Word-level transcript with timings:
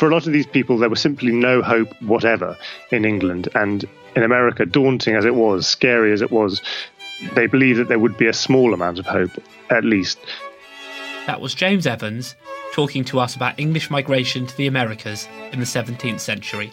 For 0.00 0.08
a 0.08 0.14
lot 0.14 0.26
of 0.26 0.32
these 0.32 0.46
people, 0.46 0.78
there 0.78 0.88
was 0.88 0.98
simply 0.98 1.30
no 1.30 1.60
hope 1.60 1.92
whatever 2.00 2.56
in 2.90 3.04
England. 3.04 3.50
And 3.54 3.84
in 4.16 4.22
America, 4.22 4.64
daunting 4.64 5.14
as 5.14 5.26
it 5.26 5.34
was, 5.34 5.66
scary 5.66 6.10
as 6.10 6.22
it 6.22 6.30
was, 6.30 6.62
they 7.34 7.46
believed 7.46 7.78
that 7.80 7.88
there 7.88 7.98
would 7.98 8.16
be 8.16 8.26
a 8.26 8.32
small 8.32 8.72
amount 8.72 8.98
of 8.98 9.04
hope, 9.04 9.30
at 9.68 9.84
least. 9.84 10.18
That 11.26 11.42
was 11.42 11.52
James 11.52 11.86
Evans 11.86 12.34
talking 12.72 13.04
to 13.04 13.20
us 13.20 13.36
about 13.36 13.60
English 13.60 13.90
migration 13.90 14.46
to 14.46 14.56
the 14.56 14.66
Americas 14.66 15.28
in 15.52 15.60
the 15.60 15.66
17th 15.66 16.20
century. 16.20 16.72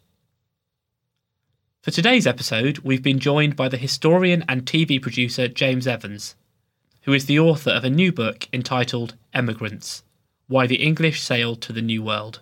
For 1.81 1.89
today's 1.89 2.27
episode, 2.27 2.77
we've 2.83 3.01
been 3.01 3.17
joined 3.17 3.55
by 3.55 3.67
the 3.67 3.75
historian 3.75 4.45
and 4.47 4.67
TV 4.67 5.01
producer 5.01 5.47
James 5.47 5.87
Evans, 5.87 6.35
who 7.05 7.13
is 7.13 7.25
the 7.25 7.39
author 7.39 7.71
of 7.71 7.83
a 7.83 7.89
new 7.89 8.11
book 8.11 8.47
entitled 8.53 9.15
Emigrants 9.33 10.03
Why 10.45 10.67
the 10.67 10.75
English 10.75 11.23
Sailed 11.23 11.59
to 11.63 11.73
the 11.73 11.81
New 11.81 12.03
World. 12.03 12.41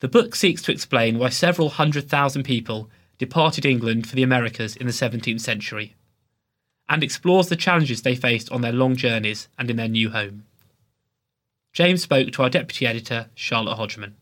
The 0.00 0.08
book 0.08 0.34
seeks 0.34 0.60
to 0.62 0.72
explain 0.72 1.20
why 1.20 1.28
several 1.28 1.68
hundred 1.68 2.08
thousand 2.08 2.42
people 2.42 2.90
departed 3.16 3.64
England 3.64 4.08
for 4.08 4.16
the 4.16 4.24
Americas 4.24 4.74
in 4.74 4.88
the 4.88 4.92
17th 4.92 5.40
century, 5.40 5.94
and 6.88 7.04
explores 7.04 7.48
the 7.48 7.54
challenges 7.54 8.02
they 8.02 8.16
faced 8.16 8.50
on 8.50 8.60
their 8.60 8.72
long 8.72 8.96
journeys 8.96 9.46
and 9.56 9.70
in 9.70 9.76
their 9.76 9.86
new 9.86 10.10
home. 10.10 10.42
James 11.72 12.02
spoke 12.02 12.32
to 12.32 12.42
our 12.42 12.50
deputy 12.50 12.88
editor, 12.88 13.30
Charlotte 13.36 13.76
Hodgman. 13.76 14.16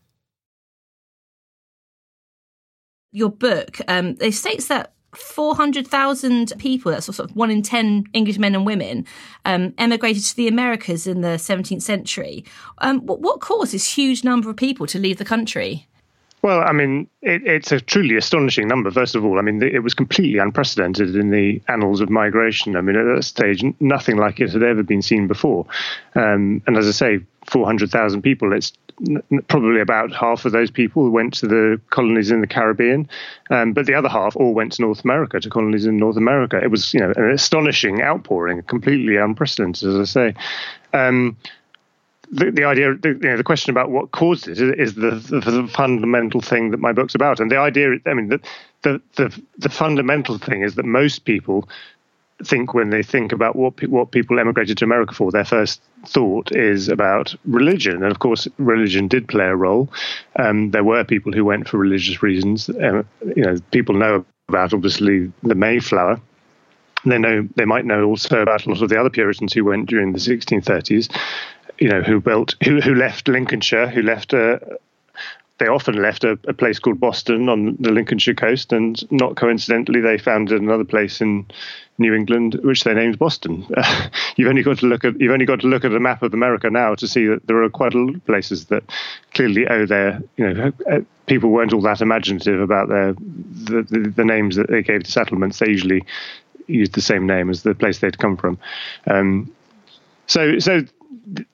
Your 3.13 3.29
book, 3.29 3.79
um, 3.87 4.17
it 4.19 4.33
states 4.33 4.67
that 4.67 4.93
400,000 5.15 6.53
people, 6.57 6.91
that's 6.91 7.05
sort 7.05 7.19
of 7.19 7.35
one 7.35 7.51
in 7.51 7.61
10 7.61 8.05
English 8.13 8.39
men 8.39 8.55
and 8.55 8.65
women, 8.65 9.05
um, 9.45 9.73
emigrated 9.77 10.23
to 10.23 10.35
the 10.35 10.47
Americas 10.47 11.07
in 11.07 11.21
the 11.21 11.37
17th 11.37 11.81
century. 11.81 12.43
Um, 12.79 13.05
what, 13.05 13.21
what 13.21 13.39
caused 13.39 13.73
this 13.73 13.93
huge 13.93 14.23
number 14.23 14.49
of 14.49 14.57
people 14.57 14.87
to 14.87 14.99
leave 14.99 15.17
the 15.17 15.25
country? 15.25 15.87
Well, 16.43 16.61
I 16.61 16.73
mean, 16.73 17.07
it, 17.21 17.43
it's 17.45 17.71
a 17.71 17.79
truly 17.79 18.17
astonishing 18.17 18.67
number, 18.67 18.91
first 18.91 19.15
of 19.15 19.23
all. 19.23 19.39
I 19.39 19.41
mean, 19.41 19.63
it 19.63 19.79
was 19.79 19.93
completely 19.93 20.39
unprecedented 20.39 21.15
in 21.15 21.29
the 21.29 21.61
annals 21.69 22.01
of 22.01 22.09
migration. 22.09 22.75
I 22.75 22.81
mean, 22.81 22.97
at 22.97 23.15
that 23.15 23.23
stage, 23.23 23.63
nothing 23.79 24.17
like 24.17 24.41
it 24.41 24.51
had 24.51 24.61
ever 24.61 24.83
been 24.83 25.01
seen 25.01 25.27
before. 25.27 25.65
Um, 26.15 26.61
and 26.67 26.75
as 26.75 26.85
I 26.85 26.91
say, 26.91 27.19
400,000 27.45 28.21
people, 28.21 28.53
it's 28.53 28.73
probably 29.47 29.81
about 29.81 30.13
half 30.13 30.45
of 30.45 30.51
those 30.51 30.71
people 30.71 31.09
went 31.09 31.33
to 31.33 31.47
the 31.47 31.81
colonies 31.89 32.31
in 32.31 32.41
the 32.41 32.47
Caribbean, 32.47 33.09
um, 33.49 33.73
but 33.73 33.85
the 33.85 33.93
other 33.93 34.09
half 34.09 34.35
all 34.35 34.53
went 34.53 34.73
to 34.73 34.81
North 34.81 35.03
America, 35.03 35.39
to 35.39 35.49
colonies 35.49 35.85
in 35.85 35.97
North 35.97 36.17
America. 36.17 36.59
It 36.61 36.71
was, 36.71 36.93
you 36.93 36.99
know, 36.99 37.11
an 37.15 37.31
astonishing 37.31 38.01
outpouring, 38.01 38.61
completely 38.63 39.17
unprecedented, 39.17 39.89
as 39.89 39.95
I 39.95 40.03
say. 40.03 40.35
Um, 40.93 41.37
the, 42.31 42.51
the 42.51 42.63
idea, 42.63 42.95
the, 42.95 43.09
you 43.09 43.29
know, 43.29 43.37
the 43.37 43.43
question 43.43 43.71
about 43.71 43.91
what 43.91 44.11
caused 44.11 44.47
it 44.47 44.59
is, 44.59 44.95
the, 44.95 45.11
the, 45.11 45.39
the, 45.39 45.67
fundamental 45.67 46.41
thing 46.41 46.71
that 46.71 46.79
my 46.79 46.91
book's 46.91 47.13
about. 47.13 47.39
And 47.39 47.51
the 47.51 47.57
idea, 47.57 47.97
I 48.07 48.13
mean, 48.13 48.29
the, 48.29 48.39
the, 48.81 49.01
the, 49.15 49.41
the 49.57 49.69
fundamental 49.69 50.37
thing 50.39 50.63
is 50.63 50.75
that 50.75 50.85
most 50.85 51.25
people 51.25 51.67
think 52.43 52.73
when 52.73 52.89
they 52.89 53.03
think 53.03 53.31
about 53.31 53.55
what 53.55 53.77
pe- 53.77 53.87
what 53.87 54.11
people 54.11 54.39
emigrated 54.39 54.77
to 54.77 54.85
America 54.85 55.13
for, 55.13 55.31
their 55.31 55.45
first 55.45 55.81
thought 56.05 56.51
is 56.55 56.89
about 56.89 57.35
religion, 57.45 58.03
and 58.03 58.11
of 58.11 58.19
course, 58.19 58.47
religion 58.57 59.07
did 59.07 59.27
play 59.27 59.45
a 59.45 59.55
role. 59.55 59.89
Um, 60.37 60.71
there 60.71 60.83
were 60.83 61.03
people 61.03 61.31
who 61.31 61.45
went 61.45 61.67
for 61.67 61.77
religious 61.77 62.23
reasons. 62.23 62.69
Um, 62.69 63.07
you 63.35 63.43
know, 63.43 63.57
people 63.71 63.95
know 63.95 64.25
about 64.49 64.73
obviously 64.73 65.31
the 65.43 65.55
Mayflower. 65.55 66.19
They 67.05 67.17
know 67.17 67.47
they 67.55 67.65
might 67.65 67.85
know 67.85 68.05
also 68.05 68.41
about 68.41 68.65
a 68.65 68.69
lot 68.69 68.81
of 68.81 68.89
the 68.89 68.99
other 68.99 69.09
Puritans 69.09 69.53
who 69.53 69.65
went 69.65 69.89
during 69.89 70.13
the 70.13 70.19
1630s. 70.19 71.15
You 71.79 71.89
know, 71.89 72.01
who 72.01 72.21
built 72.21 72.55
who 72.63 72.79
who 72.81 72.95
left 72.95 73.27
Lincolnshire, 73.27 73.87
who 73.87 74.01
left 74.01 74.33
a 74.33 74.79
they 75.59 75.67
often 75.67 76.01
left 76.01 76.23
a, 76.23 76.31
a, 76.47 76.53
place 76.53 76.79
called 76.79 76.99
Boston 76.99 77.47
on 77.47 77.77
the 77.79 77.91
Lincolnshire 77.91 78.33
coast, 78.33 78.73
and 78.73 78.99
not 79.11 79.35
coincidentally, 79.35 80.01
they 80.01 80.17
founded 80.17 80.59
another 80.59 80.83
place 80.83 81.21
in 81.21 81.45
New 81.99 82.13
England, 82.13 82.55
which 82.63 82.83
they 82.83 82.93
named 82.93 83.19
Boston. 83.19 83.65
You've 84.35 84.49
only 84.49 84.63
got 84.63 84.79
to 84.79 84.87
look 84.87 85.05
at 85.05 85.19
you've 85.19 85.31
only 85.31 85.45
got 85.45 85.59
to 85.59 85.67
look 85.67 85.85
at 85.85 85.93
a 85.93 85.99
map 85.99 86.23
of 86.23 86.33
America 86.33 86.69
now 86.69 86.95
to 86.95 87.07
see 87.07 87.27
that 87.27 87.45
there 87.45 87.61
are 87.61 87.69
quite 87.69 87.93
a 87.93 87.99
lot 87.99 88.15
of 88.15 88.25
places 88.25 88.65
that 88.65 88.83
clearly 89.33 89.67
owe 89.67 89.85
their 89.85 90.21
you 90.37 90.51
know 90.51 90.71
uh, 90.91 91.01
people 91.27 91.51
weren't 91.51 91.71
all 91.71 91.81
that 91.81 92.01
imaginative 92.01 92.59
about 92.59 92.89
their 92.89 93.13
the, 93.13 93.83
the, 93.83 94.13
the 94.15 94.25
names 94.25 94.55
that 94.55 94.69
they 94.69 94.81
gave 94.81 95.03
to 95.03 95.11
settlements. 95.11 95.59
They 95.59 95.67
usually 95.67 96.03
used 96.65 96.93
the 96.93 97.01
same 97.01 97.27
name 97.27 97.51
as 97.51 97.61
the 97.61 97.75
place 97.75 97.99
they'd 97.99 98.17
come 98.17 98.37
from. 98.37 98.57
Um, 99.05 99.53
so 100.25 100.57
so 100.57 100.81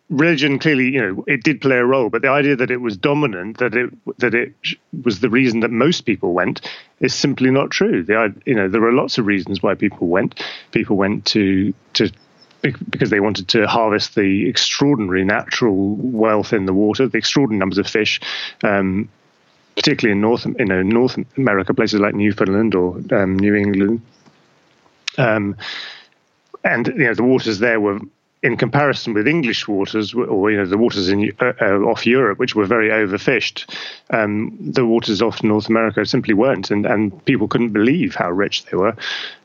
religion 0.09 0.59
clearly, 0.59 0.89
you 0.89 1.01
know, 1.01 1.23
it 1.27 1.43
did 1.43 1.61
play 1.61 1.77
a 1.77 1.85
role, 1.85 2.09
but 2.09 2.21
the 2.21 2.29
idea 2.29 2.55
that 2.55 2.71
it 2.71 2.81
was 2.81 2.97
dominant, 2.97 3.57
that 3.57 3.75
it 3.75 3.89
that 4.17 4.33
it 4.33 4.53
was 5.03 5.19
the 5.19 5.29
reason 5.29 5.61
that 5.61 5.71
most 5.71 6.01
people 6.01 6.33
went, 6.33 6.61
is 6.99 7.13
simply 7.13 7.51
not 7.51 7.71
true. 7.71 8.03
The, 8.03 8.33
you 8.45 8.55
know, 8.55 8.67
there 8.67 8.83
are 8.83 8.93
lots 8.93 9.17
of 9.17 9.25
reasons 9.25 9.61
why 9.61 9.75
people 9.75 10.07
went. 10.07 10.41
People 10.71 10.97
went 10.97 11.25
to 11.27 11.73
to 11.93 12.11
because 12.61 13.09
they 13.09 13.21
wanted 13.21 13.47
to 13.49 13.67
harvest 13.67 14.15
the 14.15 14.49
extraordinary 14.49 15.23
natural 15.23 15.95
wealth 15.95 16.51
in 16.51 16.65
the 16.65 16.73
water, 16.73 17.07
the 17.07 17.17
extraordinary 17.17 17.59
numbers 17.59 17.77
of 17.77 17.87
fish. 17.87 18.19
Um, 18.63 19.09
particularly 19.75 20.11
in 20.11 20.19
North, 20.19 20.45
you 20.45 20.65
know, 20.65 20.81
North 20.81 21.17
America, 21.37 21.73
places 21.73 22.01
like 22.01 22.13
Newfoundland 22.13 22.75
or 22.75 22.99
um, 23.11 23.39
New 23.39 23.55
England, 23.55 24.01
um, 25.17 25.55
and 26.65 26.87
you 26.87 27.05
know 27.05 27.13
the 27.13 27.23
waters 27.23 27.59
there 27.59 27.79
were 27.79 27.99
in 28.41 28.55
comparison 28.55 29.13
with 29.13 29.27
English 29.27 29.67
waters, 29.67 30.13
or 30.13 30.51
you 30.51 30.57
know 30.57 30.65
the 30.65 30.77
waters 30.77 31.09
in 31.09 31.31
uh, 31.39 31.53
uh, 31.61 31.79
off 31.81 32.05
Europe, 32.05 32.39
which 32.39 32.55
were 32.55 32.65
very 32.65 32.89
overfished, 32.89 33.65
um, 34.11 34.57
the 34.59 34.85
waters 34.85 35.21
off 35.21 35.43
North 35.43 35.67
America 35.69 36.05
simply 36.05 36.33
weren't, 36.33 36.71
and 36.71 36.85
and 36.85 37.25
people 37.25 37.47
couldn't 37.47 37.73
believe 37.73 38.15
how 38.15 38.31
rich 38.31 38.65
they 38.65 38.77
were. 38.77 38.95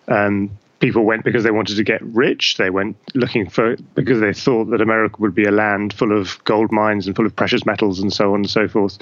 Um, 0.08 0.50
people 0.78 1.04
went 1.04 1.24
because 1.24 1.44
they 1.44 1.50
wanted 1.50 1.76
to 1.76 1.82
get 1.82 2.02
rich. 2.02 2.56
They 2.56 2.70
went 2.70 2.96
looking 3.14 3.48
for 3.48 3.76
because 3.94 4.20
they 4.20 4.32
thought 4.32 4.66
that 4.66 4.80
America 4.80 5.16
would 5.18 5.34
be 5.34 5.44
a 5.44 5.50
land 5.50 5.92
full 5.92 6.16
of 6.16 6.42
gold 6.44 6.70
mines 6.70 7.06
and 7.06 7.16
full 7.16 7.26
of 7.26 7.34
precious 7.34 7.64
metals 7.66 8.00
and 8.00 8.12
so 8.12 8.34
on 8.34 8.40
and 8.40 8.50
so 8.50 8.68
forth. 8.68 8.98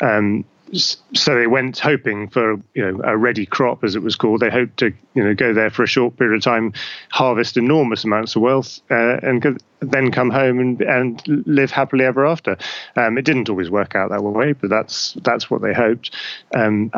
Um, 0.00 0.44
so 0.72 1.34
they 1.34 1.46
went 1.46 1.78
hoping 1.78 2.28
for 2.28 2.54
you 2.74 2.92
know 2.92 3.00
a 3.04 3.16
ready 3.16 3.46
crop 3.46 3.84
as 3.84 3.94
it 3.94 4.02
was 4.02 4.16
called. 4.16 4.40
They 4.40 4.50
hoped 4.50 4.78
to 4.78 4.92
you 5.14 5.24
know 5.24 5.34
go 5.34 5.52
there 5.52 5.70
for 5.70 5.82
a 5.82 5.86
short 5.86 6.16
period 6.16 6.36
of 6.36 6.42
time 6.42 6.72
harvest 7.10 7.56
enormous 7.56 8.04
amounts 8.04 8.36
of 8.36 8.42
wealth 8.42 8.80
uh, 8.90 9.18
and 9.22 9.60
then 9.80 10.10
come 10.10 10.30
home 10.30 10.58
and, 10.58 10.80
and 10.82 11.22
live 11.46 11.70
happily 11.70 12.04
ever 12.04 12.26
after. 12.26 12.56
Um, 12.96 13.18
it 13.18 13.24
didn't 13.24 13.48
always 13.48 13.70
work 13.70 13.94
out 13.94 14.10
that 14.10 14.22
way 14.22 14.52
but 14.52 14.70
that's 14.70 15.16
that's 15.22 15.50
what 15.50 15.62
they 15.62 15.72
hoped. 15.72 16.14
Um, 16.54 16.90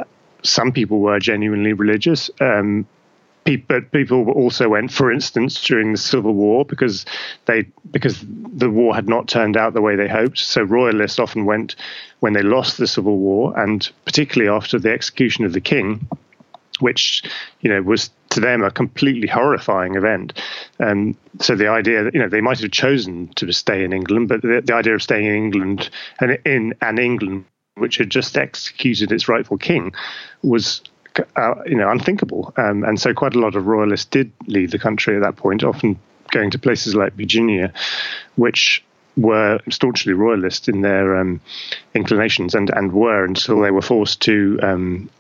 some 0.43 0.73
people 0.73 1.01
were 1.01 1.19
genuinely 1.19 1.73
religious. 1.73 2.31
Um, 2.41 2.87
but 3.57 3.91
people 3.93 4.31
also 4.31 4.69
went, 4.69 4.93
for 4.93 5.13
instance, 5.13 5.63
during 5.63 5.93
the 5.93 5.99
Civil 5.99 6.35
War 6.35 6.65
because 6.65 7.05
they 7.47 7.67
because 7.91 8.25
the 8.27 8.71
war 8.71 8.95
had 8.95 9.09
not 9.09 9.29
turned 9.29 9.57
out 9.57 9.75
the 9.75 9.81
way 9.81 9.97
they 9.97 10.09
hoped. 10.09 10.39
So 10.39 10.63
royalists 10.63 11.19
often 11.19 11.45
went 11.45 11.77
when 12.21 12.33
they 12.33 12.43
lost 12.43 12.79
the 12.79 12.87
Civil 12.87 13.17
War, 13.19 13.59
and 13.59 13.89
particularly 14.05 14.51
after 14.55 14.79
the 14.79 14.93
execution 14.93 15.45
of 15.45 15.53
the 15.53 15.61
king, 15.61 16.09
which 16.81 17.23
you 17.61 17.71
know 17.71 17.83
was 17.83 18.11
to 18.31 18.41
them 18.41 18.63
a 18.63 18.71
completely 18.71 19.29
horrifying 19.29 19.95
event. 19.95 20.39
Um, 20.81 21.17
so 21.41 21.55
the 21.55 21.69
idea 21.69 22.05
that 22.05 22.15
you 22.15 22.21
know 22.21 22.29
they 22.29 22.41
might 22.41 22.61
have 22.61 22.71
chosen 22.71 23.29
to 23.37 23.51
stay 23.53 23.85
in 23.85 23.93
England, 23.93 24.29
but 24.29 24.43
the, 24.43 24.63
the 24.65 24.75
idea 24.75 24.95
of 24.95 25.03
staying 25.03 25.27
in 25.27 25.35
England 25.35 25.91
and 26.21 26.39
in 26.45 26.75
an 26.81 26.99
England 26.99 27.45
which 27.77 27.97
had 27.97 28.11
just 28.11 28.37
executed 28.37 29.13
its 29.13 29.29
rightful 29.29 29.57
king 29.57 29.95
was 30.43 30.83
uh, 31.37 31.55
you 31.67 31.77
know, 31.77 31.91
unthinkable. 31.91 32.53
Um, 32.57 32.85
and 32.85 33.01
so 33.01 33.15
quite 33.15 33.35
a 33.35 33.39
lot 33.39 33.55
of 33.55 33.67
royalists 33.67 34.07
did 34.07 34.33
leave 34.47 34.71
the 34.71 34.79
country 34.79 35.17
at 35.17 35.23
that 35.23 35.37
point, 35.37 35.65
often 35.65 35.99
going 36.31 36.51
to 36.51 36.59
places 36.59 36.95
like 36.95 37.15
Virginia, 37.15 37.73
which 38.37 38.85
were 39.17 39.59
staunchly 39.69 40.13
royalist 40.13 40.69
in 40.69 40.83
their 40.83 41.17
um, 41.17 41.41
inclinations 41.95 42.55
and, 42.55 42.71
and 42.71 42.93
were 42.93 43.25
until 43.25 43.61
they 43.61 43.71
were 43.71 43.83
forced 43.83 44.21
to 44.23 44.59
um, 44.63 45.11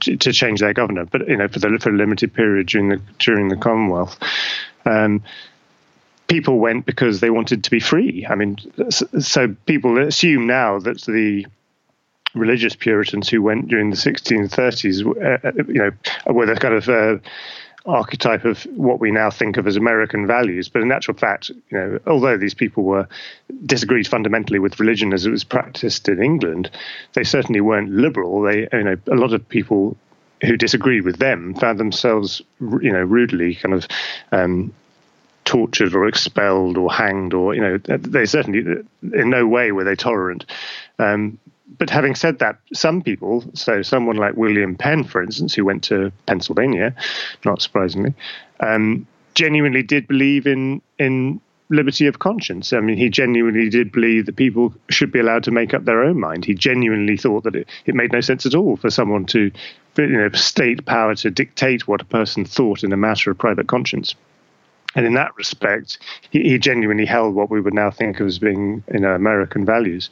to, 0.00 0.32
change 0.32 0.60
their 0.60 0.72
governor, 0.72 1.04
but 1.04 1.28
you 1.28 1.36
know 1.36 1.48
for 1.48 1.58
the 1.58 1.78
for 1.78 1.90
a 1.90 1.92
limited 1.92 2.32
period 2.32 2.68
during 2.68 2.88
the 2.88 3.00
during 3.18 3.48
the 3.48 3.56
Commonwealth. 3.56 4.18
Um, 4.86 5.22
people 6.26 6.58
went 6.58 6.86
because 6.86 7.20
they 7.20 7.30
wanted 7.30 7.64
to 7.64 7.70
be 7.70 7.80
free. 7.80 8.26
I 8.28 8.34
mean, 8.34 8.56
so 8.90 9.54
people 9.66 9.98
assume 9.98 10.46
now 10.46 10.78
that 10.78 11.02
the 11.02 11.46
religious 12.34 12.76
Puritans 12.76 13.28
who 13.28 13.42
went 13.42 13.68
during 13.68 13.90
the 13.90 13.96
1630s, 13.96 15.06
uh, 15.06 15.48
uh, 15.48 15.52
you 15.68 15.74
know, 15.74 15.90
were 16.32 16.46
the 16.46 16.56
kind 16.56 16.74
of 16.74 16.88
uh, 16.88 17.18
archetype 17.86 18.44
of 18.44 18.62
what 18.76 18.98
we 18.98 19.10
now 19.10 19.30
think 19.30 19.56
of 19.56 19.66
as 19.66 19.76
American 19.76 20.26
values. 20.26 20.68
But 20.68 20.82
in 20.82 20.92
actual 20.92 21.14
fact, 21.14 21.50
you 21.50 21.78
know, 21.78 21.98
although 22.06 22.36
these 22.36 22.54
people 22.54 22.84
were 22.84 23.08
disagreed 23.66 24.08
fundamentally 24.08 24.58
with 24.58 24.80
religion 24.80 25.12
as 25.12 25.26
it 25.26 25.30
was 25.30 25.44
practiced 25.44 26.08
in 26.08 26.22
England, 26.22 26.70
they 27.12 27.24
certainly 27.24 27.60
weren't 27.60 27.90
liberal. 27.90 28.42
They, 28.42 28.68
you 28.72 28.84
know, 28.84 28.96
a 29.10 29.16
lot 29.16 29.32
of 29.32 29.48
people 29.48 29.96
who 30.42 30.56
disagreed 30.56 31.04
with 31.04 31.18
them 31.18 31.54
found 31.54 31.78
themselves, 31.78 32.42
you 32.60 32.92
know, 32.92 33.02
rudely 33.02 33.54
kind 33.56 33.74
of. 33.74 33.86
Um, 34.32 34.72
tortured 35.44 35.94
or 35.94 36.08
expelled 36.08 36.78
or 36.78 36.90
hanged 36.90 37.34
or 37.34 37.54
you 37.54 37.60
know 37.60 37.76
they 37.76 38.24
certainly 38.24 38.60
in 39.12 39.28
no 39.28 39.46
way 39.46 39.72
were 39.72 39.84
they 39.84 39.94
tolerant 39.94 40.46
um, 40.98 41.38
but 41.78 41.90
having 41.90 42.14
said 42.14 42.38
that, 42.38 42.58
some 42.72 43.02
people, 43.02 43.44
so 43.54 43.82
someone 43.82 44.16
like 44.16 44.36
William 44.36 44.76
Penn, 44.76 45.04
for 45.04 45.22
instance, 45.22 45.54
who 45.54 45.64
went 45.64 45.82
to 45.84 46.12
Pennsylvania, 46.26 46.94
not 47.44 47.62
surprisingly, 47.62 48.14
um, 48.60 49.06
genuinely 49.34 49.82
did 49.82 50.06
believe 50.06 50.46
in 50.46 50.80
in 50.98 51.40
liberty 51.70 52.06
of 52.06 52.18
conscience. 52.18 52.72
I 52.72 52.80
mean, 52.80 52.98
he 52.98 53.08
genuinely 53.08 53.70
did 53.70 53.90
believe 53.90 54.26
that 54.26 54.36
people 54.36 54.74
should 54.90 55.10
be 55.10 55.18
allowed 55.18 55.44
to 55.44 55.50
make 55.50 55.72
up 55.72 55.86
their 55.86 56.04
own 56.04 56.20
mind. 56.20 56.44
He 56.44 56.54
genuinely 56.54 57.16
thought 57.16 57.44
that 57.44 57.56
it, 57.56 57.68
it 57.86 57.94
made 57.94 58.12
no 58.12 58.20
sense 58.20 58.44
at 58.44 58.54
all 58.54 58.76
for 58.76 58.90
someone 58.90 59.24
to, 59.26 59.50
you 59.96 60.06
know, 60.06 60.28
state 60.30 60.84
power 60.84 61.14
to 61.16 61.30
dictate 61.30 61.88
what 61.88 62.02
a 62.02 62.04
person 62.04 62.44
thought 62.44 62.84
in 62.84 62.92
a 62.92 62.98
matter 62.98 63.30
of 63.30 63.38
private 63.38 63.66
conscience. 63.66 64.14
And 64.94 65.06
in 65.06 65.14
that 65.14 65.34
respect, 65.36 65.98
he, 66.30 66.42
he 66.42 66.58
genuinely 66.58 67.06
held 67.06 67.34
what 67.34 67.50
we 67.50 67.60
would 67.60 67.74
now 67.74 67.90
think 67.90 68.20
of 68.20 68.26
as 68.26 68.38
being, 68.38 68.84
you 68.92 69.00
know, 69.00 69.14
American 69.14 69.64
values 69.64 70.10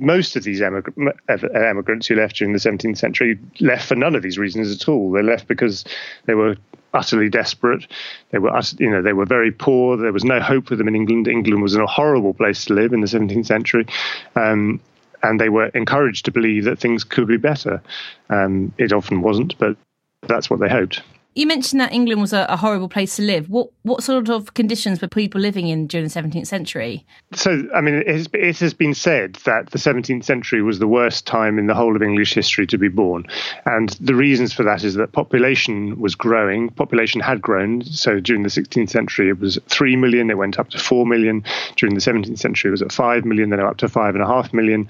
most 0.00 0.34
of 0.34 0.42
these 0.42 0.62
emigrants 0.62 2.06
who 2.06 2.14
left 2.14 2.36
during 2.36 2.52
the 2.52 2.58
17th 2.58 2.98
century 2.98 3.38
left 3.60 3.86
for 3.86 3.94
none 3.94 4.14
of 4.14 4.22
these 4.22 4.38
reasons 4.38 4.74
at 4.74 4.88
all. 4.88 5.12
They 5.12 5.22
left 5.22 5.46
because 5.46 5.84
they 6.24 6.34
were 6.34 6.56
utterly 6.94 7.28
desperate. 7.28 7.86
They 8.30 8.38
were, 8.38 8.58
you 8.78 8.90
know, 8.90 9.02
they 9.02 9.12
were 9.12 9.26
very 9.26 9.52
poor. 9.52 9.96
There 9.96 10.12
was 10.12 10.24
no 10.24 10.40
hope 10.40 10.68
for 10.68 10.76
them 10.76 10.88
in 10.88 10.96
England. 10.96 11.28
England 11.28 11.62
was 11.62 11.76
a 11.76 11.86
horrible 11.86 12.34
place 12.34 12.64
to 12.64 12.74
live 12.74 12.92
in 12.92 13.00
the 13.00 13.06
17th 13.06 13.46
century. 13.46 13.86
Um, 14.34 14.80
and 15.22 15.38
they 15.38 15.50
were 15.50 15.66
encouraged 15.66 16.24
to 16.24 16.32
believe 16.32 16.64
that 16.64 16.78
things 16.78 17.04
could 17.04 17.28
be 17.28 17.36
better. 17.36 17.82
Um, 18.30 18.72
it 18.78 18.92
often 18.92 19.20
wasn't, 19.20 19.56
but 19.58 19.76
that's 20.22 20.48
what 20.48 20.60
they 20.60 20.68
hoped. 20.68 21.02
You 21.34 21.46
mentioned 21.46 21.80
that 21.80 21.92
England 21.92 22.20
was 22.20 22.32
a, 22.32 22.44
a, 22.48 22.56
horrible 22.56 22.88
place 22.88 23.14
to 23.16 23.22
live. 23.22 23.48
What 23.48 23.68
what 23.82 24.02
sort 24.02 24.28
of 24.28 24.54
conditions 24.54 25.00
were 25.00 25.06
people 25.06 25.40
living 25.40 25.68
in 25.68 25.86
during 25.86 26.08
the 26.08 26.12
17th 26.12 26.48
century? 26.48 27.06
So, 27.34 27.68
I 27.72 27.80
mean, 27.80 27.94
it 27.94 28.28
it 28.34 28.58
has, 28.58 28.74
been 28.74 28.94
said 28.94 29.34
that 29.44 29.70
the 29.70 29.78
17th 29.78 30.24
century 30.24 30.60
was 30.60 30.80
the 30.80 30.88
worst 30.88 31.26
time 31.26 31.58
in 31.58 31.66
the 31.68 31.74
whole 31.74 31.94
of 31.94 32.02
English 32.02 32.34
history 32.34 32.66
to 32.66 32.78
be 32.78 32.88
born. 32.88 33.26
And 33.64 33.90
the 34.00 34.16
reasons 34.16 34.52
for 34.52 34.64
that 34.64 34.82
is 34.82 34.94
that 34.94 35.12
population 35.12 36.00
was 36.00 36.16
growing. 36.16 36.70
Population 36.70 37.20
had 37.20 37.40
grown. 37.40 37.84
So, 37.84 38.18
during 38.18 38.42
the 38.42 38.48
16th 38.48 38.90
century, 38.90 39.28
it 39.28 39.38
was 39.38 39.56
3 39.68 39.94
million. 39.96 40.30
It 40.30 40.38
went 40.38 40.58
up 40.58 40.70
to 40.70 40.78
4 40.78 41.06
million. 41.06 41.44
During 41.76 41.94
the 41.94 42.00
17th 42.00 42.38
century, 42.38 42.70
it 42.70 42.72
was 42.72 42.82
at 42.82 42.92
5 42.92 43.24
million, 43.24 43.50
then 43.50 43.60
up 43.60 43.76
to 43.78 43.86
5.5 43.86 44.52
million 44.52 44.88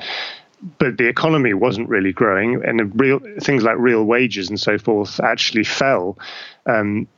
but 0.78 0.98
the 0.98 1.08
economy 1.08 1.54
wasn't 1.54 1.88
really 1.88 2.12
growing, 2.12 2.62
and 2.64 2.98
real 3.00 3.20
things 3.40 3.62
like 3.62 3.76
real 3.78 4.04
wages 4.04 4.48
and 4.48 4.60
so 4.60 4.78
forth 4.78 5.20
actually 5.20 5.64
fell. 5.64 6.18
Um, 6.66 7.08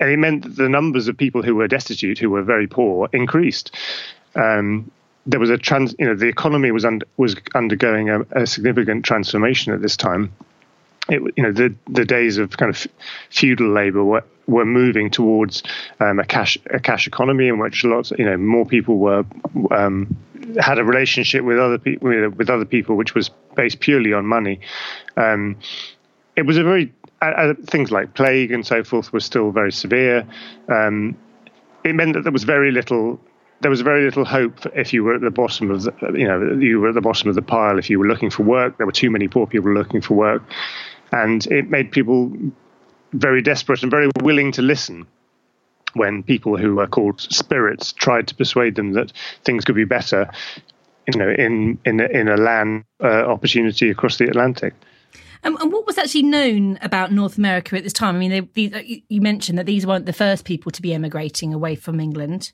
and 0.00 0.10
it 0.10 0.18
meant 0.18 0.42
that 0.42 0.56
the 0.56 0.68
numbers 0.68 1.08
of 1.08 1.16
people 1.16 1.42
who 1.42 1.54
were 1.54 1.68
destitute, 1.68 2.18
who 2.18 2.30
were 2.30 2.42
very 2.42 2.66
poor, 2.66 3.08
increased. 3.12 3.74
Um, 4.34 4.90
there 5.26 5.40
was 5.40 5.50
a 5.50 5.58
trans, 5.58 5.94
you 5.98 6.06
know, 6.06 6.14
the 6.14 6.26
economy 6.26 6.70
was 6.70 6.84
was 7.16 7.36
undergoing 7.54 8.10
a, 8.10 8.22
a 8.32 8.46
significant 8.46 9.04
transformation 9.04 9.72
at 9.72 9.80
this 9.80 9.96
time. 9.96 10.32
It, 11.08 11.22
you 11.36 11.42
know, 11.42 11.52
the 11.52 11.74
the 11.88 12.04
days 12.04 12.38
of 12.38 12.56
kind 12.56 12.70
of 12.74 12.86
feudal 13.30 13.72
labor 13.72 14.04
were 14.04 14.24
were 14.46 14.64
moving 14.64 15.10
towards 15.10 15.62
um, 16.00 16.18
a 16.18 16.24
cash 16.24 16.58
a 16.70 16.80
cash 16.80 17.06
economy 17.06 17.48
in 17.48 17.58
which 17.58 17.84
lots, 17.84 18.12
you 18.18 18.24
know, 18.24 18.36
more 18.36 18.66
people 18.66 18.98
were 18.98 19.24
um, 19.70 20.16
had 20.60 20.78
a 20.78 20.84
relationship 20.84 21.44
with 21.44 21.58
other 21.58 21.78
people 21.78 22.08
with 22.36 22.50
other 22.50 22.64
people 22.64 22.96
which 22.96 23.14
was 23.14 23.30
based 23.56 23.80
purely 23.80 24.12
on 24.12 24.26
money. 24.26 24.60
Um, 25.16 25.56
it 26.36 26.42
was 26.42 26.56
a 26.56 26.64
very 26.64 26.92
uh, 27.20 27.54
things 27.66 27.90
like 27.90 28.14
plague 28.14 28.50
and 28.50 28.66
so 28.66 28.82
forth 28.82 29.12
were 29.12 29.20
still 29.20 29.52
very 29.52 29.72
severe. 29.72 30.26
Um, 30.68 31.16
it 31.84 31.94
meant 31.94 32.14
that 32.14 32.22
there 32.22 32.32
was 32.32 32.44
very 32.44 32.70
little. 32.70 33.20
There 33.60 33.70
was 33.70 33.80
very 33.80 34.04
little 34.04 34.24
hope 34.24 34.66
if 34.74 34.92
you 34.92 35.04
were 35.04 35.14
at 35.14 35.20
the 35.20 35.30
bottom 35.30 35.70
of 35.70 35.84
the, 35.84 35.92
you 36.14 36.26
know, 36.26 36.58
you 36.58 36.80
were 36.80 36.88
at 36.88 36.94
the 36.94 37.00
bottom 37.00 37.28
of 37.28 37.36
the 37.36 37.42
pile. 37.42 37.78
If 37.78 37.88
you 37.88 37.98
were 38.00 38.08
looking 38.08 38.28
for 38.28 38.42
work, 38.42 38.76
there 38.76 38.86
were 38.86 38.92
too 38.92 39.10
many 39.10 39.28
poor 39.28 39.46
people 39.46 39.72
looking 39.72 40.00
for 40.00 40.14
work, 40.14 40.42
and 41.12 41.46
it 41.46 41.70
made 41.70 41.92
people 41.92 42.32
very 43.12 43.40
desperate 43.40 43.82
and 43.82 43.90
very 43.90 44.10
willing 44.20 44.50
to 44.52 44.62
listen 44.62 45.06
when 45.94 46.22
people 46.22 46.56
who 46.56 46.78
are 46.80 46.86
called 46.86 47.20
spirits 47.20 47.92
tried 47.92 48.28
to 48.28 48.34
persuade 48.34 48.74
them 48.74 48.92
that 48.92 49.12
things 49.44 49.64
could 49.64 49.74
be 49.74 49.84
better, 49.84 50.30
you 51.12 51.18
know, 51.18 51.30
in 51.30 51.78
in 51.84 52.00
in 52.00 52.28
a 52.28 52.36
land 52.36 52.84
uh, 53.02 53.06
opportunity 53.06 53.90
across 53.90 54.18
the 54.18 54.26
Atlantic. 54.26 54.74
Um, 55.44 55.56
and 55.60 55.72
what 55.72 55.86
was 55.86 55.98
actually 55.98 56.22
known 56.22 56.78
about 56.82 57.10
North 57.10 57.36
America 57.36 57.76
at 57.76 57.82
this 57.82 57.92
time? 57.92 58.14
I 58.14 58.18
mean, 58.18 58.30
they, 58.30 58.40
these, 58.40 58.72
uh, 58.72 58.82
you 59.08 59.20
mentioned 59.20 59.58
that 59.58 59.66
these 59.66 59.84
weren't 59.84 60.06
the 60.06 60.12
first 60.12 60.44
people 60.44 60.70
to 60.70 60.80
be 60.80 60.94
emigrating 60.94 61.52
away 61.52 61.74
from 61.74 61.98
England. 61.98 62.52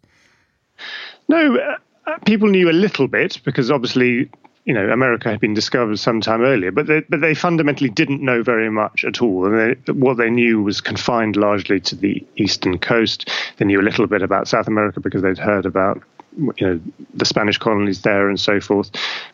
No, 1.29 1.57
uh, 1.57 1.77
uh 2.07 2.19
people 2.25 2.49
knew 2.49 2.71
a 2.71 2.73
little 2.73 3.07
bit 3.07 3.41
because 3.45 3.71
obviously 3.71 4.31
you 4.69 4.75
know, 4.75 4.91
America 4.91 5.31
had 5.31 5.41
been 5.41 5.55
discovered 5.55 5.99
some 5.99 6.21
time 6.21 6.43
earlier, 6.43 6.71
but 6.71 6.87
they, 6.87 7.01
but 7.09 7.23
they 7.23 7.33
fundamentally 7.33 7.89
didn't 7.89 8.21
know 8.21 8.43
very 8.43 8.71
much 8.71 9.03
at 9.03 9.23
all. 9.23 9.47
And 9.47 9.79
they, 9.87 9.93
what 9.93 10.19
they 10.19 10.29
knew 10.29 10.63
was 10.63 10.83
confined 10.83 11.37
largely 11.37 11.81
to 11.81 11.97
the 11.97 12.23
eastern 12.37 12.77
coast. 12.79 13.31
They 13.57 13.65
knew 13.65 13.81
a 13.81 13.83
little 13.83 14.07
bit 14.07 14.21
about 14.21 14.47
South 14.47 14.69
America 14.69 15.01
because 15.01 15.23
they'd 15.23 15.39
heard 15.39 15.65
about 15.65 16.03
you 16.37 16.67
know 16.67 16.81
the 17.15 17.25
Spanish 17.25 17.57
colonies 17.57 18.03
there 18.03 18.29
and 18.29 18.39
so 18.39 18.61
forth. 18.61 18.91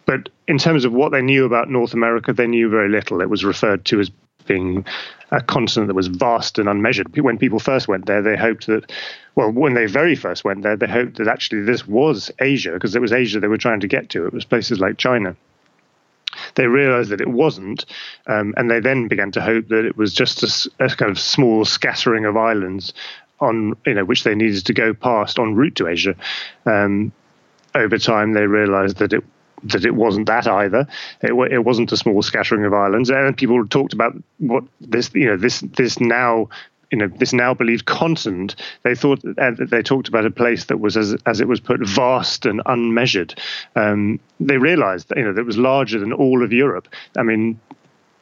But 0.06 0.28
in 0.46 0.56
terms 0.56 0.84
of 0.84 0.92
what 0.92 1.10
they 1.10 1.20
knew 1.20 1.44
about 1.44 1.68
North 1.68 1.94
America, 1.94 2.32
they 2.32 2.46
knew 2.46 2.68
very 2.68 2.88
little. 2.88 3.20
It 3.20 3.28
was 3.28 3.44
referred 3.44 3.84
to 3.86 3.98
as 3.98 4.12
being 4.46 4.84
a 5.30 5.42
continent 5.42 5.88
that 5.88 5.94
was 5.94 6.06
vast 6.06 6.58
and 6.58 6.68
unmeasured. 6.68 7.16
When 7.16 7.38
people 7.38 7.58
first 7.58 7.88
went 7.88 8.06
there, 8.06 8.22
they 8.22 8.36
hoped 8.36 8.66
that, 8.66 8.90
well, 9.34 9.50
when 9.50 9.74
they 9.74 9.86
very 9.86 10.14
first 10.14 10.44
went 10.44 10.62
there, 10.62 10.76
they 10.76 10.86
hoped 10.86 11.18
that 11.18 11.28
actually 11.28 11.62
this 11.62 11.86
was 11.86 12.30
Asia 12.40 12.72
because 12.72 12.94
it 12.94 13.00
was 13.00 13.12
Asia 13.12 13.40
they 13.40 13.48
were 13.48 13.58
trying 13.58 13.80
to 13.80 13.88
get 13.88 14.10
to. 14.10 14.26
It 14.26 14.32
was 14.32 14.44
places 14.44 14.80
like 14.80 14.96
China. 14.98 15.36
They 16.56 16.66
realized 16.66 17.10
that 17.10 17.20
it 17.20 17.28
wasn't, 17.28 17.86
um, 18.26 18.54
and 18.56 18.70
they 18.70 18.80
then 18.80 19.08
began 19.08 19.30
to 19.32 19.40
hope 19.40 19.68
that 19.68 19.84
it 19.84 19.96
was 19.96 20.12
just 20.12 20.42
a, 20.42 20.84
a 20.84 20.88
kind 20.88 21.10
of 21.10 21.18
small 21.18 21.64
scattering 21.64 22.24
of 22.24 22.36
islands 22.36 22.92
on, 23.40 23.76
you 23.86 23.94
know, 23.94 24.04
which 24.04 24.24
they 24.24 24.34
needed 24.34 24.66
to 24.66 24.72
go 24.72 24.94
past 24.94 25.38
en 25.38 25.54
route 25.54 25.76
to 25.76 25.88
Asia. 25.88 26.14
Um, 26.66 27.12
over 27.74 27.98
time, 27.98 28.32
they 28.32 28.46
realized 28.46 28.98
that 28.98 29.12
it 29.12 29.24
that 29.64 29.84
it 29.84 29.94
wasn't 29.94 30.26
that 30.26 30.46
either. 30.46 30.86
It, 31.22 31.32
it, 31.52 31.64
wasn't 31.64 31.92
a 31.92 31.96
small 31.96 32.22
scattering 32.22 32.64
of 32.64 32.74
islands, 32.74 33.10
and 33.10 33.36
people 33.36 33.66
talked 33.66 33.92
about 33.92 34.14
what 34.38 34.64
this, 34.80 35.10
you 35.14 35.26
know, 35.26 35.36
this 35.36 35.60
this 35.60 36.00
now. 36.00 36.48
You 36.90 36.98
know, 36.98 37.08
this 37.08 37.32
now 37.32 37.54
believed 37.54 37.86
continent. 37.86 38.54
They 38.84 38.94
thought 38.94 39.20
uh, 39.24 39.52
they 39.58 39.82
talked 39.82 40.06
about 40.06 40.26
a 40.26 40.30
place 40.30 40.66
that 40.66 40.78
was, 40.78 40.96
as 40.96 41.16
as 41.26 41.40
it 41.40 41.48
was 41.48 41.58
put, 41.58 41.80
vast 41.80 42.46
and 42.46 42.62
unmeasured. 42.66 43.34
Um, 43.74 44.20
they 44.38 44.58
realised 44.58 45.08
that 45.08 45.18
you 45.18 45.24
know 45.24 45.32
that 45.32 45.40
it 45.40 45.46
was 45.46 45.58
larger 45.58 45.98
than 45.98 46.12
all 46.12 46.44
of 46.44 46.52
Europe. 46.52 46.86
I 47.16 47.24
mean, 47.24 47.58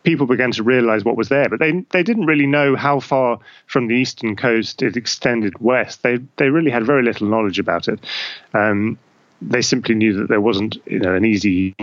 people 0.05 0.27
began 0.27 0.53
to 0.53 0.63
realize 0.63 1.05
what 1.05 1.17
was 1.17 1.29
there, 1.29 1.49
but 1.49 1.59
they 1.59 1.85
they 1.91 2.03
didn't 2.03 2.27
really 2.27 2.47
know 2.47 2.77
how 2.77 3.01
far 3.01 3.39
from 3.67 3.89
the 3.89 3.95
eastern 3.95 4.37
coast 4.37 4.83
it 4.83 4.97
extended 4.97 5.59
west. 5.59 6.03
They 6.03 6.19
they 6.37 6.49
really 6.49 6.71
had 6.71 6.87
very 6.87 7.03
little 7.03 7.29
knowledge 7.29 7.59
about 7.59 7.89
it. 7.89 8.01
Um, 8.55 8.99
they 9.49 9.63
simply 9.63 9.95
knew 9.95 10.15
that 10.15 10.29
there 10.29 10.41
wasn't 10.41 10.79
you 10.87 11.01
know 11.01 11.15
an 11.15 11.25
easy 11.25 11.75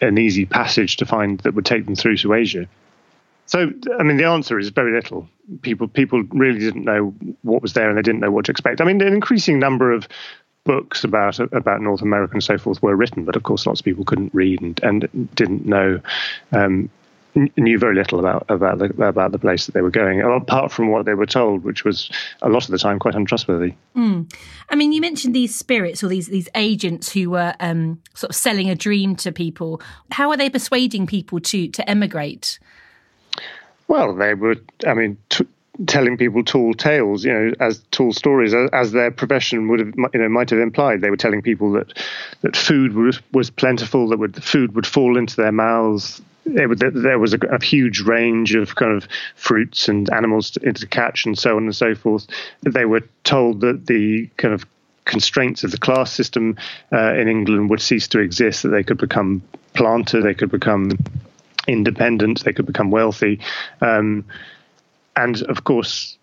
an 0.00 0.18
easy 0.18 0.44
passage 0.44 0.96
to 0.96 1.06
find 1.06 1.40
that 1.40 1.54
would 1.54 1.66
take 1.66 1.84
them 1.84 1.94
through 1.94 2.16
to 2.18 2.34
Asia. 2.34 2.66
So, 3.46 3.72
I 3.98 4.02
mean, 4.02 4.16
the 4.16 4.24
answer 4.24 4.58
is 4.58 4.70
very 4.70 4.92
little. 4.92 5.28
People 5.62 5.88
people 5.88 6.22
really 6.30 6.58
didn't 6.58 6.84
know 6.84 7.14
what 7.42 7.62
was 7.62 7.74
there, 7.74 7.88
and 7.88 7.98
they 7.98 8.02
didn't 8.02 8.20
know 8.20 8.30
what 8.30 8.46
to 8.46 8.50
expect. 8.50 8.80
I 8.80 8.84
mean, 8.84 9.00
an 9.00 9.12
increasing 9.12 9.58
number 9.58 9.92
of 9.92 10.08
books 10.64 11.04
about 11.04 11.38
about 11.38 11.80
North 11.80 12.02
America 12.02 12.32
and 12.34 12.42
so 12.42 12.56
forth 12.56 12.82
were 12.82 12.96
written, 12.96 13.24
but 13.24 13.36
of 13.36 13.42
course, 13.42 13.66
lots 13.66 13.80
of 13.80 13.84
people 13.84 14.04
couldn't 14.04 14.32
read 14.34 14.60
and, 14.62 14.80
and 14.82 15.34
didn't 15.34 15.66
know. 15.66 16.00
Um, 16.52 16.88
knew 17.34 17.78
very 17.78 17.94
little 17.94 18.18
about 18.18 18.44
about 18.48 18.78
the, 18.78 18.86
about 19.06 19.32
the 19.32 19.38
place 19.38 19.66
that 19.66 19.72
they 19.72 19.80
were 19.80 19.90
going, 19.90 20.20
apart 20.20 20.70
from 20.70 20.90
what 20.90 21.06
they 21.06 21.14
were 21.14 21.26
told, 21.26 21.64
which 21.64 21.84
was 21.84 22.10
a 22.42 22.48
lot 22.48 22.64
of 22.64 22.70
the 22.70 22.78
time 22.78 22.98
quite 22.98 23.14
untrustworthy. 23.14 23.74
Mm. 23.96 24.32
I 24.68 24.74
mean, 24.74 24.92
you 24.92 25.00
mentioned 25.00 25.34
these 25.34 25.54
spirits 25.54 26.02
or 26.02 26.08
these 26.08 26.28
these 26.28 26.48
agents 26.54 27.12
who 27.12 27.30
were 27.30 27.54
um, 27.60 28.00
sort 28.14 28.30
of 28.30 28.36
selling 28.36 28.68
a 28.68 28.74
dream 28.74 29.16
to 29.16 29.32
people. 29.32 29.80
How 30.10 30.30
are 30.30 30.36
they 30.36 30.50
persuading 30.50 31.06
people 31.06 31.40
to 31.40 31.68
to 31.68 31.90
emigrate? 31.90 32.58
Well, 33.88 34.14
they 34.14 34.34
were. 34.34 34.56
I 34.86 34.94
mean. 34.94 35.18
T- 35.30 35.46
telling 35.86 36.18
people 36.18 36.44
tall 36.44 36.74
tales, 36.74 37.24
you 37.24 37.32
know, 37.32 37.50
as 37.58 37.82
tall 37.92 38.12
stories, 38.12 38.52
as, 38.52 38.68
as, 38.74 38.92
their 38.92 39.10
profession 39.10 39.68
would 39.68 39.80
have, 39.80 39.94
you 40.12 40.20
know, 40.20 40.28
might 40.28 40.50
have 40.50 40.58
implied. 40.58 41.00
They 41.00 41.08
were 41.08 41.16
telling 41.16 41.40
people 41.40 41.72
that 41.72 41.98
that 42.42 42.54
food 42.54 42.92
was, 42.92 43.20
was 43.32 43.48
plentiful, 43.48 44.08
that 44.10 44.18
would, 44.18 44.44
food 44.44 44.74
would 44.74 44.86
fall 44.86 45.16
into 45.16 45.34
their 45.34 45.50
mouths. 45.50 46.20
Would, 46.44 46.80
there 46.80 47.18
was 47.18 47.34
a, 47.34 47.38
a, 47.38 47.62
huge 47.62 48.00
range 48.00 48.54
of 48.54 48.74
kind 48.74 48.92
of 48.92 49.08
fruits 49.36 49.88
and 49.88 50.12
animals 50.12 50.50
to, 50.52 50.72
to 50.72 50.86
catch, 50.86 51.24
and 51.24 51.38
so 51.38 51.56
on 51.56 51.64
and 51.64 51.76
so 51.76 51.94
forth. 51.94 52.26
They 52.62 52.84
were 52.84 53.02
told 53.22 53.60
that 53.60 53.86
the 53.86 54.28
kind 54.38 54.52
of 54.52 54.66
constraints 55.04 55.64
of 55.64 55.70
the 55.70 55.78
class 55.78 56.12
system 56.12 56.56
uh, 56.92 57.14
in 57.14 57.28
England 57.28 57.70
would 57.70 57.80
cease 57.80 58.08
to 58.08 58.18
exist, 58.18 58.62
that 58.62 58.70
they 58.70 58.82
could 58.82 58.98
become 58.98 59.42
planter, 59.74 60.20
they 60.20 60.34
could 60.34 60.50
become 60.50 60.98
independent, 61.66 62.44
they 62.44 62.52
could 62.52 62.66
become 62.66 62.90
wealthy. 62.90 63.40
Um, 63.80 64.24
and 65.16 65.42
of 65.42 65.64
course, 65.64 66.16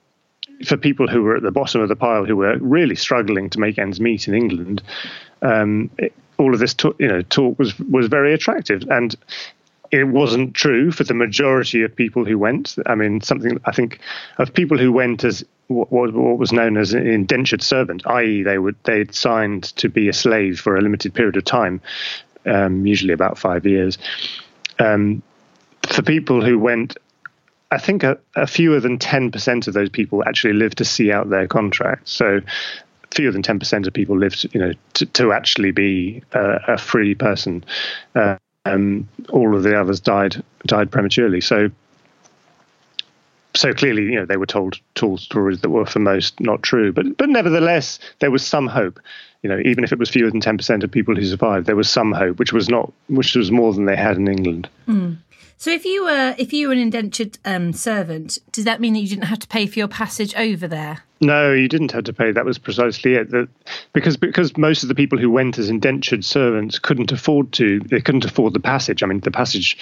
for 0.65 0.77
people 0.77 1.07
who 1.07 1.23
were 1.23 1.37
at 1.37 1.43
the 1.43 1.51
bottom 1.51 1.81
of 1.81 1.89
the 1.89 1.95
pile, 1.95 2.25
who 2.25 2.35
were 2.35 2.57
really 2.57 2.95
struggling 2.95 3.49
to 3.51 3.59
make 3.59 3.77
ends 3.77 3.99
meet 3.99 4.27
in 4.27 4.33
England, 4.33 4.81
um, 5.41 5.89
it, 5.97 6.13
all 6.37 6.53
of 6.53 6.59
this, 6.59 6.73
talk, 6.73 6.95
you 6.99 7.07
know, 7.07 7.21
talk 7.23 7.59
was 7.59 7.77
was 7.79 8.07
very 8.07 8.33
attractive, 8.33 8.83
and 8.89 9.15
it 9.91 10.05
wasn't 10.05 10.53
true 10.53 10.91
for 10.91 11.03
the 11.03 11.13
majority 11.13 11.83
of 11.83 11.95
people 11.95 12.25
who 12.25 12.37
went. 12.37 12.75
I 12.85 12.95
mean, 12.95 13.21
something 13.21 13.59
I 13.65 13.71
think 13.71 13.99
of 14.37 14.53
people 14.53 14.77
who 14.77 14.91
went 14.91 15.23
as 15.23 15.43
what, 15.67 15.91
what 15.91 16.37
was 16.37 16.51
known 16.51 16.77
as 16.77 16.93
an 16.93 17.05
indentured 17.07 17.61
servant, 17.61 18.05
i.e., 18.07 18.43
they 18.43 18.57
would 18.57 18.75
they'd 18.83 19.13
signed 19.13 19.63
to 19.77 19.89
be 19.89 20.09
a 20.09 20.13
slave 20.13 20.59
for 20.59 20.75
a 20.75 20.81
limited 20.81 21.13
period 21.13 21.37
of 21.37 21.45
time, 21.45 21.81
um, 22.45 22.85
usually 22.85 23.13
about 23.13 23.37
five 23.37 23.65
years. 23.65 23.97
Um, 24.79 25.21
for 25.87 26.01
people 26.01 26.43
who 26.43 26.59
went 26.59 26.97
I 27.71 27.77
think 27.77 28.03
a, 28.03 28.17
a, 28.35 28.47
fewer 28.47 28.79
than 28.79 28.97
10% 28.97 29.67
of 29.67 29.73
those 29.75 29.89
people 29.89 30.23
actually 30.25 30.53
live 30.53 30.73
to 30.75 30.85
see 30.85 31.11
out 31.11 31.29
their 31.29 31.47
contract. 31.47 32.09
So 32.09 32.41
fewer 33.11 33.31
than 33.31 33.43
10% 33.43 33.85
of 33.85 33.93
people 33.93 34.17
lived, 34.17 34.47
you 34.53 34.59
know, 34.59 34.73
to, 34.95 35.05
to 35.05 35.33
actually 35.33 35.71
be 35.71 36.23
a 36.33 36.77
free 36.77 37.13
person. 37.13 37.63
Uh, 38.15 38.37
um, 38.73 39.07
all 39.29 39.55
of 39.55 39.63
the 39.63 39.79
others 39.79 39.99
died 39.99 40.43
died 40.65 40.91
prematurely. 40.91 41.41
So 41.41 41.69
so 43.55 43.73
clearly, 43.73 44.03
you 44.03 44.15
know, 44.15 44.25
they 44.25 44.37
were 44.37 44.45
told 44.45 44.79
told 44.95 45.19
stories 45.19 45.61
that 45.61 45.69
were 45.69 45.85
for 45.85 45.99
most 45.99 46.39
not 46.39 46.63
true. 46.63 46.91
But 46.91 47.17
but 47.17 47.29
nevertheless, 47.29 47.99
there 48.19 48.31
was 48.31 48.45
some 48.45 48.67
hope. 48.67 48.99
You 49.41 49.49
know, 49.49 49.59
even 49.63 49.83
if 49.83 49.91
it 49.91 49.99
was 49.99 50.09
fewer 50.09 50.29
than 50.29 50.41
ten 50.41 50.57
percent 50.57 50.83
of 50.83 50.91
people 50.91 51.15
who 51.15 51.25
survived, 51.25 51.65
there 51.65 51.75
was 51.75 51.89
some 51.89 52.11
hope, 52.11 52.39
which 52.39 52.53
was 52.53 52.69
not 52.69 52.91
which 53.07 53.35
was 53.35 53.51
more 53.51 53.73
than 53.73 53.85
they 53.85 53.95
had 53.95 54.17
in 54.17 54.27
England. 54.27 54.69
Mm. 54.87 55.17
So 55.59 55.71
if 55.71 55.83
you 55.83 56.05
were 56.05 56.35
if 56.37 56.53
you 56.53 56.67
were 56.67 56.73
an 56.73 56.79
indentured 56.79 57.37
um, 57.43 57.73
servant, 57.73 58.37
does 58.53 58.63
that 58.63 58.79
mean 58.79 58.93
that 58.93 58.99
you 58.99 59.09
didn't 59.09 59.25
have 59.25 59.39
to 59.39 59.47
pay 59.47 59.65
for 59.65 59.77
your 59.77 59.89
passage 59.89 60.33
over 60.35 60.69
there? 60.69 61.03
No, 61.19 61.51
you 61.51 61.67
didn't 61.67 61.91
have 61.91 62.05
to 62.05 62.13
pay. 62.13 62.31
That 62.31 62.45
was 62.45 62.57
precisely 62.57 63.15
it. 63.15 63.31
That 63.31 63.49
because 63.91 64.15
because 64.15 64.55
most 64.55 64.83
of 64.83 64.89
the 64.89 64.95
people 64.95 65.17
who 65.17 65.29
went 65.29 65.59
as 65.59 65.69
indentured 65.69 66.23
servants 66.23 66.79
couldn't 66.79 67.11
afford 67.11 67.51
to. 67.53 67.81
They 67.81 67.99
couldn't 67.99 68.23
afford 68.23 68.53
the 68.53 68.61
passage. 68.61 69.03
I 69.03 69.07
mean, 69.07 69.19
the 69.19 69.31
passage 69.31 69.77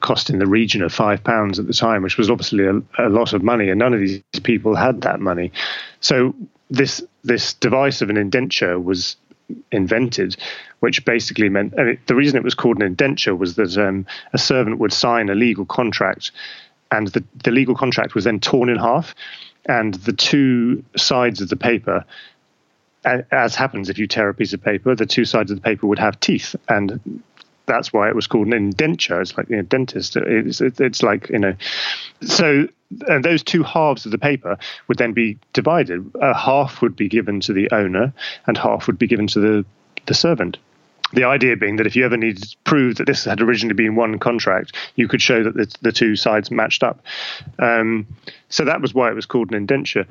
cost 0.00 0.30
in 0.30 0.38
the 0.38 0.46
region 0.46 0.82
of 0.82 0.92
five 0.92 1.22
pounds 1.24 1.58
at 1.58 1.66
the 1.66 1.72
time, 1.72 2.02
which 2.02 2.18
was 2.18 2.30
obviously 2.30 2.64
a, 2.64 2.80
a 2.98 3.08
lot 3.08 3.32
of 3.32 3.42
money, 3.42 3.70
and 3.70 3.78
none 3.78 3.94
of 3.94 4.00
these 4.00 4.22
people 4.42 4.74
had 4.74 5.00
that 5.02 5.20
money. 5.20 5.52
So 6.00 6.34
this 6.70 7.02
this 7.24 7.54
device 7.54 8.02
of 8.02 8.10
an 8.10 8.16
indenture 8.16 8.78
was 8.78 9.16
invented, 9.70 10.36
which 10.80 11.04
basically 11.04 11.48
meant 11.48 11.74
the 12.06 12.14
reason 12.14 12.36
it 12.36 12.42
was 12.42 12.54
called 12.54 12.76
an 12.76 12.82
indenture 12.82 13.34
was 13.34 13.54
that 13.56 13.76
um, 13.78 14.06
a 14.32 14.38
servant 14.38 14.78
would 14.78 14.92
sign 14.92 15.28
a 15.28 15.34
legal 15.34 15.64
contract, 15.64 16.32
and 16.90 17.08
the, 17.08 17.24
the 17.44 17.50
legal 17.50 17.74
contract 17.74 18.14
was 18.14 18.24
then 18.24 18.40
torn 18.40 18.68
in 18.68 18.76
half, 18.76 19.14
and 19.66 19.94
the 19.94 20.12
two 20.12 20.84
sides 20.96 21.40
of 21.40 21.48
the 21.48 21.56
paper. 21.56 22.04
As 23.30 23.54
happens 23.54 23.88
if 23.88 23.98
you 23.98 24.08
tear 24.08 24.28
a 24.28 24.34
piece 24.34 24.52
of 24.52 24.60
paper, 24.60 24.96
the 24.96 25.06
two 25.06 25.24
sides 25.24 25.52
of 25.52 25.58
the 25.58 25.62
paper 25.62 25.86
would 25.86 26.00
have 26.00 26.18
teeth, 26.18 26.56
and 26.68 27.22
that's 27.66 27.92
why 27.92 28.08
it 28.08 28.14
was 28.14 28.26
called 28.26 28.46
an 28.46 28.52
indenture. 28.52 29.20
It's 29.20 29.36
like 29.36 29.48
you 29.48 29.56
know, 29.56 29.62
dentist. 29.62 30.16
It's, 30.16 30.60
it's 30.60 31.02
like 31.02 31.28
you 31.28 31.38
know, 31.38 31.54
so 32.22 32.68
and 33.08 33.24
those 33.24 33.42
two 33.42 33.62
halves 33.62 34.06
of 34.06 34.12
the 34.12 34.18
paper 34.18 34.58
would 34.88 34.98
then 34.98 35.12
be 35.12 35.38
divided. 35.52 36.10
A 36.20 36.34
half 36.34 36.80
would 36.82 36.96
be 36.96 37.08
given 37.08 37.40
to 37.40 37.52
the 37.52 37.70
owner, 37.72 38.12
and 38.46 38.56
half 38.56 38.86
would 38.86 38.98
be 38.98 39.06
given 39.06 39.26
to 39.28 39.40
the 39.40 39.64
the 40.06 40.14
servant. 40.14 40.58
The 41.12 41.24
idea 41.24 41.56
being 41.56 41.76
that 41.76 41.86
if 41.86 41.94
you 41.94 42.04
ever 42.04 42.16
needed 42.16 42.42
to 42.42 42.56
prove 42.64 42.96
that 42.96 43.06
this 43.06 43.24
had 43.24 43.40
originally 43.40 43.74
been 43.74 43.94
one 43.94 44.18
contract, 44.18 44.74
you 44.96 45.06
could 45.06 45.22
show 45.22 45.44
that 45.44 45.54
the, 45.54 45.72
the 45.80 45.92
two 45.92 46.16
sides 46.16 46.50
matched 46.50 46.82
up. 46.82 47.00
Um, 47.60 48.08
so 48.48 48.64
that 48.64 48.80
was 48.80 48.92
why 48.92 49.08
it 49.10 49.14
was 49.14 49.24
called 49.24 49.50
an 49.50 49.56
indenture. 49.56 50.06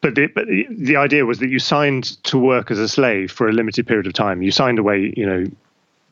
But 0.00 0.16
the, 0.16 0.26
but 0.26 0.46
the 0.46 0.96
idea 0.96 1.24
was 1.24 1.38
that 1.38 1.50
you 1.50 1.60
signed 1.60 2.22
to 2.24 2.38
work 2.38 2.72
as 2.72 2.80
a 2.80 2.88
slave 2.88 3.30
for 3.30 3.48
a 3.48 3.52
limited 3.52 3.86
period 3.86 4.08
of 4.08 4.12
time. 4.12 4.42
You 4.42 4.50
signed 4.50 4.80
away, 4.80 5.12
you 5.16 5.26
know, 5.26 5.44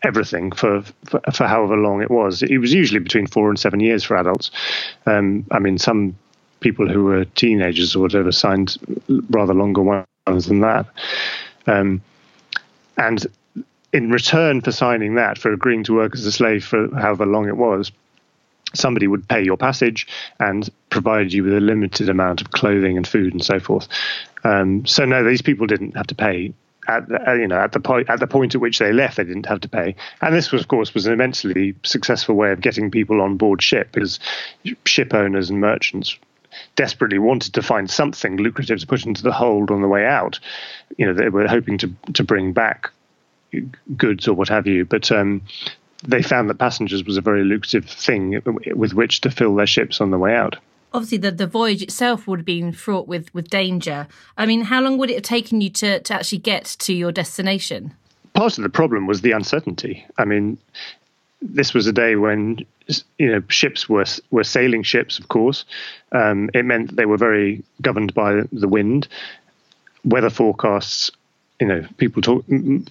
everything 0.02 0.52
for, 0.52 0.82
for, 1.04 1.20
for 1.32 1.46
however 1.46 1.76
long 1.76 2.02
it 2.02 2.10
was. 2.10 2.42
It 2.42 2.58
was 2.58 2.72
usually 2.72 3.00
between 3.00 3.26
four 3.26 3.48
and 3.48 3.58
seven 3.58 3.80
years 3.80 4.04
for 4.04 4.16
adults. 4.16 4.50
Um, 5.06 5.46
I 5.50 5.58
mean, 5.58 5.78
some 5.78 6.16
people 6.60 6.88
who 6.88 7.04
were 7.04 7.24
teenagers 7.24 7.96
or 7.96 8.00
whatever 8.00 8.32
signed 8.32 8.76
rather 9.30 9.54
longer 9.54 9.82
ones 9.82 10.46
than 10.46 10.60
that. 10.60 10.86
Um, 11.66 12.02
and 12.96 13.26
in 13.92 14.10
return 14.10 14.60
for 14.60 14.72
signing 14.72 15.14
that, 15.14 15.38
for 15.38 15.52
agreeing 15.52 15.84
to 15.84 15.94
work 15.94 16.14
as 16.14 16.26
a 16.26 16.32
slave 16.32 16.64
for 16.64 16.88
however 16.94 17.26
long 17.26 17.48
it 17.48 17.56
was, 17.56 17.92
somebody 18.74 19.06
would 19.06 19.28
pay 19.28 19.42
your 19.42 19.56
passage 19.56 20.06
and 20.38 20.68
provide 20.90 21.32
you 21.32 21.44
with 21.44 21.54
a 21.54 21.60
limited 21.60 22.08
amount 22.08 22.40
of 22.40 22.50
clothing 22.50 22.96
and 22.96 23.06
food 23.06 23.32
and 23.32 23.44
so 23.44 23.58
forth. 23.58 23.88
Um, 24.44 24.84
so 24.86 25.04
no, 25.04 25.24
these 25.24 25.42
people 25.42 25.66
didn't 25.66 25.96
have 25.96 26.06
to 26.08 26.14
pay 26.14 26.52
at 26.88 27.08
the, 27.08 27.30
uh, 27.30 27.34
you 27.34 27.48
know 27.48 27.58
at 27.58 27.72
the 27.72 27.80
point 27.80 28.08
at 28.08 28.20
the 28.20 28.26
point 28.26 28.54
at 28.54 28.60
which 28.60 28.78
they 28.78 28.92
left, 28.92 29.16
they 29.16 29.24
didn't 29.24 29.46
have 29.46 29.60
to 29.60 29.68
pay. 29.68 29.94
And 30.20 30.34
this 30.34 30.52
was, 30.52 30.62
of 30.62 30.68
course, 30.68 30.94
was 30.94 31.06
an 31.06 31.12
immensely 31.12 31.74
successful 31.82 32.34
way 32.34 32.52
of 32.52 32.60
getting 32.60 32.90
people 32.90 33.20
on 33.20 33.36
board 33.36 33.62
ship 33.62 33.92
because 33.92 34.18
ship 34.84 35.14
owners 35.14 35.50
and 35.50 35.60
merchants 35.60 36.18
desperately 36.74 37.18
wanted 37.18 37.52
to 37.54 37.62
find 37.62 37.90
something 37.90 38.36
lucrative 38.36 38.80
to 38.80 38.86
put 38.86 39.04
into 39.04 39.22
the 39.22 39.32
hold 39.32 39.70
on 39.70 39.82
the 39.82 39.88
way 39.88 40.06
out. 40.06 40.40
You 40.96 41.06
know, 41.06 41.14
they 41.14 41.28
were 41.28 41.46
hoping 41.46 41.78
to 41.78 41.92
to 42.14 42.24
bring 42.24 42.52
back 42.52 42.90
goods 43.96 44.28
or 44.28 44.34
what 44.34 44.48
have 44.48 44.66
you, 44.66 44.84
but 44.84 45.10
um, 45.12 45.42
they 46.02 46.22
found 46.22 46.50
that 46.50 46.58
passengers 46.58 47.04
was 47.04 47.16
a 47.16 47.22
very 47.22 47.44
lucrative 47.44 47.86
thing 47.86 48.42
with 48.74 48.92
which 48.92 49.22
to 49.22 49.30
fill 49.30 49.54
their 49.54 49.66
ships 49.66 50.00
on 50.00 50.10
the 50.10 50.18
way 50.18 50.34
out 50.34 50.56
obviously 50.96 51.18
the, 51.18 51.30
the 51.30 51.46
voyage 51.46 51.82
itself 51.82 52.26
would 52.26 52.40
have 52.40 52.46
been 52.46 52.72
fraught 52.72 53.06
with, 53.06 53.32
with 53.34 53.50
danger. 53.50 54.08
I 54.36 54.46
mean, 54.46 54.62
how 54.62 54.80
long 54.80 54.96
would 54.98 55.10
it 55.10 55.14
have 55.14 55.22
taken 55.22 55.60
you 55.60 55.70
to, 55.70 56.00
to 56.00 56.14
actually 56.14 56.38
get 56.38 56.64
to 56.80 56.94
your 56.94 57.12
destination? 57.12 57.94
Part 58.32 58.56
of 58.58 58.64
the 58.64 58.70
problem 58.70 59.06
was 59.06 59.20
the 59.20 59.32
uncertainty. 59.32 60.04
I 60.18 60.24
mean, 60.24 60.58
this 61.42 61.74
was 61.74 61.86
a 61.86 61.92
day 61.92 62.16
when 62.16 62.64
you 63.18 63.30
know 63.30 63.42
ships 63.48 63.88
were 63.88 64.04
were 64.30 64.44
sailing 64.44 64.82
ships, 64.82 65.18
of 65.18 65.28
course. 65.28 65.64
Um, 66.12 66.50
it 66.54 66.64
meant 66.64 66.96
they 66.96 67.06
were 67.06 67.16
very 67.16 67.62
governed 67.82 68.14
by 68.14 68.42
the 68.52 68.68
wind. 68.68 69.08
Weather 70.04 70.30
forecasts 70.30 71.10
you 71.60 71.66
know, 71.66 71.86
people 71.96 72.20
talk, 72.20 72.44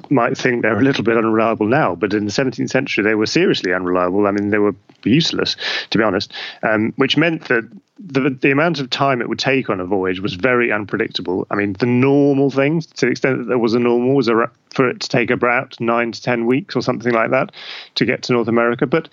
might 0.09 0.37
think 0.37 0.61
they're 0.61 0.79
a 0.79 0.83
little 0.83 1.03
bit 1.03 1.17
unreliable 1.17 1.67
now, 1.67 1.93
but 1.93 2.13
in 2.13 2.25
the 2.25 2.31
17th 2.31 2.69
century 2.69 3.03
they 3.03 3.15
were 3.15 3.27
seriously 3.27 3.73
unreliable. 3.73 4.25
I 4.25 4.31
mean, 4.31 4.49
they 4.49 4.57
were 4.57 4.75
useless, 5.03 5.55
to 5.91 5.97
be 5.97 6.03
honest, 6.03 6.33
um, 6.63 6.91
which 6.95 7.15
meant 7.15 7.47
that 7.47 7.69
the, 7.99 8.29
the 8.29 8.51
amount 8.51 8.79
of 8.79 8.89
time 8.89 9.21
it 9.21 9.29
would 9.29 9.39
take 9.39 9.69
on 9.69 9.79
a 9.79 9.85
voyage 9.85 10.19
was 10.19 10.33
very 10.33 10.71
unpredictable. 10.71 11.45
I 11.51 11.55
mean, 11.55 11.73
the 11.73 11.85
normal 11.85 12.49
thing, 12.49 12.81
to 12.81 13.05
the 13.05 13.11
extent 13.11 13.37
that 13.37 13.45
there 13.45 13.59
was 13.59 13.75
a 13.75 13.79
normal, 13.79 14.15
was 14.15 14.27
a, 14.27 14.49
for 14.71 14.89
it 14.89 14.99
to 15.01 15.09
take 15.09 15.29
about 15.29 15.79
nine 15.79 16.11
to 16.11 16.21
ten 16.21 16.45
weeks 16.47 16.75
or 16.75 16.81
something 16.81 17.13
like 17.13 17.31
that 17.31 17.51
to 17.95 18.05
get 18.05 18.23
to 18.23 18.33
North 18.33 18.47
America. 18.47 18.87
But 18.87 19.09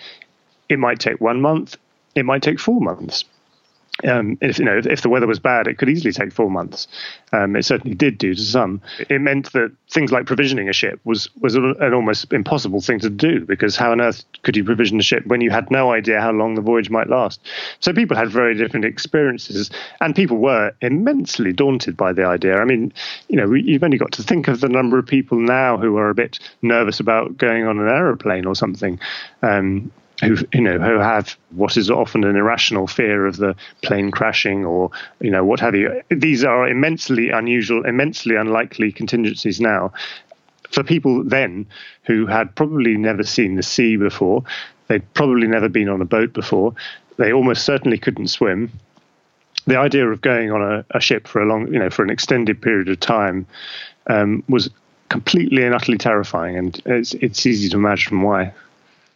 it 0.68 0.78
might 0.78 0.99
take 0.99 1.21
one 1.21 1.40
month, 1.40 1.76
it 2.14 2.25
might 2.25 2.42
take 2.42 2.59
four 2.59 2.80
months. 2.80 3.25
Um, 4.04 4.38
if 4.40 4.58
you 4.58 4.64
know 4.64 4.78
if, 4.78 4.87
if, 4.87 5.02
the 5.02 5.08
weather 5.08 5.26
was 5.26 5.38
bad, 5.38 5.66
it 5.66 5.78
could 5.78 5.88
easily 5.88 6.12
take 6.12 6.32
four 6.32 6.50
months. 6.50 6.88
Um, 7.32 7.54
it 7.54 7.64
certainly 7.64 7.94
did 7.94 8.18
do 8.18 8.34
to 8.34 8.40
some. 8.40 8.80
It 9.08 9.20
meant 9.20 9.52
that 9.52 9.70
things 9.90 10.11
like 10.11 10.26
provisioning 10.26 10.68
a 10.68 10.72
ship 10.72 10.99
was 11.04 11.28
was 11.40 11.54
an 11.54 11.94
almost 11.94 12.32
impossible 12.32 12.80
thing 12.80 12.99
to 13.00 13.11
do 13.11 13.44
because 13.44 13.76
how 13.76 13.92
on 13.92 14.00
earth 14.00 14.25
could 14.42 14.56
you 14.56 14.64
provision 14.64 14.99
a 14.99 15.02
ship 15.02 15.26
when 15.26 15.40
you 15.40 15.50
had 15.50 15.70
no 15.70 15.92
idea 15.92 16.20
how 16.20 16.32
long 16.32 16.54
the 16.54 16.62
voyage 16.62 16.90
might 16.90 17.08
last? 17.08 17.40
So 17.80 17.92
people 17.92 18.16
had 18.16 18.30
very 18.30 18.56
different 18.56 18.87
experiences, 18.87 19.70
and 20.00 20.16
people 20.16 20.38
were 20.38 20.72
immensely 20.80 21.52
daunted 21.52 21.96
by 21.96 22.12
the 22.12 22.25
idea. 22.25 22.56
I 22.56 22.64
mean, 22.64 22.92
you 23.28 23.37
know, 23.37 23.52
you've 23.52 23.84
only 23.84 23.99
got 23.99 24.12
to 24.12 24.22
think 24.22 24.49
of 24.49 24.61
the 24.61 24.68
number 24.68 24.99
of 24.99 25.06
people 25.06 25.38
now 25.38 25.76
who 25.76 25.96
are 25.99 26.08
a 26.08 26.14
bit 26.14 26.38
nervous 26.62 26.99
about 26.99 27.37
going 27.37 27.66
on 27.66 27.78
an 27.78 27.88
aeroplane 27.88 28.46
or 28.46 28.56
something. 28.56 28.99
Um, 29.42 29.92
who 30.21 30.37
you 30.52 30.61
know 30.61 30.78
who 30.78 30.99
have 30.99 31.37
what 31.50 31.76
is 31.76 31.90
often 31.90 32.25
an 32.25 32.37
irrational 32.37 32.87
fear 32.87 33.26
of 33.26 33.37
the 33.37 33.57
plane 33.83 34.11
crashing 34.11 34.64
or 34.64 34.90
you 35.21 35.31
know 35.31 35.45
what 35.45 35.61
have 35.61 35.75
you. 35.75 36.02
These 36.11 36.45
are 36.45 36.69
immensely 36.69 37.31
unusual, 37.31 37.85
immensely 37.85 38.37
unlikely 38.37 38.92
contingencies 38.92 39.61
now. 39.61 39.92
For 40.71 40.83
people 40.83 41.23
then 41.25 41.66
who 42.04 42.26
had 42.26 42.54
probably 42.54 42.97
never 42.97 43.25
seen 43.25 43.57
the 43.57 43.62
sea 43.62 43.97
before, 43.97 44.42
they'd 44.88 45.12
probably 45.14 45.47
never 45.47 45.69
been 45.69 45.88
on 45.88 46.00
a 46.00 46.07
boat 46.07 46.33
before, 46.33 46.75
they 47.19 47.33
almost 47.33 47.64
certainly 47.64 47.99
couldn't 47.99 48.28
swim. 48.28 48.71
The 49.66 49.78
idea 49.78 50.09
of 50.09 50.21
going 50.21 50.50
on 50.50 50.62
a, 50.62 50.85
a 50.90 51.00
ship 51.00 51.28
for 51.28 51.42
a 51.42 51.47
long, 51.47 51.73
you 51.73 51.78
know, 51.78 51.90
for 51.90 52.02
an 52.02 52.11
extended 52.11 52.61
period 52.61 52.88
of 52.88 52.99
time 52.99 53.47
um, 54.09 54.42
was 54.49 54.71
completely 55.09 55.62
and 55.62 55.75
utterly 55.75 55.99
terrifying, 55.99 56.57
and 56.57 56.83
it's 56.87 57.14
it's 57.14 57.45
easy 57.47 57.69
to 57.69 57.76
imagine 57.76 58.23
why 58.23 58.52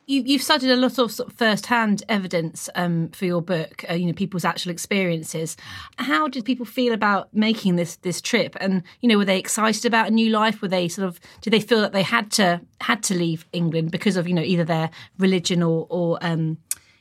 you, 0.07 0.23
you've 0.23 0.43
studied 0.43 0.71
a 0.71 0.77
lot 0.77 0.99
of, 0.99 1.11
sort 1.11 1.29
of 1.29 1.35
first-hand 1.35 2.05
evidence 2.09 2.69
um, 2.77 3.09
for 3.09 3.25
your 3.25 3.43
book. 3.43 3.85
Uh, 3.91 3.95
you 3.95 4.07
know, 4.07 4.13
people's 4.13 4.45
actual 4.45 4.71
experiences. 4.71 5.57
How 5.99 6.29
did 6.29 6.45
people 6.45 6.65
feel 6.65 6.93
about 6.93 7.33
making 7.35 7.77
this 7.77 7.97
this 7.97 8.21
trip? 8.21 8.57
And 8.61 8.83
you 9.01 9.09
know, 9.09 9.19
were 9.19 9.25
they 9.25 9.39
excited 9.39 9.85
about 9.85 10.09
a 10.09 10.11
new 10.13 10.31
life? 10.31 10.63
Were 10.63 10.69
they 10.69 10.89
sort 10.89 11.09
of 11.09 11.19
did 11.41 11.53
they 11.53 11.61
feel 11.61 11.81
that 11.81 11.93
they 11.93 12.03
had 12.03 12.31
to 12.33 12.61
had 12.81 13.03
to 13.05 13.15
leave 13.15 13.47
England 13.53 13.91
because 13.91 14.17
of 14.17 14.29
you 14.29 14.35
know 14.35 14.43
either 14.43 14.65
their 14.65 14.91
religion 15.19 15.63
or 15.63 15.87
or 15.91 16.19
um, 16.23 16.59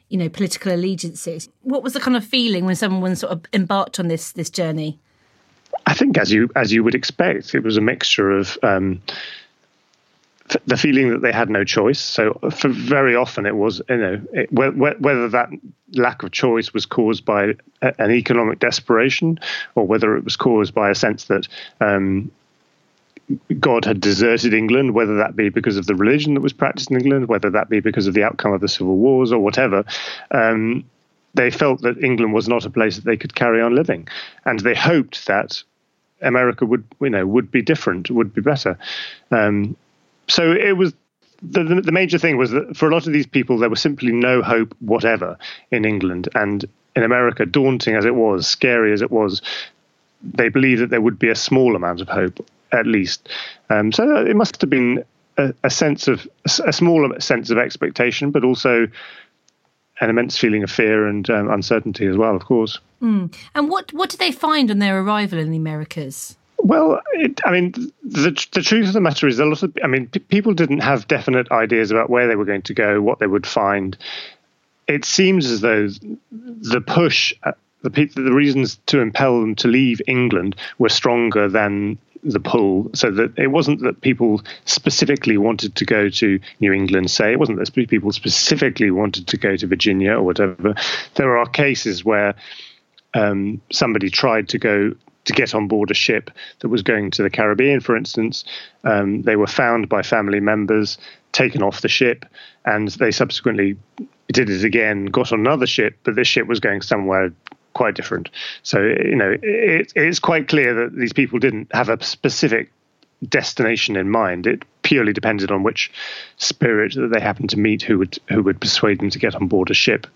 you 0.09 0.17
know 0.17 0.29
political 0.29 0.73
allegiances? 0.73 1.47
What 1.61 1.83
was 1.83 1.93
the 1.93 1.99
kind 1.99 2.17
of 2.17 2.25
feeling 2.25 2.65
when 2.65 2.75
someone 2.75 3.15
sort 3.15 3.33
of 3.33 3.45
embarked 3.53 3.99
on 3.99 4.07
this 4.07 4.31
this 4.31 4.49
journey? 4.49 4.99
I 5.85 5.93
think, 5.93 6.17
as 6.17 6.31
you 6.31 6.49
as 6.55 6.73
you 6.73 6.83
would 6.83 6.95
expect, 6.95 7.53
it 7.53 7.63
was 7.63 7.77
a 7.77 7.81
mixture 7.81 8.31
of. 8.31 8.57
Um, 8.63 9.01
the 10.65 10.77
feeling 10.77 11.09
that 11.09 11.21
they 11.21 11.31
had 11.31 11.49
no 11.49 11.63
choice. 11.63 11.99
So 11.99 12.39
for 12.51 12.69
very 12.69 13.15
often 13.15 13.45
it 13.45 13.55
was, 13.55 13.81
you 13.89 13.97
know, 13.97 14.21
it, 14.33 14.51
whether 14.51 15.29
that 15.29 15.49
lack 15.93 16.23
of 16.23 16.31
choice 16.31 16.73
was 16.73 16.85
caused 16.85 17.25
by 17.25 17.55
an 17.81 18.11
economic 18.11 18.59
desperation 18.59 19.39
or 19.73 19.87
whether 19.87 20.15
it 20.15 20.23
was 20.23 20.35
caused 20.35 20.73
by 20.73 20.89
a 20.89 20.95
sense 20.95 21.25
that 21.25 21.47
um, 21.81 22.31
God 23.59 23.85
had 23.85 23.99
deserted 23.99 24.53
England, 24.53 24.93
whether 24.93 25.17
that 25.17 25.35
be 25.35 25.49
because 25.49 25.77
of 25.77 25.87
the 25.87 25.95
religion 25.95 26.35
that 26.35 26.41
was 26.41 26.53
practiced 26.53 26.91
in 26.91 26.99
England, 26.99 27.27
whether 27.27 27.49
that 27.49 27.69
be 27.69 27.79
because 27.79 28.05
of 28.05 28.13
the 28.13 28.23
outcome 28.23 28.53
of 28.53 28.61
the 28.61 28.67
civil 28.67 28.97
wars 28.97 29.31
or 29.31 29.39
whatever. 29.39 29.83
Um, 30.29 30.85
they 31.33 31.49
felt 31.49 31.81
that 31.81 32.01
England 32.03 32.33
was 32.33 32.47
not 32.47 32.65
a 32.65 32.69
place 32.69 32.95
that 32.95 33.05
they 33.05 33.17
could 33.17 33.35
carry 33.35 33.61
on 33.61 33.75
living, 33.75 34.07
and 34.45 34.59
they 34.59 34.75
hoped 34.75 35.25
that 35.25 35.63
America 36.21 36.65
would, 36.65 36.85
you 37.01 37.09
know, 37.09 37.25
would 37.25 37.51
be 37.51 37.61
different, 37.61 38.09
would 38.09 38.33
be 38.33 38.41
better. 38.41 38.77
Um, 39.31 39.75
so 40.27 40.51
it 40.51 40.77
was 40.77 40.93
the, 41.41 41.63
the, 41.63 41.81
the 41.81 41.91
major 41.91 42.17
thing 42.17 42.37
was 42.37 42.51
that 42.51 42.75
for 42.75 42.87
a 42.87 42.91
lot 42.91 43.07
of 43.07 43.13
these 43.13 43.27
people, 43.27 43.57
there 43.57 43.69
was 43.69 43.81
simply 43.81 44.11
no 44.11 44.41
hope 44.41 44.75
whatever 44.79 45.37
in 45.71 45.85
England 45.85 46.29
and 46.35 46.65
in 46.95 47.03
America. 47.03 47.45
Daunting 47.45 47.95
as 47.95 48.05
it 48.05 48.15
was, 48.15 48.47
scary 48.47 48.93
as 48.93 49.01
it 49.01 49.11
was, 49.11 49.41
they 50.23 50.49
believed 50.49 50.81
that 50.81 50.89
there 50.89 51.01
would 51.01 51.19
be 51.19 51.29
a 51.29 51.35
small 51.35 51.75
amount 51.75 52.01
of 52.01 52.07
hope 52.07 52.45
at 52.71 52.87
least. 52.87 53.29
Um, 53.69 53.91
so 53.91 54.25
it 54.25 54.35
must 54.35 54.59
have 54.61 54.69
been 54.69 55.03
a, 55.37 55.53
a 55.63 55.69
sense 55.69 56.07
of 56.07 56.27
a 56.65 56.73
small 56.73 57.09
sense 57.19 57.49
of 57.49 57.57
expectation, 57.57 58.31
but 58.31 58.43
also 58.43 58.87
an 60.01 60.09
immense 60.09 60.37
feeling 60.37 60.63
of 60.63 60.71
fear 60.71 61.07
and 61.07 61.29
um, 61.29 61.49
uncertainty 61.49 62.05
as 62.05 62.17
well, 62.17 62.35
of 62.35 62.43
course. 62.43 62.79
Mm. 63.01 63.33
And 63.53 63.69
what 63.69 63.93
what 63.93 64.09
did 64.09 64.19
they 64.19 64.31
find 64.31 64.71
on 64.71 64.79
their 64.79 64.99
arrival 64.99 65.39
in 65.39 65.51
the 65.51 65.57
Americas? 65.57 66.37
Well, 66.65 66.99
it, 67.13 67.41
I 67.45 67.51
mean, 67.51 67.73
the, 68.03 68.47
the 68.53 68.63
truth 68.63 68.87
of 68.87 68.93
the 68.93 68.99
matter 68.99 69.27
is, 69.27 69.37
a 69.37 69.45
lot 69.45 69.61
of, 69.61 69.77
I 69.83 69.87
mean, 69.87 70.07
p- 70.07 70.17
people 70.17 70.55
didn't 70.55 70.79
have 70.79 71.07
definite 71.07 71.51
ideas 71.51 71.91
about 71.91 72.09
where 72.09 72.27
they 72.27 72.35
were 72.35 72.43
going 72.43 72.63
to 72.63 72.73
go, 72.73 73.03
what 73.03 73.19
they 73.19 73.27
would 73.27 73.45
find. 73.45 73.95
It 74.87 75.05
seems 75.05 75.45
as 75.45 75.61
though 75.61 75.89
the 76.31 76.81
push, 76.81 77.35
uh, 77.43 77.51
the 77.83 78.05
the 78.15 78.33
reasons 78.33 78.79
to 78.87 78.99
impel 78.99 79.41
them 79.41 79.53
to 79.57 79.67
leave 79.67 80.01
England 80.07 80.55
were 80.79 80.89
stronger 80.89 81.47
than 81.47 81.99
the 82.23 82.39
pull, 82.39 82.89
so 82.95 83.11
that 83.11 83.37
it 83.37 83.51
wasn't 83.51 83.81
that 83.81 84.01
people 84.01 84.41
specifically 84.65 85.37
wanted 85.37 85.75
to 85.75 85.85
go 85.85 86.09
to 86.09 86.39
New 86.61 86.73
England, 86.73 87.11
say 87.11 87.31
it 87.31 87.37
wasn't 87.37 87.59
that 87.59 87.71
people 87.75 88.11
specifically 88.11 88.89
wanted 88.89 89.27
to 89.27 89.37
go 89.37 89.55
to 89.55 89.67
Virginia 89.67 90.13
or 90.13 90.23
whatever. 90.23 90.73
There 91.13 91.37
are 91.37 91.45
cases 91.45 92.03
where 92.03 92.33
um, 93.13 93.61
somebody 93.71 94.09
tried 94.09 94.49
to 94.49 94.57
go 94.57 94.95
to 95.25 95.33
get 95.33 95.53
on 95.53 95.67
board 95.67 95.91
a 95.91 95.95
ship 95.95 96.31
that 96.59 96.69
was 96.69 96.81
going 96.81 97.11
to 97.11 97.23
the 97.23 97.29
Caribbean, 97.29 97.79
for 97.79 97.95
instance. 97.95 98.45
Um, 98.83 99.23
they 99.23 99.35
were 99.35 99.47
found 99.47 99.89
by 99.89 100.01
family 100.01 100.39
members, 100.39 100.97
taken 101.31 101.61
off 101.61 101.81
the 101.81 101.89
ship, 101.89 102.25
and 102.65 102.89
they 102.89 103.11
subsequently 103.11 103.77
did 104.31 104.49
it 104.49 104.63
again, 104.63 105.05
got 105.05 105.31
on 105.31 105.39
another 105.39 105.67
ship, 105.67 105.97
but 106.03 106.15
this 106.15 106.27
ship 106.27 106.47
was 106.47 106.59
going 106.59 106.81
somewhere 106.81 107.31
quite 107.73 107.95
different. 107.95 108.29
So, 108.63 108.81
you 108.81 109.15
know, 109.15 109.35
it, 109.41 109.91
it's 109.95 110.19
quite 110.19 110.47
clear 110.47 110.73
that 110.73 110.95
these 110.95 111.13
people 111.13 111.39
didn't 111.39 111.73
have 111.73 111.89
a 111.89 112.01
specific 112.03 112.71
destination 113.27 113.95
in 113.95 114.09
mind. 114.09 114.47
It 114.47 114.63
purely 114.81 115.13
depended 115.13 115.51
on 115.51 115.63
which 115.63 115.91
spirit 116.37 116.93
that 116.95 117.09
they 117.11 117.19
happened 117.19 117.49
to 117.51 117.59
meet 117.59 117.81
who 117.81 117.97
would 117.99 118.17
who 118.29 118.43
would 118.43 118.59
persuade 118.59 118.99
them 118.99 119.09
to 119.09 119.19
get 119.19 119.35
on 119.35 119.47
board 119.47 119.69
a 119.69 119.73
ship 119.73 120.07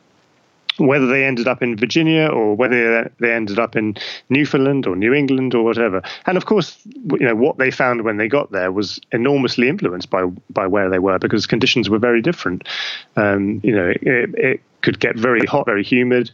whether 0.80 1.08
they 1.08 1.26
ended 1.26 1.48
up 1.48 1.62
in 1.62 1.76
Virginia 1.76 2.28
or 2.28 2.56
whether 2.56 3.12
they 3.20 3.34
ended 3.34 3.60
up 3.60 3.76
in 3.76 3.96
Newfoundland 4.30 4.88
or 4.88 4.96
New 4.96 5.14
England 5.14 5.54
or 5.54 5.64
whatever. 5.64 6.02
And 6.26 6.38
of 6.38 6.46
course, 6.46 6.78
you 6.86 7.26
know 7.26 7.36
what 7.36 7.58
they 7.58 7.72
found 7.72 8.04
when 8.04 8.18
they 8.18 8.28
got 8.28 8.52
there 8.52 8.72
was 8.72 9.00
enormously 9.12 9.68
influenced 9.68 10.10
by 10.10 10.26
by 10.50 10.68
where 10.68 10.90
they 10.90 11.00
were 11.00 11.20
because 11.20 11.46
conditions 11.46 11.90
were 11.90 12.00
very 12.00 12.22
different. 12.22 12.68
Um, 13.16 13.62
you 13.64 13.76
know, 13.76 13.94
it, 14.02 14.36
it 14.36 14.62
could 14.82 15.00
get 15.00 15.18
very 15.18 15.46
hot, 15.46 15.66
very 15.66 15.84
humid 15.84 16.32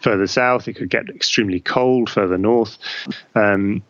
further 0.00 0.26
south. 0.26 0.68
It 0.68 0.74
could 0.74 0.90
get 0.90 1.08
extremely 1.08 1.60
cold 1.60 2.10
further 2.10 2.38
north. 2.38 2.78
Um, 3.34 3.82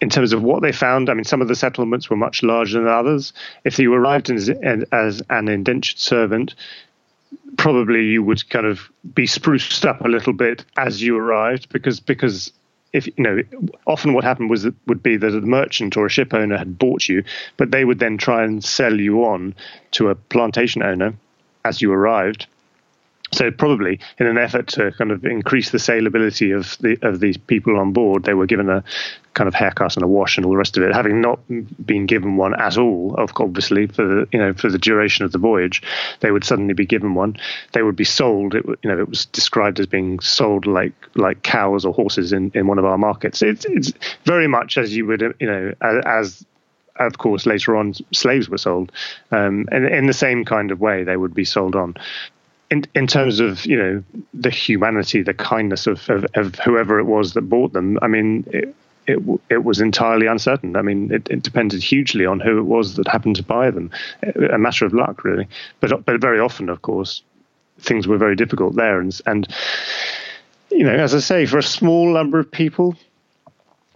in 0.00 0.10
terms 0.10 0.32
of 0.32 0.42
what 0.42 0.62
they 0.62 0.72
found, 0.72 1.08
I 1.08 1.14
mean, 1.14 1.24
some 1.24 1.40
of 1.40 1.48
the 1.48 1.54
settlements 1.54 2.10
were 2.10 2.16
much 2.16 2.42
larger 2.42 2.80
than 2.80 2.88
others. 2.88 3.32
If 3.64 3.78
you 3.78 3.94
arrived 3.94 4.30
as, 4.30 4.50
as 4.50 5.22
an 5.30 5.48
indentured 5.48 5.98
servant, 5.98 6.56
probably 7.56 8.04
you 8.06 8.22
would 8.22 8.48
kind 8.50 8.66
of 8.66 8.90
be 9.14 9.26
spruced 9.26 9.84
up 9.86 10.00
a 10.04 10.08
little 10.08 10.32
bit 10.32 10.64
as 10.76 11.02
you 11.02 11.16
arrived 11.16 11.68
because 11.70 12.00
because 12.00 12.52
if 12.92 13.06
you 13.06 13.12
know 13.18 13.38
often 13.86 14.12
what 14.14 14.24
happened 14.24 14.50
was 14.50 14.66
would 14.86 15.02
be 15.02 15.16
that 15.16 15.34
a 15.34 15.40
merchant 15.40 15.96
or 15.96 16.06
a 16.06 16.10
ship 16.10 16.34
owner 16.34 16.56
had 16.56 16.78
bought 16.78 17.08
you 17.08 17.22
but 17.56 17.70
they 17.70 17.84
would 17.84 17.98
then 17.98 18.18
try 18.18 18.42
and 18.44 18.64
sell 18.64 18.98
you 18.98 19.24
on 19.24 19.54
to 19.92 20.08
a 20.08 20.14
plantation 20.14 20.82
owner 20.82 21.14
as 21.64 21.80
you 21.80 21.92
arrived 21.92 22.46
so 23.34 23.50
probably 23.50 23.98
in 24.18 24.26
an 24.26 24.38
effort 24.38 24.68
to 24.68 24.92
kind 24.92 25.10
of 25.10 25.24
increase 25.24 25.70
the 25.70 25.78
saleability 25.78 26.56
of 26.56 26.76
the 26.78 26.98
of 27.02 27.20
these 27.20 27.36
people 27.36 27.78
on 27.78 27.92
board, 27.92 28.24
they 28.24 28.34
were 28.34 28.46
given 28.46 28.68
a 28.68 28.84
kind 29.34 29.48
of 29.48 29.54
haircut 29.54 29.96
and 29.96 30.04
a 30.04 30.06
wash 30.06 30.36
and 30.36 30.44
all 30.44 30.52
the 30.52 30.58
rest 30.58 30.76
of 30.76 30.82
it. 30.82 30.94
Having 30.94 31.22
not 31.22 31.40
been 31.48 32.04
given 32.04 32.36
one 32.36 32.54
at 32.60 32.76
all, 32.76 33.14
obviously 33.18 33.86
for 33.86 34.06
the 34.06 34.28
you 34.32 34.38
know 34.38 34.52
for 34.52 34.70
the 34.70 34.78
duration 34.78 35.24
of 35.24 35.32
the 35.32 35.38
voyage, 35.38 35.82
they 36.20 36.30
would 36.30 36.44
suddenly 36.44 36.74
be 36.74 36.86
given 36.86 37.14
one. 37.14 37.36
They 37.72 37.82
would 37.82 37.96
be 37.96 38.04
sold. 38.04 38.54
It, 38.54 38.64
you 38.66 38.90
know 38.90 38.98
it 38.98 39.08
was 39.08 39.26
described 39.26 39.80
as 39.80 39.86
being 39.86 40.20
sold 40.20 40.66
like 40.66 40.94
like 41.14 41.42
cows 41.42 41.84
or 41.84 41.94
horses 41.94 42.32
in, 42.32 42.52
in 42.54 42.66
one 42.66 42.78
of 42.78 42.84
our 42.84 42.98
markets. 42.98 43.40
It's 43.40 43.64
it's 43.64 43.92
very 44.24 44.46
much 44.46 44.76
as 44.76 44.94
you 44.94 45.06
would 45.06 45.34
you 45.40 45.46
know 45.46 45.74
as 45.80 46.44
of 46.96 47.16
course, 47.16 47.46
later 47.46 47.74
on, 47.74 47.94
slaves 48.12 48.50
were 48.50 48.58
sold, 48.58 48.92
um, 49.30 49.66
and 49.72 49.86
in 49.86 50.06
the 50.06 50.12
same 50.12 50.44
kind 50.44 50.70
of 50.70 50.78
way, 50.78 51.04
they 51.04 51.16
would 51.16 51.32
be 51.32 51.44
sold 51.44 51.74
on 51.74 51.96
in 52.72 52.84
in 52.94 53.06
terms 53.06 53.38
of 53.38 53.64
you 53.66 53.76
know 53.76 54.02
the 54.32 54.50
humanity, 54.50 55.22
the 55.22 55.34
kindness 55.34 55.86
of, 55.86 56.08
of, 56.08 56.24
of 56.34 56.54
whoever 56.56 56.98
it 56.98 57.04
was 57.04 57.34
that 57.34 57.42
bought 57.42 57.74
them, 57.74 57.98
I 58.00 58.08
mean, 58.08 58.44
it, 58.50 58.74
it, 59.06 59.18
it 59.50 59.64
was 59.64 59.80
entirely 59.80 60.26
uncertain. 60.26 60.74
I 60.74 60.82
mean, 60.82 61.12
it, 61.12 61.28
it, 61.28 61.42
depended 61.42 61.82
hugely 61.82 62.24
on 62.24 62.40
who 62.40 62.58
it 62.58 62.62
was 62.62 62.96
that 62.96 63.06
happened 63.08 63.36
to 63.36 63.42
buy 63.42 63.70
them. 63.70 63.90
A 64.50 64.58
matter 64.58 64.86
of 64.86 64.94
luck, 64.94 65.22
really. 65.22 65.46
But 65.80 66.04
but 66.06 66.20
very 66.20 66.40
often, 66.40 66.70
of 66.70 66.80
course, 66.80 67.22
things 67.78 68.08
were 68.08 68.18
very 68.18 68.36
difficult 68.36 68.74
there, 68.74 68.98
and 69.00 69.20
and 69.26 69.46
you 70.70 70.84
know, 70.84 70.94
as 70.94 71.14
I 71.14 71.20
say, 71.20 71.44
for 71.44 71.58
a 71.58 71.62
small 71.62 72.14
number 72.14 72.38
of 72.38 72.50
people, 72.50 72.96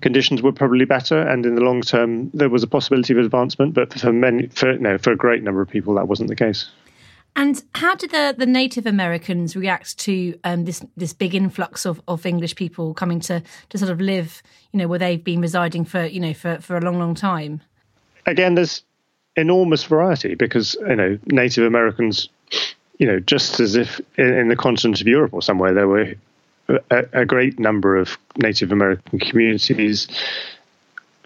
conditions 0.02 0.42
were 0.42 0.52
probably 0.52 0.84
better, 0.84 1.18
and 1.18 1.46
in 1.46 1.54
the 1.54 1.62
long 1.62 1.80
term, 1.80 2.30
there 2.34 2.50
was 2.50 2.62
a 2.62 2.66
possibility 2.66 3.14
of 3.14 3.20
advancement. 3.20 3.72
But 3.72 3.94
for 3.94 4.12
many, 4.12 4.48
for 4.48 4.74
no, 4.74 4.98
for 4.98 5.12
a 5.12 5.16
great 5.16 5.42
number 5.42 5.62
of 5.62 5.70
people, 5.70 5.94
that 5.94 6.08
wasn't 6.08 6.28
the 6.28 6.36
case. 6.36 6.68
And 7.36 7.62
how 7.74 7.94
did 7.94 8.12
the, 8.12 8.34
the 8.36 8.46
Native 8.46 8.86
Americans 8.86 9.54
react 9.54 9.98
to 9.98 10.38
um, 10.42 10.64
this 10.64 10.82
this 10.96 11.12
big 11.12 11.34
influx 11.34 11.84
of, 11.84 12.00
of 12.08 12.24
English 12.24 12.56
people 12.56 12.94
coming 12.94 13.20
to, 13.20 13.42
to 13.68 13.78
sort 13.78 13.90
of 13.90 14.00
live, 14.00 14.42
you 14.72 14.78
know, 14.78 14.88
where 14.88 14.98
they've 14.98 15.22
been 15.22 15.42
residing 15.42 15.84
for 15.84 16.06
you 16.06 16.18
know 16.18 16.32
for, 16.32 16.58
for 16.60 16.78
a 16.78 16.80
long, 16.80 16.98
long 16.98 17.14
time? 17.14 17.60
Again, 18.24 18.54
there's 18.54 18.82
enormous 19.36 19.84
variety 19.84 20.34
because 20.34 20.76
you 20.88 20.96
know 20.96 21.18
Native 21.26 21.64
Americans, 21.64 22.30
you 22.98 23.06
know, 23.06 23.20
just 23.20 23.60
as 23.60 23.76
if 23.76 24.00
in, 24.16 24.32
in 24.32 24.48
the 24.48 24.56
continent 24.56 25.02
of 25.02 25.06
Europe 25.06 25.34
or 25.34 25.42
somewhere 25.42 25.74
there 25.74 25.88
were 25.88 26.14
a, 26.90 27.04
a 27.12 27.26
great 27.26 27.58
number 27.58 27.96
of 27.96 28.16
Native 28.38 28.72
American 28.72 29.18
communities 29.18 30.08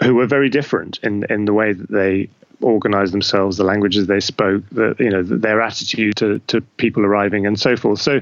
who 0.02 0.16
were 0.16 0.26
very 0.26 0.48
different 0.48 0.98
in 1.04 1.24
in 1.30 1.44
the 1.44 1.52
way 1.52 1.72
that 1.72 1.88
they 1.88 2.28
organized 2.60 3.12
themselves, 3.12 3.56
the 3.56 3.64
languages 3.64 4.06
they 4.06 4.20
spoke, 4.20 4.62
the, 4.70 4.94
you 4.98 5.10
know, 5.10 5.22
their 5.22 5.60
attitude 5.60 6.16
to, 6.16 6.38
to 6.46 6.60
people 6.76 7.04
arriving 7.04 7.46
and 7.46 7.58
so 7.58 7.76
forth. 7.76 8.00
So 8.00 8.20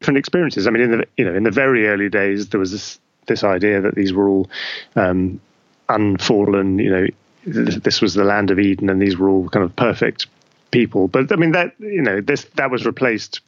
different 0.00 0.18
experiences. 0.18 0.66
I 0.66 0.70
mean, 0.70 0.82
in 0.82 0.90
the, 0.98 1.06
you 1.16 1.24
know, 1.24 1.34
in 1.34 1.42
the 1.42 1.50
very 1.50 1.86
early 1.88 2.08
days, 2.08 2.48
there 2.48 2.60
was 2.60 2.72
this, 2.72 2.98
this 3.26 3.44
idea 3.44 3.80
that 3.80 3.94
these 3.94 4.12
were 4.12 4.28
all 4.28 4.48
um, 4.96 5.40
unfallen, 5.88 6.78
you 6.78 6.90
know, 6.90 7.06
this 7.46 8.00
was 8.00 8.14
the 8.14 8.24
land 8.24 8.50
of 8.50 8.58
Eden 8.58 8.88
and 8.88 9.00
these 9.00 9.18
were 9.18 9.28
all 9.28 9.48
kind 9.48 9.64
of 9.64 9.74
perfect 9.76 10.26
people. 10.70 11.08
But 11.08 11.30
I 11.32 11.36
mean, 11.36 11.52
that, 11.52 11.74
you 11.78 12.02
know, 12.02 12.20
this, 12.20 12.44
that 12.54 12.70
was 12.70 12.86
replaced 12.86 13.40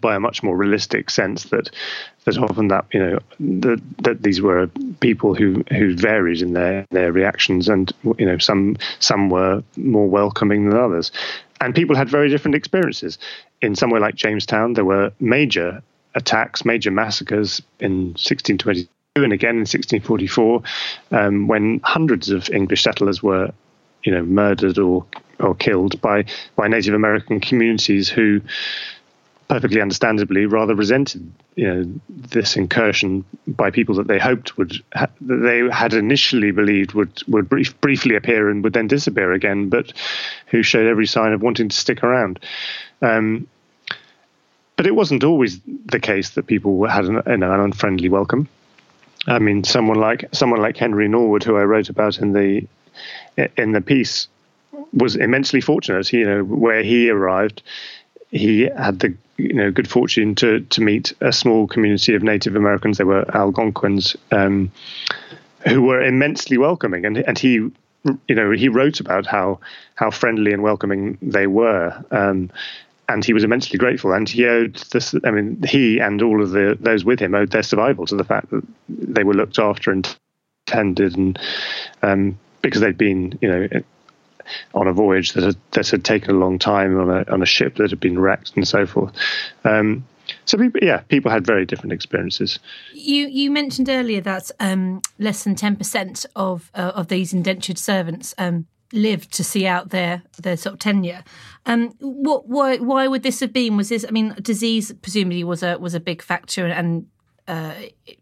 by 0.00 0.14
a 0.14 0.20
much 0.20 0.42
more 0.42 0.56
realistic 0.56 1.10
sense 1.10 1.44
that 1.44 1.70
that 2.24 2.38
often 2.38 2.68
that 2.68 2.84
you 2.92 3.00
know 3.00 3.18
that 3.40 3.80
that 3.98 4.22
these 4.22 4.40
were 4.40 4.68
people 5.00 5.34
who 5.34 5.64
who 5.70 5.94
varied 5.94 6.42
in 6.42 6.52
their 6.52 6.86
their 6.90 7.12
reactions 7.12 7.68
and 7.68 7.92
you 8.18 8.26
know 8.26 8.38
some 8.38 8.76
some 8.98 9.30
were 9.30 9.62
more 9.76 10.08
welcoming 10.08 10.68
than 10.68 10.78
others. 10.78 11.10
And 11.60 11.74
people 11.74 11.96
had 11.96 12.08
very 12.08 12.28
different 12.28 12.54
experiences. 12.54 13.18
In 13.60 13.74
somewhere 13.74 14.00
like 14.00 14.14
Jamestown 14.14 14.74
there 14.74 14.84
were 14.84 15.12
major 15.20 15.82
attacks 16.14 16.64
major 16.64 16.90
massacres 16.90 17.62
in 17.80 18.08
1622 18.16 18.88
and 19.16 19.32
again 19.32 19.56
in 19.56 19.66
1644 19.66 20.62
um, 21.12 21.48
when 21.48 21.80
hundreds 21.84 22.30
of 22.30 22.48
English 22.50 22.82
settlers 22.82 23.22
were 23.22 23.50
you 24.04 24.12
know 24.12 24.22
murdered 24.22 24.78
or 24.78 25.04
or 25.40 25.54
killed 25.54 26.00
by 26.00 26.24
by 26.56 26.68
Native 26.68 26.94
American 26.94 27.40
communities 27.40 28.08
who 28.08 28.40
perfectly 29.48 29.80
understandably 29.80 30.44
rather 30.44 30.74
resented 30.74 31.32
you 31.56 31.66
know 31.66 32.00
this 32.08 32.56
incursion 32.56 33.24
by 33.46 33.70
people 33.70 33.94
that 33.94 34.06
they 34.06 34.18
hoped 34.18 34.58
would 34.58 34.74
that 34.92 35.10
they 35.18 35.60
had 35.74 35.94
initially 35.94 36.50
believed 36.50 36.92
would 36.92 37.22
would 37.28 37.48
brief, 37.48 37.78
briefly 37.80 38.14
appear 38.14 38.50
and 38.50 38.62
would 38.62 38.74
then 38.74 38.86
disappear 38.86 39.32
again 39.32 39.68
but 39.70 39.92
who 40.48 40.62
showed 40.62 40.86
every 40.86 41.06
sign 41.06 41.32
of 41.32 41.42
wanting 41.42 41.68
to 41.68 41.76
stick 41.76 42.04
around. 42.04 42.38
Um, 43.00 43.48
but 44.76 44.86
it 44.86 44.94
wasn't 44.94 45.24
always 45.24 45.60
the 45.86 45.98
case 45.98 46.30
that 46.30 46.46
people 46.46 46.86
had 46.86 47.06
an, 47.06 47.16
an 47.26 47.42
unfriendly 47.42 48.08
welcome. 48.08 48.48
I 49.26 49.38
mean 49.38 49.64
someone 49.64 49.98
like 49.98 50.26
someone 50.32 50.60
like 50.60 50.76
Henry 50.76 51.08
Norwood 51.08 51.42
who 51.42 51.56
I 51.56 51.64
wrote 51.64 51.88
about 51.88 52.18
in 52.18 52.34
the 52.34 52.66
in 53.56 53.72
the 53.72 53.80
piece 53.80 54.28
was 54.92 55.16
immensely 55.16 55.62
fortunate. 55.62 56.12
You 56.12 56.26
know 56.26 56.44
where 56.44 56.82
he 56.82 57.08
arrived 57.08 57.62
he 58.30 58.62
had 58.62 59.00
the 59.00 59.14
you 59.38 59.54
know 59.54 59.70
good 59.70 59.88
fortune 59.88 60.34
to 60.34 60.60
to 60.60 60.80
meet 60.82 61.12
a 61.20 61.32
small 61.32 61.66
community 61.66 62.14
of 62.14 62.22
Native 62.22 62.56
Americans. 62.56 62.98
They 62.98 63.04
were 63.04 63.24
Algonquins, 63.34 64.16
um, 64.32 64.70
who 65.66 65.82
were 65.82 66.02
immensely 66.02 66.58
welcoming, 66.58 67.06
and 67.06 67.16
and 67.18 67.38
he 67.38 67.52
you 67.54 68.34
know 68.34 68.50
he 68.50 68.68
wrote 68.68 69.00
about 69.00 69.26
how 69.26 69.60
how 69.94 70.10
friendly 70.10 70.52
and 70.52 70.62
welcoming 70.62 71.16
they 71.22 71.46
were. 71.46 72.04
Um, 72.10 72.50
and 73.10 73.24
he 73.24 73.32
was 73.32 73.42
immensely 73.42 73.78
grateful, 73.78 74.12
and 74.12 74.28
he 74.28 74.44
owed 74.44 74.74
this. 74.92 75.14
I 75.24 75.30
mean, 75.30 75.62
he 75.66 75.98
and 75.98 76.20
all 76.20 76.42
of 76.42 76.50
the 76.50 76.76
those 76.78 77.04
with 77.04 77.20
him 77.20 77.34
owed 77.34 77.52
their 77.52 77.62
survival 77.62 78.06
to 78.06 78.16
the 78.16 78.24
fact 78.24 78.50
that 78.50 78.62
they 78.88 79.24
were 79.24 79.32
looked 79.32 79.58
after 79.58 79.90
and 79.90 80.18
tended, 80.66 81.16
and 81.16 81.38
um, 82.02 82.38
because 82.60 82.82
they'd 82.82 82.98
been, 82.98 83.38
you 83.40 83.48
know, 83.48 83.68
on 84.74 84.86
a 84.88 84.92
voyage 84.92 85.32
that 85.32 85.44
had, 85.44 85.56
that 85.72 85.88
had 85.88 86.04
taken 86.04 86.30
a 86.30 86.38
long 86.38 86.58
time 86.58 86.98
on 86.98 87.10
a 87.10 87.30
on 87.32 87.42
a 87.42 87.46
ship 87.46 87.76
that 87.76 87.90
had 87.90 88.00
been 88.00 88.18
wrecked 88.18 88.52
and 88.56 88.66
so 88.66 88.86
forth. 88.86 89.14
Um, 89.64 90.06
so 90.44 90.58
people, 90.58 90.80
yeah, 90.82 90.98
people 91.08 91.30
had 91.30 91.46
very 91.46 91.64
different 91.64 91.92
experiences. 91.92 92.58
You 92.92 93.28
you 93.28 93.50
mentioned 93.50 93.88
earlier 93.88 94.20
that 94.22 94.50
um, 94.60 95.00
less 95.18 95.44
than 95.44 95.54
ten 95.54 95.76
percent 95.76 96.26
of 96.36 96.70
uh, 96.74 96.92
of 96.94 97.08
these 97.08 97.32
indentured 97.32 97.78
servants 97.78 98.34
um, 98.38 98.66
lived 98.92 99.32
to 99.34 99.44
see 99.44 99.66
out 99.66 99.90
their 99.90 100.22
their 100.40 100.56
sort 100.56 100.74
of 100.74 100.78
tenure. 100.80 101.24
Um, 101.66 101.94
what 102.00 102.48
why 102.48 102.76
why 102.76 103.06
would 103.08 103.22
this 103.22 103.40
have 103.40 103.52
been? 103.52 103.76
Was 103.76 103.88
this? 103.88 104.04
I 104.06 104.10
mean, 104.10 104.34
disease 104.40 104.92
presumably 104.92 105.44
was 105.44 105.62
a 105.62 105.78
was 105.78 105.94
a 105.94 106.00
big 106.00 106.22
factor, 106.22 106.66
and 106.66 107.06
uh, 107.46 107.74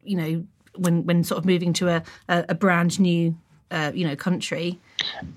you 0.03 0.17
know 0.17 0.47
when 0.77 1.05
when 1.07 1.25
sort 1.25 1.39
of 1.39 1.45
moving 1.45 1.73
to 1.75 1.89
a 1.89 2.03
a, 2.29 2.45
a 2.51 2.55
brand 2.55 3.01
new 3.01 3.37
uh, 3.71 3.93
you 3.95 4.07
know 4.07 4.17
country. 4.17 4.79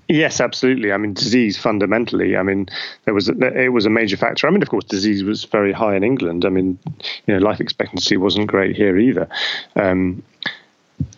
Yes, 0.08 0.40
absolutely. 0.40 0.92
I 0.92 0.96
mean, 0.96 1.14
disease 1.14 1.58
fundamentally. 1.58 2.36
I 2.36 2.42
mean, 2.42 2.68
there 3.04 3.14
was 3.14 3.28
a, 3.28 3.34
it 3.56 3.68
was 3.68 3.86
a 3.86 3.90
major 3.90 4.16
factor. 4.16 4.46
I 4.46 4.50
mean, 4.50 4.62
of 4.62 4.68
course, 4.68 4.84
disease 4.84 5.22
was 5.22 5.44
very 5.44 5.72
high 5.72 5.94
in 5.94 6.04
England. 6.04 6.44
I 6.44 6.48
mean, 6.48 6.78
you 7.26 7.34
know, 7.34 7.38
life 7.38 7.60
expectancy 7.60 8.16
wasn't 8.16 8.46
great 8.46 8.76
here 8.76 8.98
either, 8.98 9.28
um, 9.76 10.22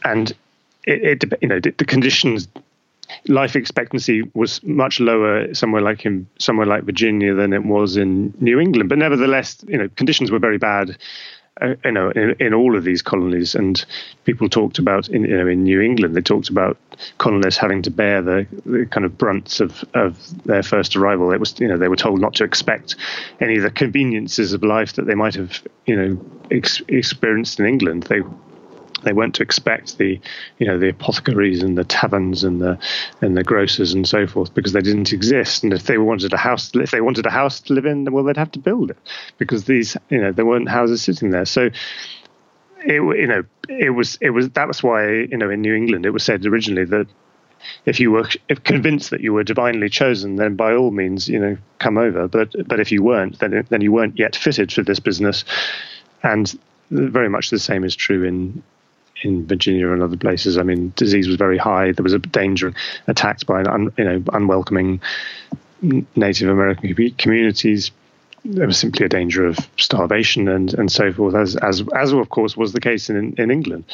and 0.05 0.33
it, 0.85 1.23
it, 1.23 1.39
you 1.41 1.49
know 1.49 1.61
the, 1.61 1.71
the 1.71 1.85
conditions 1.85 2.49
life 3.29 3.57
expectancy 3.57 4.23
was 4.35 4.63
much 4.63 5.01
lower 5.01 5.53
somewhere 5.55 5.83
like 5.83 6.05
in 6.07 6.27
somewhere 6.39 6.67
like 6.67 6.85
Virginia 6.85 7.35
than 7.35 7.53
it 7.53 7.65
was 7.65 7.97
in 7.97 8.35
New 8.41 8.59
England. 8.59 8.89
But 8.89 8.99
nevertheless, 8.99 9.65
you 9.69 9.79
know, 9.79 9.89
conditions 9.97 10.31
were 10.31 10.39
very 10.39 10.59
bad 10.59 10.97
uh, 11.61 11.75
you 11.85 11.93
know, 11.93 12.11
in, 12.11 12.35
in, 12.41 12.55
all 12.55 12.77
of 12.77 12.85
these 12.85 13.03
colonies, 13.03 13.55
and 13.55 13.85
people 14.25 14.49
talked 14.49 14.79
about 14.79 15.09
in 15.09 15.25
you 15.25 15.37
know 15.37 15.47
in 15.47 15.65
New 15.65 15.81
England, 15.81 16.17
they 16.17 16.23
talked 16.23 16.49
about 16.49 16.79
colonists 17.19 17.61
having 17.61 17.83
to 17.83 17.91
bear 17.91 18.23
the, 18.23 18.47
the 18.65 18.87
kind 18.87 19.05
of 19.05 19.19
brunts 19.19 19.61
of 19.61 19.85
of 19.93 20.19
their 20.45 20.63
first 20.63 20.97
arrival. 20.97 21.31
It 21.31 21.41
was 21.41 21.59
you 21.61 21.69
know 21.69 21.77
they 21.77 21.89
were 21.89 21.97
told 21.97 22.21
not 22.21 22.35
to 22.37 22.45
expect 22.45 22.97
any 23.41 23.57
of 23.57 23.63
the 23.63 23.71
conveniences 23.71 24.55
of 24.55 24.63
life 24.63 24.95
that 24.95 25.07
they 25.07 25.15
might 25.15 25.35
have 25.35 25.63
you 25.85 25.97
know 25.97 26.25
ex- 26.51 26.83
experienced 26.89 27.61
in 27.61 27.67
England. 27.67 28.05
They 28.05 28.23
they 29.03 29.13
weren't 29.13 29.35
to 29.37 29.43
expect 29.43 29.99
the, 29.99 30.21
you 30.59 30.67
know, 30.67 30.79
the 30.79 30.89
apothecaries 30.89 31.63
and 31.63 31.77
the 31.77 31.85
taverns 31.85 32.45
and 32.45 32.61
the 32.61 32.79
and 33.21 33.37
the 33.37 33.45
grocers 33.45 33.93
and 33.93 34.07
so 34.07 34.27
forth 34.27 34.55
because 34.55 34.73
they 34.73 34.81
didn't 34.81 35.13
exist. 35.13 35.65
And 35.65 35.73
if 35.73 35.85
they 35.85 35.99
wanted 35.99 36.33
a 36.33 36.37
house, 36.37 36.71
if 36.75 36.91
they 36.91 37.01
wanted 37.01 37.27
a 37.27 37.31
house 37.31 37.61
to 37.61 37.75
live 37.75 37.87
in, 37.87 38.11
well, 38.13 38.25
they'd 38.25 38.37
have 38.37 38.53
to 38.53 38.59
build 38.59 38.91
it 38.91 38.99
because 39.39 39.65
these, 39.65 39.97
you 40.09 40.21
know, 40.21 40.33
there 40.33 40.47
weren't 40.47 40.69
houses 40.69 41.03
sitting 41.03 41.31
there. 41.31 41.45
So 41.45 41.71
it, 42.85 42.95
you 42.95 43.27
know, 43.27 43.45
it 43.69 43.91
was 43.91 44.19
it 44.21 44.31
was 44.31 44.51
that 44.51 44.69
was 44.69 44.83
why 44.83 45.09
you 45.11 45.37
know 45.37 45.51
in 45.51 45.61
New 45.61 45.75
England 45.75 46.07
it 46.07 46.11
was 46.11 46.25
said 46.25 46.45
originally 46.47 46.85
that 46.87 47.07
if 47.87 48.01
you 48.01 48.11
were 48.11 48.29
convinced 48.65 49.11
that 49.11 49.21
you 49.21 49.33
were 49.33 49.45
divinely 49.45 49.89
chosen, 49.89 50.37
then 50.37 50.57
by 50.57 50.75
all 50.75 50.91
means, 50.91 51.29
you 51.29 51.39
know, 51.39 51.57
come 51.79 51.99
over. 51.99 52.29
But 52.29 52.55
but 52.67 52.81
if 52.81 52.91
you 52.93 53.03
weren't, 53.03 53.39
then 53.39 53.67
then 53.69 53.81
you 53.81 53.93
weren't 53.93 54.19
yet 54.19 54.37
fitted 54.37 54.73
for 54.73 54.83
this 54.83 55.01
business. 55.01 55.45
And 56.23 56.59
very 56.91 57.29
much 57.29 57.51
the 57.51 57.59
same 57.59 57.85
is 57.85 57.97
true 57.97 58.25
in 58.25 58.63
in 59.23 59.47
Virginia 59.47 59.91
and 59.93 60.03
other 60.03 60.17
places. 60.17 60.59
I 60.59 60.63
mean, 60.63 60.93
disease 60.97 61.27
was 61.27 61.37
very 61.37 61.59
high. 61.59 61.93
There 61.93 62.03
was 62.03 62.13
a 62.13 62.19
danger 62.19 62.69
of 62.69 62.75
attacks 63.07 63.45
by 63.45 63.63
un, 63.63 63.93
you 63.97 64.05
know 64.05 64.23
unwelcoming 64.33 65.01
Native 66.17 66.49
American 66.49 67.13
communities. 67.19 67.91
There 68.45 68.67
was 68.67 68.79
simply 68.79 69.07
a 69.07 69.09
danger 69.09 69.47
of 69.47 69.57
starvation 69.79 70.49
and, 70.49 70.75
and 70.75 70.91
so 70.91 71.13
forth, 71.13 71.35
as 71.35 71.57
as 71.57 71.83
as 71.97 72.13
of 72.13 72.29
course 72.29 72.57
was 72.57 72.73
the 72.73 72.81
case 72.81 73.09
in 73.09 73.35
in 73.39 73.51
England. 73.51 73.85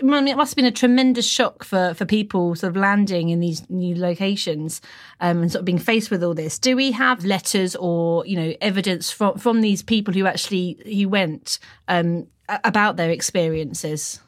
I 0.00 0.04
mean, 0.04 0.28
it 0.28 0.36
must 0.36 0.52
have 0.52 0.56
been 0.56 0.64
a 0.64 0.70
tremendous 0.70 1.26
shock 1.26 1.64
for, 1.64 1.94
for 1.94 2.06
people 2.06 2.54
sort 2.54 2.70
of 2.70 2.76
landing 2.76 3.28
in 3.28 3.40
these 3.40 3.68
new 3.68 3.96
locations 3.96 4.80
um, 5.20 5.42
and 5.42 5.52
sort 5.52 5.60
of 5.60 5.64
being 5.66 5.78
faced 5.78 6.10
with 6.10 6.22
all 6.22 6.32
this. 6.32 6.58
Do 6.58 6.76
we 6.76 6.92
have 6.92 7.24
letters 7.24 7.76
or 7.76 8.24
you 8.26 8.36
know 8.36 8.54
evidence 8.60 9.10
from 9.10 9.38
from 9.38 9.60
these 9.60 9.82
people 9.82 10.14
who 10.14 10.26
actually 10.26 10.78
who 10.84 11.08
went 11.08 11.58
um, 11.88 12.26
about 12.48 12.96
their 12.96 13.10
experiences? 13.10 14.20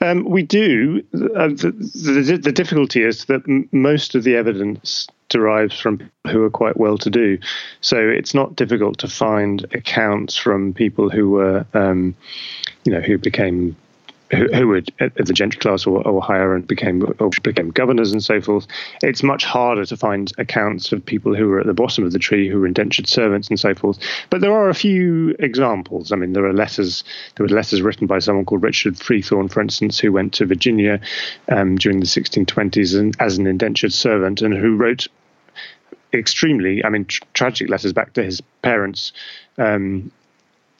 Um, 0.00 0.24
we 0.24 0.42
do. 0.42 1.02
Uh, 1.14 1.48
the, 1.48 1.72
the, 1.72 2.38
the, 2.42 2.52
difficulty 2.52 3.02
is 3.02 3.24
that 3.24 3.42
m- 3.48 3.68
most 3.72 4.14
of 4.14 4.22
the 4.22 4.36
evidence 4.36 5.08
derives 5.28 5.78
from 5.78 5.98
people 5.98 6.30
who 6.30 6.42
are 6.44 6.50
quite 6.50 6.76
well 6.76 6.96
to 6.98 7.10
do. 7.10 7.38
So 7.80 7.96
it's 7.96 8.32
not 8.32 8.56
difficult 8.56 8.98
to 8.98 9.08
find 9.08 9.64
accounts 9.74 10.36
from 10.36 10.72
people 10.72 11.10
who 11.10 11.30
were, 11.30 11.66
um, 11.74 12.14
you 12.84 12.92
know, 12.92 13.00
who 13.00 13.18
became 13.18 13.76
who, 14.30 14.46
who 14.54 14.68
were 14.68 14.82
at 15.00 15.14
the 15.14 15.32
gentry 15.32 15.58
class 15.58 15.86
or, 15.86 16.06
or 16.06 16.20
higher 16.20 16.54
and 16.54 16.66
became 16.66 17.02
or 17.18 17.30
became 17.42 17.70
governors 17.70 18.12
and 18.12 18.22
so 18.22 18.40
forth. 18.40 18.66
It's 19.02 19.22
much 19.22 19.44
harder 19.44 19.86
to 19.86 19.96
find 19.96 20.30
accounts 20.38 20.92
of 20.92 21.04
people 21.04 21.34
who 21.34 21.48
were 21.48 21.60
at 21.60 21.66
the 21.66 21.74
bottom 21.74 22.04
of 22.04 22.12
the 22.12 22.18
tree, 22.18 22.48
who 22.48 22.60
were 22.60 22.66
indentured 22.66 23.06
servants 23.06 23.48
and 23.48 23.58
so 23.58 23.74
forth. 23.74 23.98
But 24.30 24.40
there 24.40 24.52
are 24.52 24.68
a 24.68 24.74
few 24.74 25.34
examples. 25.38 26.12
I 26.12 26.16
mean, 26.16 26.32
there 26.32 26.44
are 26.44 26.52
letters. 26.52 27.04
There 27.36 27.46
were 27.46 27.54
letters 27.54 27.82
written 27.82 28.06
by 28.06 28.18
someone 28.18 28.44
called 28.44 28.62
Richard 28.62 28.94
Frethorne, 28.96 29.48
for 29.48 29.60
instance, 29.60 29.98
who 29.98 30.12
went 30.12 30.34
to 30.34 30.46
Virginia 30.46 31.00
um, 31.48 31.76
during 31.76 32.00
the 32.00 32.06
1620s 32.06 32.98
and, 32.98 33.16
as 33.20 33.38
an 33.38 33.46
indentured 33.46 33.92
servant, 33.92 34.42
and 34.42 34.54
who 34.54 34.76
wrote 34.76 35.08
extremely, 36.12 36.84
I 36.84 36.88
mean, 36.90 37.04
tr- 37.04 37.22
tragic 37.34 37.68
letters 37.68 37.92
back 37.92 38.14
to 38.14 38.24
his 38.24 38.40
parents. 38.62 39.12
Um, 39.56 40.12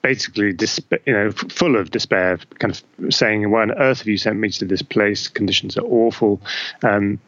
basically, 0.09 0.57
you 1.05 1.13
know, 1.13 1.31
full 1.31 1.77
of 1.77 1.91
despair, 1.91 2.39
kind 2.59 2.73
of 2.75 3.15
saying, 3.15 3.51
"Why 3.51 3.63
on 3.63 3.73
earth 3.73 3.99
have 3.99 4.09
you 4.09 4.17
sent 4.17 4.39
me 4.39 4.49
to 4.51 4.65
this 4.65 4.83
place? 4.83 5.29
Conditions 5.29 5.77
are 5.77 5.85
awful." 5.85 6.41
Um, 6.83 7.19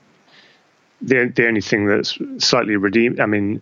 the 1.02 1.30
the 1.34 1.46
only 1.46 1.60
thing 1.60 1.86
that's 1.86 2.18
slightly 2.38 2.76
redeemed, 2.76 3.20
I 3.20 3.26
mean, 3.26 3.60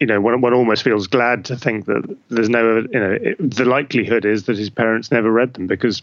you 0.00 0.06
know, 0.06 0.20
one, 0.20 0.40
one 0.40 0.54
almost 0.54 0.84
feels 0.84 1.06
glad 1.08 1.44
to 1.46 1.56
think 1.56 1.86
that 1.86 2.02
there's 2.28 2.48
no, 2.48 2.84
you 2.92 3.00
know, 3.00 3.18
it, 3.20 3.36
the 3.38 3.64
likelihood 3.64 4.24
is 4.24 4.44
that 4.44 4.56
his 4.58 4.70
parents 4.70 5.10
never 5.10 5.30
read 5.30 5.54
them 5.54 5.66
because 5.66 6.02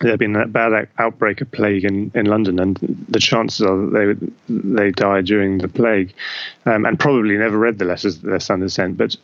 there 0.00 0.10
had 0.10 0.18
been 0.18 0.36
a 0.36 0.46
bad 0.46 0.88
outbreak 0.98 1.40
of 1.40 1.50
plague 1.50 1.84
in, 1.84 2.10
in 2.14 2.26
London, 2.26 2.60
and 2.60 2.78
the 3.08 3.18
chances 3.18 3.62
are 3.62 3.76
that 3.76 4.32
they 4.48 4.84
they 4.84 4.90
died 4.90 5.26
during 5.26 5.58
the 5.58 5.68
plague, 5.68 6.14
um, 6.66 6.84
and 6.84 6.98
probably 6.98 7.36
never 7.36 7.58
read 7.58 7.78
the 7.78 7.84
letters 7.84 8.18
that 8.18 8.28
their 8.28 8.40
son 8.40 8.60
had 8.60 8.70
sent. 8.70 8.96
But 8.96 9.16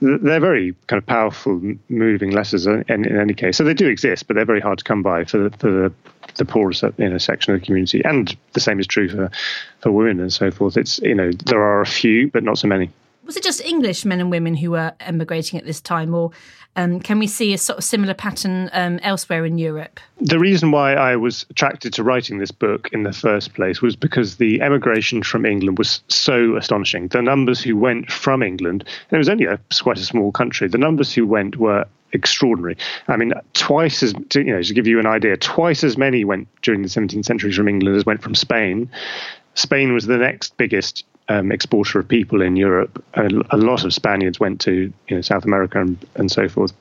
they're 0.00 0.40
very 0.40 0.74
kind 0.88 0.98
of 0.98 1.06
powerful, 1.06 1.60
moving 1.88 2.30
letters 2.30 2.66
in, 2.66 2.84
in 2.88 3.18
any 3.18 3.34
case. 3.34 3.56
So 3.56 3.64
they 3.64 3.74
do 3.74 3.88
exist, 3.88 4.26
but 4.26 4.34
they're 4.34 4.44
very 4.44 4.60
hard 4.60 4.78
to 4.78 4.84
come 4.84 5.02
by 5.02 5.24
for 5.24 5.38
the, 5.38 5.50
for 5.58 5.70
the, 5.70 5.92
the 6.34 6.44
poorest 6.44 6.82
you 6.98 7.08
know, 7.08 7.18
section 7.18 7.54
of 7.54 7.60
the 7.60 7.66
community, 7.66 8.02
and 8.04 8.36
the 8.52 8.60
same 8.60 8.80
is 8.80 8.86
true 8.86 9.08
for 9.08 9.30
for 9.80 9.92
women 9.92 10.20
and 10.20 10.32
so 10.32 10.50
forth. 10.50 10.76
It's 10.76 10.98
you 10.98 11.14
know 11.14 11.30
there 11.46 11.62
are 11.62 11.80
a 11.80 11.86
few, 11.86 12.30
but 12.30 12.42
not 12.42 12.58
so 12.58 12.68
many. 12.68 12.90
Was 13.26 13.36
it 13.36 13.42
just 13.42 13.60
English 13.60 14.04
men 14.04 14.20
and 14.20 14.30
women 14.30 14.54
who 14.54 14.70
were 14.70 14.94
emigrating 15.00 15.58
at 15.58 15.66
this 15.66 15.80
time, 15.80 16.14
or 16.14 16.30
um, 16.76 17.00
can 17.00 17.18
we 17.18 17.26
see 17.26 17.52
a 17.52 17.58
sort 17.58 17.78
of 17.78 17.84
similar 17.84 18.14
pattern 18.14 18.70
um, 18.72 19.00
elsewhere 19.02 19.44
in 19.44 19.58
Europe? 19.58 19.98
The 20.20 20.38
reason 20.38 20.70
why 20.70 20.94
I 20.94 21.16
was 21.16 21.44
attracted 21.50 21.92
to 21.94 22.04
writing 22.04 22.38
this 22.38 22.52
book 22.52 22.88
in 22.92 23.02
the 23.02 23.12
first 23.12 23.54
place 23.54 23.82
was 23.82 23.96
because 23.96 24.36
the 24.36 24.62
emigration 24.62 25.24
from 25.24 25.44
England 25.44 25.76
was 25.76 26.02
so 26.06 26.56
astonishing. 26.56 27.08
The 27.08 27.20
numbers 27.20 27.60
who 27.60 27.76
went 27.76 28.12
from 28.12 28.44
England, 28.44 28.84
and 29.10 29.16
it 29.16 29.18
was 29.18 29.28
only 29.28 29.46
a, 29.46 29.58
quite 29.82 29.98
a 29.98 30.04
small 30.04 30.30
country, 30.30 30.68
the 30.68 30.78
numbers 30.78 31.12
who 31.12 31.26
went 31.26 31.56
were 31.56 31.84
extraordinary. 32.12 32.76
I 33.08 33.16
mean, 33.16 33.32
twice 33.54 34.04
as 34.04 34.14
you 34.36 34.44
know 34.44 34.62
to 34.62 34.74
give 34.74 34.86
you 34.86 35.00
an 35.00 35.06
idea, 35.06 35.36
twice 35.36 35.82
as 35.82 35.98
many 35.98 36.24
went 36.24 36.46
during 36.62 36.82
the 36.82 36.88
17th 36.88 37.24
century 37.24 37.52
from 37.52 37.66
England 37.66 37.96
as 37.96 38.06
went 38.06 38.22
from 38.22 38.36
Spain. 38.36 38.88
Spain 39.54 39.94
was 39.94 40.06
the 40.06 40.18
next 40.18 40.56
biggest 40.58 41.04
um, 41.28 41.52
exporter 41.52 41.98
of 41.98 42.08
people 42.08 42.42
in 42.42 42.56
Europe. 42.56 43.02
A, 43.14 43.28
a, 43.50 43.56
lot 43.56 43.84
of 43.84 43.92
Spaniards 43.92 44.38
went 44.38 44.60
to 44.62 44.92
you 45.08 45.16
know, 45.16 45.20
South 45.20 45.44
America 45.44 45.80
and, 45.80 45.98
and 46.14 46.30
so 46.30 46.48
forth. 46.48 46.72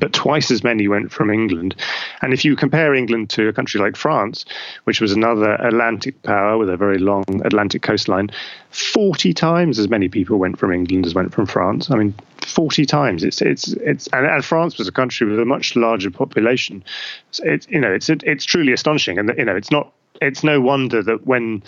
But 0.00 0.12
twice 0.12 0.50
as 0.50 0.64
many 0.64 0.88
went 0.88 1.12
from 1.12 1.30
England. 1.30 1.76
And 2.20 2.32
if 2.32 2.44
you 2.44 2.56
compare 2.56 2.94
England 2.94 3.30
to 3.30 3.46
a 3.46 3.52
country 3.52 3.80
like 3.80 3.94
France, 3.94 4.44
which 4.84 5.00
was 5.00 5.12
another 5.12 5.54
Atlantic 5.54 6.20
power 6.24 6.58
with 6.58 6.68
a 6.68 6.76
very 6.76 6.98
long 6.98 7.24
Atlantic 7.44 7.82
coastline, 7.82 8.30
40 8.70 9.32
times 9.32 9.78
as 9.78 9.88
many 9.88 10.08
people 10.08 10.38
went 10.38 10.58
from 10.58 10.72
England 10.72 11.06
as 11.06 11.14
went 11.14 11.32
from 11.32 11.46
France. 11.46 11.92
I 11.92 11.94
mean, 11.94 12.12
40 12.44 12.84
times. 12.86 13.22
It's 13.22 13.40
it's 13.40 13.68
it's 13.74 14.08
and, 14.08 14.26
and 14.26 14.44
France 14.44 14.78
was 14.78 14.88
a 14.88 14.92
country 14.92 15.28
with 15.28 15.38
a 15.38 15.44
much 15.44 15.76
larger 15.76 16.10
population. 16.10 16.82
So 17.30 17.44
it's 17.44 17.68
you 17.68 17.80
know 17.80 17.92
it's 17.92 18.10
it's 18.10 18.44
truly 18.44 18.72
astonishing, 18.72 19.18
and 19.18 19.32
you 19.38 19.44
know 19.44 19.56
it's 19.56 19.70
not 19.70 19.92
it's 20.20 20.42
no 20.42 20.60
wonder 20.60 21.02
that 21.02 21.26
when 21.26 21.62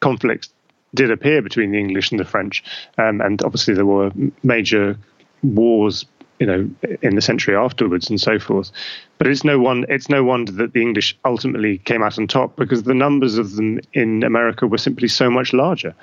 conflicts 0.00 0.48
did 0.94 1.10
appear 1.10 1.42
between 1.42 1.70
the 1.70 1.78
English 1.78 2.10
and 2.10 2.20
the 2.20 2.24
French, 2.24 2.62
um, 2.98 3.20
and 3.20 3.42
obviously 3.42 3.74
there 3.74 3.86
were 3.86 4.10
major 4.42 4.96
wars, 5.42 6.04
you 6.38 6.46
know, 6.46 6.70
in 7.02 7.14
the 7.14 7.22
century 7.22 7.54
afterwards 7.54 8.10
and 8.10 8.20
so 8.20 8.38
forth. 8.38 8.70
But 9.18 9.26
it's 9.26 9.44
no 9.44 9.58
one 9.58 9.84
it's 9.88 10.08
no 10.08 10.24
wonder 10.24 10.52
that 10.52 10.72
the 10.72 10.82
English 10.82 11.16
ultimately 11.24 11.78
came 11.78 12.02
out 12.02 12.18
on 12.18 12.26
top 12.26 12.56
because 12.56 12.84
the 12.84 12.94
numbers 12.94 13.38
of 13.38 13.56
them 13.56 13.80
in 13.92 14.22
America 14.24 14.66
were 14.66 14.78
simply 14.78 15.08
so 15.08 15.30
much 15.30 15.52
larger. 15.52 15.94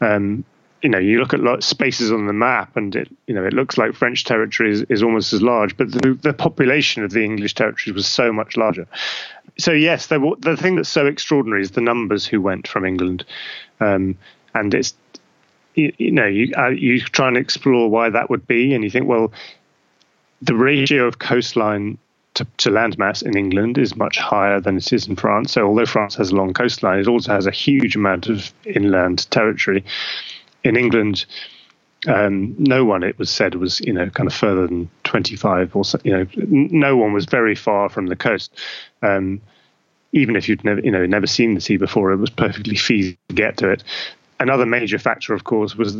Um, 0.00 0.44
you 0.84 0.90
know, 0.90 0.98
you 0.98 1.18
look 1.18 1.32
at 1.32 1.64
spaces 1.64 2.12
on 2.12 2.26
the 2.26 2.34
map, 2.34 2.76
and 2.76 2.94
it, 2.94 3.08
you 3.26 3.34
know, 3.34 3.42
it 3.42 3.54
looks 3.54 3.78
like 3.78 3.94
French 3.94 4.24
territory 4.24 4.70
is, 4.70 4.82
is 4.90 5.02
almost 5.02 5.32
as 5.32 5.40
large, 5.40 5.74
but 5.78 5.90
the, 5.90 6.18
the 6.20 6.34
population 6.34 7.02
of 7.02 7.10
the 7.10 7.24
English 7.24 7.54
territories 7.54 7.94
was 7.94 8.06
so 8.06 8.30
much 8.30 8.58
larger. 8.58 8.86
So 9.58 9.72
yes, 9.72 10.08
the, 10.08 10.34
the 10.40 10.56
thing 10.56 10.76
that's 10.76 10.88
so 10.88 11.06
extraordinary 11.06 11.62
is 11.62 11.72
the 11.72 11.80
numbers 11.80 12.26
who 12.26 12.40
went 12.40 12.66
from 12.66 12.84
England, 12.84 13.24
um, 13.80 14.18
and 14.54 14.74
it's 14.74 14.94
you, 15.74 15.92
you 15.98 16.10
know 16.10 16.26
you 16.26 16.52
uh, 16.56 16.68
you 16.68 17.00
try 17.00 17.28
and 17.28 17.36
explore 17.36 17.88
why 17.88 18.10
that 18.10 18.30
would 18.30 18.46
be, 18.46 18.74
and 18.74 18.82
you 18.82 18.90
think, 18.90 19.06
well, 19.06 19.32
the 20.42 20.56
ratio 20.56 21.06
of 21.06 21.18
coastline 21.18 21.98
to, 22.34 22.46
to 22.58 22.70
landmass 22.70 23.22
in 23.22 23.36
England 23.36 23.78
is 23.78 23.96
much 23.96 24.18
higher 24.18 24.60
than 24.60 24.76
it 24.76 24.92
is 24.92 25.06
in 25.06 25.16
France. 25.16 25.52
So 25.52 25.66
although 25.66 25.86
France 25.86 26.16
has 26.16 26.30
a 26.30 26.34
long 26.34 26.52
coastline, 26.52 26.98
it 26.98 27.08
also 27.08 27.32
has 27.32 27.46
a 27.46 27.52
huge 27.52 27.96
amount 27.96 28.28
of 28.28 28.52
inland 28.64 29.30
territory 29.30 29.84
in 30.64 30.76
England, 30.76 31.26
um, 32.06 32.54
no 32.58 32.84
one, 32.84 33.02
it 33.02 33.18
was 33.18 33.30
said, 33.30 33.54
was 33.56 33.80
you 33.80 33.92
know 33.92 34.08
kind 34.10 34.26
of 34.26 34.34
further 34.34 34.66
than 34.66 34.90
25 35.04 35.74
or 35.76 35.84
so, 35.84 35.98
you 36.04 36.12
know, 36.12 36.26
no 36.36 36.96
one 36.96 37.12
was 37.12 37.24
very 37.26 37.54
far 37.54 37.88
from 37.88 38.06
the 38.06 38.16
coast. 38.16 38.52
Um, 39.02 39.40
even 40.12 40.36
if 40.36 40.48
you'd 40.48 40.64
never 40.64 40.80
you 40.80 40.90
know 40.90 41.06
never 41.06 41.26
seen 41.26 41.54
the 41.54 41.60
sea 41.60 41.76
before, 41.76 42.12
it 42.12 42.16
was 42.16 42.30
perfectly 42.30 42.76
feasible 42.76 43.18
to 43.28 43.34
get 43.34 43.56
to 43.58 43.70
it. 43.70 43.82
Another 44.40 44.66
major 44.66 44.98
factor, 44.98 45.32
of 45.32 45.44
course, 45.44 45.76
was 45.76 45.94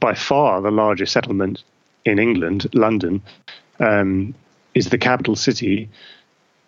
by 0.00 0.14
far 0.14 0.60
the 0.60 0.70
largest 0.70 1.12
settlement 1.12 1.62
in 2.04 2.18
England, 2.18 2.68
London, 2.72 3.20
um, 3.78 4.34
is 4.74 4.88
the 4.88 4.98
capital 4.98 5.36
city 5.36 5.88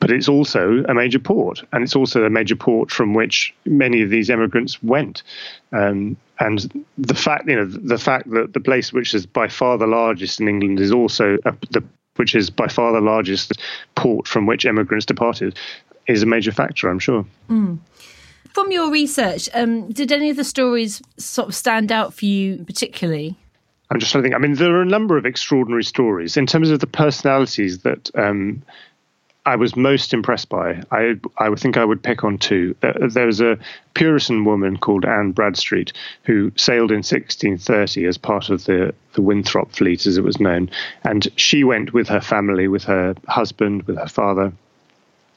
but 0.03 0.11
it's 0.11 0.29
also 0.29 0.83
a 0.89 0.95
major 0.95 1.21
port, 1.21 1.63
and 1.71 1.85
it's 1.85 1.95
also 1.95 2.25
a 2.25 2.29
major 2.29 2.57
port 2.57 2.91
from 2.91 3.15
which 3.15 3.55
many 3.65 4.03
of 4.03 4.11
these 4.11 4.31
immigrants 4.31 4.83
went. 4.83 5.23
Um, 5.71 6.17
and 6.47 6.85
the 6.99 7.15
fact, 7.15 7.49
you 7.49 7.57
know, 7.57 7.65
the 7.65 7.99
fact 7.99 8.31
that 8.31 8.53
the 8.53 8.61
place 8.61 8.93
which 8.93 9.15
is 9.15 9.27
by 9.27 9.49
far 9.49 9.79
the 9.79 9.87
largest 9.87 10.41
in 10.41 10.49
England 10.49 10.81
is 10.81 10.93
also 10.93 11.39
a, 11.45 11.53
the 11.71 11.83
which 12.17 12.35
is 12.35 12.51
by 12.51 12.69
far 12.69 12.93
the 12.93 13.01
largest 13.01 13.53
port 13.95 14.27
from 14.27 14.47
which 14.47 14.65
immigrants 14.65 15.07
departed, 15.07 15.57
is 16.07 16.23
a 16.23 16.27
major 16.27 16.53
factor, 16.53 16.89
I'm 16.89 16.99
sure. 16.99 17.25
Mm. 17.49 17.79
From 18.53 18.71
your 18.71 18.91
research, 18.91 19.49
um, 19.55 19.91
did 19.91 20.13
any 20.13 20.29
of 20.29 20.37
the 20.37 20.45
stories 20.45 21.01
sort 21.17 21.49
of 21.49 21.55
stand 21.55 21.91
out 21.91 22.13
for 22.13 22.27
you 22.27 22.65
particularly? 22.65 23.37
I'm 23.91 23.99
just 23.99 24.13
trying 24.13 24.23
to 24.23 24.29
think. 24.29 24.35
I 24.35 24.39
mean, 24.39 24.55
there 24.55 24.75
are 24.75 24.83
a 24.83 24.87
number 24.87 25.17
of 25.17 25.27
extraordinary 25.27 25.85
stories 25.85 26.37
in 26.37 26.47
terms 26.47 26.71
of 26.71 26.81
the 26.81 26.87
personalities 26.87 27.79
that 27.81 28.11
um, 28.15 28.63
I 29.45 29.57
was 29.57 29.75
most 29.75 30.15
impressed 30.15 30.49
by. 30.49 30.83
I 30.93 31.17
I 31.39 31.49
would 31.49 31.59
think 31.59 31.77
I 31.77 31.85
would 31.85 32.03
pick 32.03 32.23
on 32.23 32.39
two. 32.39 32.77
There 32.81 33.27
was 33.27 33.41
a 33.41 33.59
Puritan 33.95 34.45
woman 34.45 34.77
called 34.77 35.05
Anne 35.05 35.33
Bradstreet 35.33 35.93
who 36.23 36.53
sailed 36.57 36.93
in 36.93 36.99
1630 36.99 38.07
as 38.07 38.19
part 38.19 38.51
of 38.51 38.65
the 38.65 38.95
the 39.15 39.23
Winthrop 39.23 39.73
fleet, 39.73 40.07
as 40.07 40.17
it 40.17 40.25
was 40.25 40.39
known, 40.39 40.71
and 41.03 41.29
she 41.37 41.65
went 41.65 41.93
with 41.93 42.09
her 42.09 42.21
family, 42.21 42.69
with 42.69 42.85
her 42.85 43.15
husband, 43.27 43.83
with 43.83 43.97
her 43.99 44.09
father, 44.09 44.53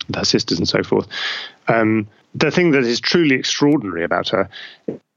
with 0.07 0.15
her 0.15 0.25
sisters, 0.25 0.59
and 0.59 0.67
so 0.67 0.83
forth. 0.83 1.07
Um, 1.67 2.07
the 2.35 2.51
thing 2.51 2.71
that 2.71 2.83
is 2.83 2.99
truly 2.99 3.35
extraordinary 3.35 4.03
about 4.03 4.29
her 4.29 4.49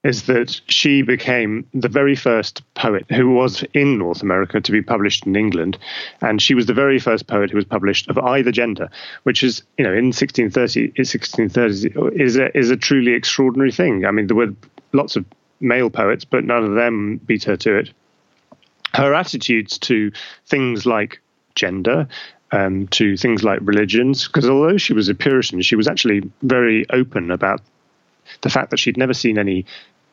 is 0.04 0.26
that 0.26 0.60
she 0.68 1.02
became 1.02 1.66
the 1.74 1.88
very 1.88 2.14
first 2.14 2.62
poet 2.74 3.04
who 3.10 3.30
was 3.30 3.64
in 3.74 3.98
North 3.98 4.22
America 4.22 4.60
to 4.60 4.72
be 4.72 4.80
published 4.80 5.26
in 5.26 5.34
England, 5.34 5.76
and 6.22 6.40
she 6.40 6.54
was 6.54 6.66
the 6.66 6.74
very 6.74 7.00
first 7.00 7.26
poet 7.26 7.50
who 7.50 7.56
was 7.56 7.64
published 7.64 8.08
of 8.08 8.16
either 8.16 8.52
gender, 8.52 8.88
which 9.24 9.42
is, 9.42 9.62
you 9.76 9.84
know, 9.84 9.92
in 9.92 10.06
1630, 10.06 10.92
1630 10.96 12.22
is 12.22 12.36
a, 12.36 12.56
is 12.56 12.70
a 12.70 12.76
truly 12.76 13.12
extraordinary 13.12 13.72
thing. 13.72 14.06
I 14.06 14.12
mean, 14.12 14.28
there 14.28 14.36
were 14.36 14.54
lots 14.92 15.16
of 15.16 15.24
male 15.60 15.90
poets, 15.90 16.24
but 16.24 16.44
none 16.44 16.64
of 16.64 16.74
them 16.74 17.20
beat 17.26 17.44
her 17.44 17.56
to 17.56 17.78
it. 17.78 17.92
Her 18.94 19.12
attitudes 19.14 19.78
to 19.78 20.12
things 20.46 20.86
like 20.86 21.20
gender 21.56 22.06
um, 22.52 22.88
to 22.88 23.16
things 23.16 23.44
like 23.44 23.60
religions, 23.62 24.26
because 24.26 24.48
although 24.48 24.78
she 24.78 24.92
was 24.92 25.08
a 25.08 25.14
Puritan, 25.14 25.62
she 25.62 25.76
was 25.76 25.88
actually 25.88 26.30
very 26.42 26.88
open 26.90 27.30
about 27.30 27.60
the 28.42 28.50
fact 28.50 28.70
that 28.70 28.78
she'd 28.78 28.96
never 28.96 29.14
seen 29.14 29.38
any 29.38 29.64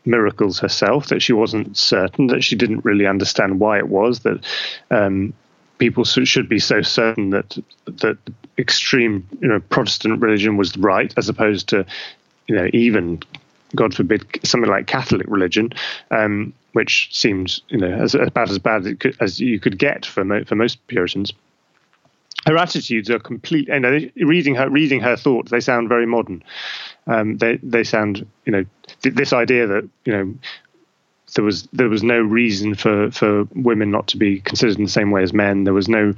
miracles 0.05 0.59
herself, 0.59 1.07
that 1.07 1.21
she 1.21 1.33
wasn't 1.33 1.77
certain, 1.77 2.27
that 2.27 2.43
she 2.43 2.55
didn't 2.55 2.85
really 2.85 3.07
understand 3.07 3.59
why 3.59 3.77
it 3.77 3.87
was 3.87 4.19
that 4.19 4.45
um, 4.91 5.33
people 5.77 6.03
should 6.03 6.47
be 6.47 6.59
so 6.59 6.81
certain 6.81 7.31
that 7.31 7.57
that 7.85 8.17
extreme, 8.57 9.27
you 9.41 9.47
know, 9.47 9.59
Protestant 9.59 10.21
religion 10.21 10.57
was 10.57 10.77
right, 10.77 11.13
as 11.17 11.29
opposed 11.29 11.69
to, 11.69 11.85
you 12.47 12.55
know, 12.55 12.69
even 12.73 13.21
God 13.75 13.93
forbid 13.93 14.25
something 14.43 14.69
like 14.69 14.87
Catholic 14.87 15.25
religion, 15.27 15.73
um, 16.11 16.53
which 16.73 17.09
seems, 17.11 17.61
you 17.69 17.77
know, 17.77 17.91
as 17.91 18.15
about 18.15 18.49
as 18.49 18.59
bad 18.59 18.85
as, 18.85 18.95
could, 18.97 19.17
as 19.19 19.39
you 19.39 19.59
could 19.59 19.77
get 19.77 20.05
for 20.05 20.23
mo- 20.23 20.43
for 20.45 20.55
most 20.55 20.85
Puritans 20.87 21.33
her 22.45 22.57
attitudes 22.57 23.09
are 23.09 23.19
complete. 23.19 23.69
Reading 23.69 24.55
her 24.55 24.69
reading 24.69 24.99
her 25.01 25.15
thoughts, 25.15 25.51
they 25.51 25.59
sound 25.59 25.89
very 25.89 26.05
modern. 26.05 26.43
Um, 27.07 27.37
they 27.37 27.57
they 27.57 27.83
sound, 27.83 28.25
you 28.45 28.51
know, 28.51 28.65
th- 29.01 29.15
this 29.15 29.33
idea 29.33 29.67
that 29.67 29.89
you 30.05 30.13
know 30.13 30.33
there 31.35 31.43
was 31.43 31.63
there 31.73 31.89
was 31.89 32.03
no 32.03 32.19
reason 32.19 32.75
for 32.75 33.11
for 33.11 33.45
women 33.55 33.91
not 33.91 34.07
to 34.07 34.17
be 34.17 34.39
considered 34.41 34.77
in 34.77 34.83
the 34.83 34.89
same 34.89 35.11
way 35.11 35.23
as 35.23 35.33
men. 35.33 35.63
There 35.63 35.73
was 35.73 35.87
no 35.87 36.13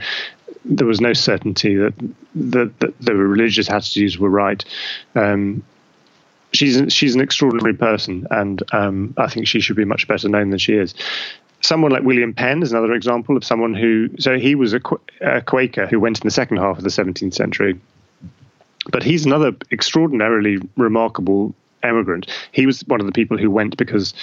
there 0.66 0.88
was 0.88 1.02
no 1.02 1.14
certainty 1.14 1.76
that 1.76 1.94
that, 2.36 2.80
that 2.80 2.94
the 3.00 3.16
religious 3.16 3.70
attitudes 3.70 4.18
were 4.18 4.30
right. 4.30 4.64
Um, 5.16 5.64
she's 6.52 6.92
she's 6.94 7.16
an 7.16 7.22
extraordinary 7.22 7.74
person, 7.74 8.28
and 8.32 8.62
um, 8.74 9.14
I 9.18 9.28
think 9.28 9.48
she 9.48 9.62
should 9.62 9.76
be 9.78 9.86
much 9.86 10.08
better 10.08 10.28
known 10.30 10.50
than 10.50 10.60
she 10.60 10.74
is. 10.74 10.94
Someone 11.62 11.92
like 11.92 12.04
William 12.04 12.34
Penn 12.34 12.62
is 12.62 12.72
another 12.72 12.94
example 12.94 13.36
of 13.36 13.44
someone 13.44 13.74
who. 13.74 14.10
So 14.20 14.38
he 14.38 14.56
was 14.56 14.74
a, 14.74 14.82
a 15.22 15.42
Quaker 15.42 15.88
who 15.88 16.00
went 16.00 16.20
in 16.20 16.28
the 16.28 16.32
second 16.32 16.58
half 16.58 16.78
of 16.78 16.84
the 16.84 16.90
17th 16.90 17.34
century, 17.34 17.80
but 18.92 19.04
he's 19.04 19.26
another 19.26 19.54
extraordinarily 19.72 20.60
remarkable 20.76 21.54
emigrant. 21.84 22.28
He 22.52 22.66
was 22.66 22.82
one 22.88 23.00
of 23.00 23.06
the 23.06 23.12
people 23.12 23.38
who 23.38 23.50
went 23.50 23.78
because 23.78 24.14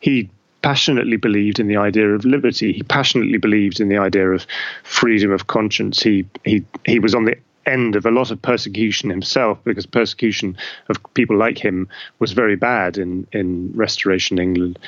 he 0.00 0.30
passionately 0.62 1.16
believed 1.16 1.60
in 1.60 1.68
the 1.68 1.76
idea 1.76 2.08
of 2.08 2.24
liberty. 2.24 2.72
He 2.72 2.82
passionately 2.82 3.38
believed 3.38 3.80
in 3.80 3.90
the 3.90 3.98
idea 3.98 4.30
of 4.30 4.46
freedom 4.82 5.30
of 5.30 5.46
conscience. 5.46 6.02
He 6.02 6.26
he 6.44 6.64
he 6.86 6.98
was 6.98 7.14
on 7.14 7.26
the 7.26 7.36
end 7.66 7.96
of 7.96 8.06
a 8.06 8.10
lot 8.10 8.30
of 8.30 8.40
persecution 8.40 9.10
himself 9.10 9.58
because 9.64 9.86
persecution 9.86 10.56
of 10.88 10.98
people 11.14 11.36
like 11.36 11.58
him 11.58 11.88
was 12.18 12.32
very 12.32 12.56
bad 12.56 12.98
in 12.98 13.26
in 13.32 13.72
Restoration 13.74 14.38
England. 14.38 14.78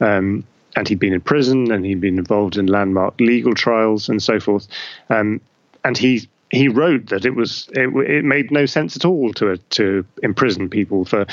Um, 0.00 0.44
and 0.78 0.88
he'd 0.88 0.98
been 0.98 1.12
in 1.12 1.20
prison 1.20 1.70
and 1.72 1.84
he'd 1.84 2.00
been 2.00 2.18
involved 2.18 2.56
in 2.56 2.66
landmark 2.66 3.18
legal 3.20 3.54
trials 3.54 4.08
and 4.08 4.22
so 4.22 4.38
forth. 4.38 4.68
Um, 5.10 5.40
and 5.84 5.98
he 5.98 6.28
he 6.50 6.68
wrote 6.68 7.06
that 7.06 7.26
it 7.26 7.34
was 7.34 7.68
it, 7.72 7.88
it, 8.08 8.24
made 8.24 8.50
no 8.50 8.64
sense 8.64 8.96
at 8.96 9.04
all 9.04 9.32
to 9.34 9.58
to 9.58 10.04
imprison 10.22 10.70
people 10.70 11.04
for 11.04 11.26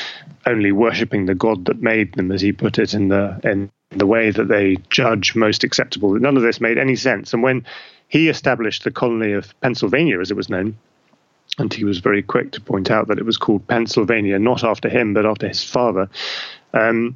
only 0.46 0.72
worshipping 0.72 1.26
the 1.26 1.36
God 1.36 1.66
that 1.66 1.82
made 1.82 2.14
them, 2.16 2.32
as 2.32 2.42
he 2.42 2.52
put 2.52 2.80
it 2.80 2.94
in 2.94 3.08
the 3.08 3.40
in 3.44 3.72
the 3.92 4.08
way 4.08 4.32
that 4.32 4.48
they 4.48 4.78
judge 4.90 5.36
most 5.36 5.64
acceptable. 5.64 6.14
None 6.20 6.36
of 6.36 6.44
this 6.44 6.60
made 6.60 6.78
any 6.78 6.96
sense. 6.96 7.34
And 7.34 7.44
when 7.44 7.66
he 8.10 8.28
established 8.28 8.84
the 8.84 8.92
colony 8.92 9.32
of 9.32 9.54
Pennsylvania, 9.62 10.20
as 10.20 10.32
it 10.32 10.38
was 10.38 10.50
known, 10.50 10.76
and 11.58 11.74
he 11.74 11.86
was 11.86 12.00
very 12.00 12.22
quick 12.22 12.52
to 12.52 12.62
point 12.62 12.92
out 12.92 13.08
that 13.08 13.20
it 13.20 13.26
was 13.26 13.38
called 13.38 13.66
Pennsylvania, 13.68 14.38
not 14.38 14.64
after 14.64 14.90
him, 14.90 15.14
but 15.14 15.26
after 15.26 15.48
his 15.48 15.64
father. 15.64 16.10
Um, 16.74 17.16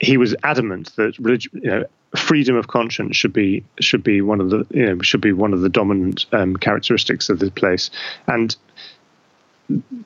he, 0.00 0.16
was 0.16 0.34
adamant 0.42 0.94
that 0.96 1.18
you 1.18 1.60
know, 1.60 1.84
freedom 2.16 2.56
of 2.56 2.68
conscience 2.68 3.16
should 3.16 3.32
be 3.32 3.64
should 3.80 4.02
be 4.02 4.20
one 4.20 4.40
of 4.40 4.50
the 4.50 4.66
you 4.70 4.86
know 4.86 5.02
should 5.02 5.20
be 5.20 5.32
one 5.32 5.52
of 5.52 5.60
the 5.60 5.68
dominant 5.68 6.26
um, 6.32 6.56
characteristics 6.56 7.28
of 7.28 7.38
the 7.38 7.50
place, 7.50 7.90
and 8.26 8.56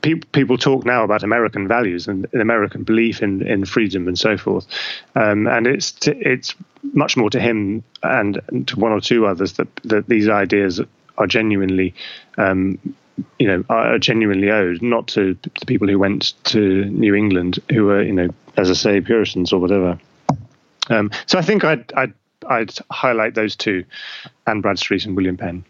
people 0.03 0.29
people 0.33 0.59
talk 0.59 0.85
now 0.85 1.05
about 1.05 1.23
American 1.23 1.67
values 1.67 2.07
and 2.09 2.27
American 2.35 2.83
belief 2.83 3.23
in, 3.23 3.47
in 3.47 3.65
freedom 3.65 4.07
and 4.09 4.19
so 4.19 4.37
forth, 4.37 4.67
um, 5.15 5.47
and 5.47 5.67
it's 5.67 5.93
to, 5.93 6.17
it's 6.19 6.55
much 6.93 7.17
more 7.17 7.31
to 7.31 7.41
him 7.41 7.83
and 8.03 8.41
to 8.67 8.79
one 8.79 8.93
or 8.93 9.01
two 9.01 9.27
others 9.27 9.55
that 9.55 9.69
that 9.85 10.09
these 10.09 10.29
ideas 10.29 10.81
are 11.17 11.27
genuinely. 11.27 11.95
Um, 12.37 12.79
you 13.39 13.47
know, 13.47 13.65
are 13.69 13.99
genuinely 13.99 14.51
owed, 14.51 14.83
not 14.83 15.07
to 15.09 15.37
the 15.43 15.67
people 15.67 15.89
who 15.89 15.99
went 15.99 16.35
to 16.45 16.85
New 16.87 17.15
England, 17.15 17.61
who 17.71 17.85
were, 17.85 18.03
you 18.03 18.13
know, 18.13 18.29
as 18.57 18.71
I 18.71 18.75
say, 18.75 19.01
Puritans 19.01 19.53
or 19.53 19.61
whatever. 19.61 19.99
Um, 20.91 21.11
so 21.27 21.39
I 21.39 21.43
think 21.43 21.65
I'd, 21.65 21.93
I'd, 21.95 22.13
I'd 22.49 22.73
highlight 22.91 23.35
those 23.35 23.57
two, 23.57 23.85
Anne 24.47 24.61
Bradstreet 24.61 25.07
and 25.07 25.17
William 25.17 25.37
Penn. 25.37 25.65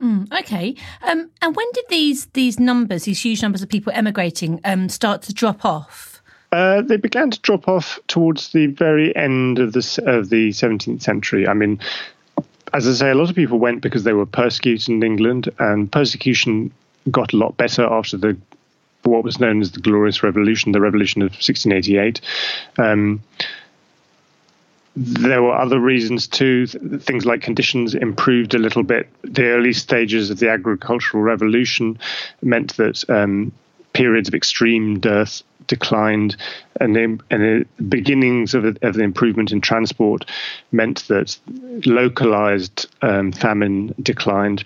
Mm, 0.00 0.32
okay. 0.40 0.74
Um, 1.02 1.30
and 1.42 1.56
when 1.56 1.66
did 1.72 1.84
these 1.88 2.26
these 2.26 2.60
numbers, 2.60 3.04
these 3.04 3.20
huge 3.20 3.42
numbers 3.42 3.62
of 3.62 3.68
people 3.68 3.92
emigrating, 3.94 4.60
um, 4.64 4.88
start 4.88 5.22
to 5.22 5.34
drop 5.34 5.64
off? 5.64 6.22
Uh, 6.52 6.82
they 6.82 6.96
began 6.96 7.30
to 7.30 7.40
drop 7.40 7.68
off 7.68 7.98
towards 8.06 8.52
the 8.52 8.66
very 8.66 9.14
end 9.16 9.58
of 9.58 9.72
the 9.72 10.02
of 10.06 10.30
the 10.30 10.50
17th 10.50 11.02
century. 11.02 11.48
I 11.48 11.54
mean, 11.54 11.80
as 12.78 12.86
I 12.86 12.92
say, 12.92 13.10
a 13.10 13.14
lot 13.14 13.28
of 13.28 13.34
people 13.34 13.58
went 13.58 13.82
because 13.82 14.04
they 14.04 14.12
were 14.12 14.24
persecuted 14.24 14.88
in 14.88 15.02
England, 15.02 15.50
and 15.58 15.90
persecution 15.90 16.70
got 17.10 17.32
a 17.32 17.36
lot 17.36 17.56
better 17.56 17.82
after 17.82 18.16
the 18.16 18.36
what 19.02 19.24
was 19.24 19.40
known 19.40 19.60
as 19.60 19.72
the 19.72 19.80
Glorious 19.80 20.22
Revolution, 20.22 20.72
the 20.72 20.80
Revolution 20.80 21.22
of 21.22 21.30
1688. 21.30 22.20
Um, 22.78 23.20
there 24.94 25.42
were 25.42 25.56
other 25.56 25.80
reasons 25.80 26.28
too. 26.28 26.66
Things 26.66 27.24
like 27.24 27.40
conditions 27.40 27.94
improved 27.94 28.54
a 28.54 28.58
little 28.58 28.82
bit. 28.82 29.08
The 29.22 29.46
early 29.46 29.72
stages 29.72 30.30
of 30.30 30.38
the 30.38 30.50
agricultural 30.50 31.22
revolution 31.22 31.98
meant 32.42 32.76
that 32.76 33.08
um, 33.08 33.52
periods 33.98 34.28
of 34.28 34.34
extreme 34.34 35.00
dearth 35.00 35.42
declined, 35.66 36.36
and 36.80 36.94
the, 36.94 37.02
and 37.30 37.42
the 37.42 37.66
beginnings 37.82 38.54
of, 38.54 38.64
of, 38.64 38.94
the 38.94 39.02
improvement 39.02 39.50
in 39.50 39.60
transport 39.60 40.24
meant 40.70 41.06
that 41.08 41.36
localized 41.84 42.86
um, 43.02 43.32
famine 43.32 43.92
declined. 44.00 44.64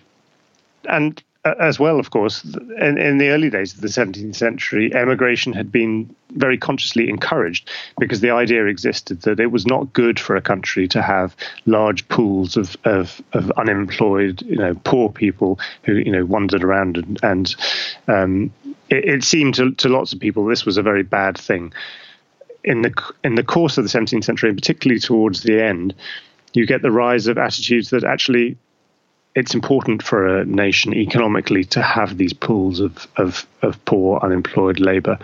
And 0.84 1.22
as 1.44 1.80
well, 1.80 1.98
of 1.98 2.10
course, 2.10 2.44
in, 2.44 2.98
in, 2.98 3.18
the 3.18 3.30
early 3.30 3.50
days 3.50 3.74
of 3.74 3.80
the 3.80 3.88
17th 3.88 4.36
century, 4.36 4.94
emigration 4.94 5.52
had 5.52 5.72
been 5.72 6.14
very 6.30 6.56
consciously 6.56 7.08
encouraged 7.08 7.68
because 7.98 8.20
the 8.20 8.30
idea 8.30 8.66
existed 8.66 9.22
that 9.22 9.40
it 9.40 9.50
was 9.50 9.66
not 9.66 9.92
good 9.92 10.20
for 10.20 10.36
a 10.36 10.40
country 10.40 10.86
to 10.86 11.02
have 11.02 11.34
large 11.66 12.06
pools 12.08 12.56
of, 12.56 12.76
of, 12.84 13.20
of 13.32 13.50
unemployed, 13.52 14.42
you 14.42 14.56
know, 14.56 14.74
poor 14.84 15.08
people 15.08 15.58
who, 15.82 15.94
you 15.94 16.12
know, 16.12 16.24
wandered 16.24 16.62
around 16.62 16.96
and, 16.96 17.18
and 17.24 17.56
um, 18.06 18.52
it, 18.92 19.04
it, 19.06 19.24
seemed 19.24 19.54
to, 19.54 19.72
to 19.72 19.88
lots 19.88 20.12
of 20.12 20.20
people 20.20 20.44
this 20.44 20.66
was 20.66 20.76
a 20.76 20.82
very 20.82 21.02
bad 21.02 21.38
thing. 21.38 21.72
In 22.62 22.82
the 22.82 22.94
in 23.24 23.34
the 23.34 23.42
course 23.42 23.76
of 23.78 23.84
the 23.84 23.90
17th 23.90 24.24
century, 24.24 24.50
and 24.50 24.58
particularly 24.58 25.00
towards 25.00 25.42
the 25.42 25.60
end, 25.60 25.94
you 26.52 26.66
get 26.66 26.82
the 26.82 26.92
rise 26.92 27.26
of 27.26 27.38
attitudes 27.38 27.90
that 27.90 28.04
actually 28.04 28.56
it's 29.34 29.54
important 29.54 30.02
for 30.02 30.38
a 30.38 30.44
nation 30.44 30.94
economically 30.94 31.64
to 31.64 31.82
have 31.82 32.18
these 32.18 32.32
pools 32.32 32.78
of 32.78 33.08
of, 33.16 33.46
of 33.62 33.84
poor 33.84 34.20
unemployed 34.22 34.78
labour. 34.78 35.18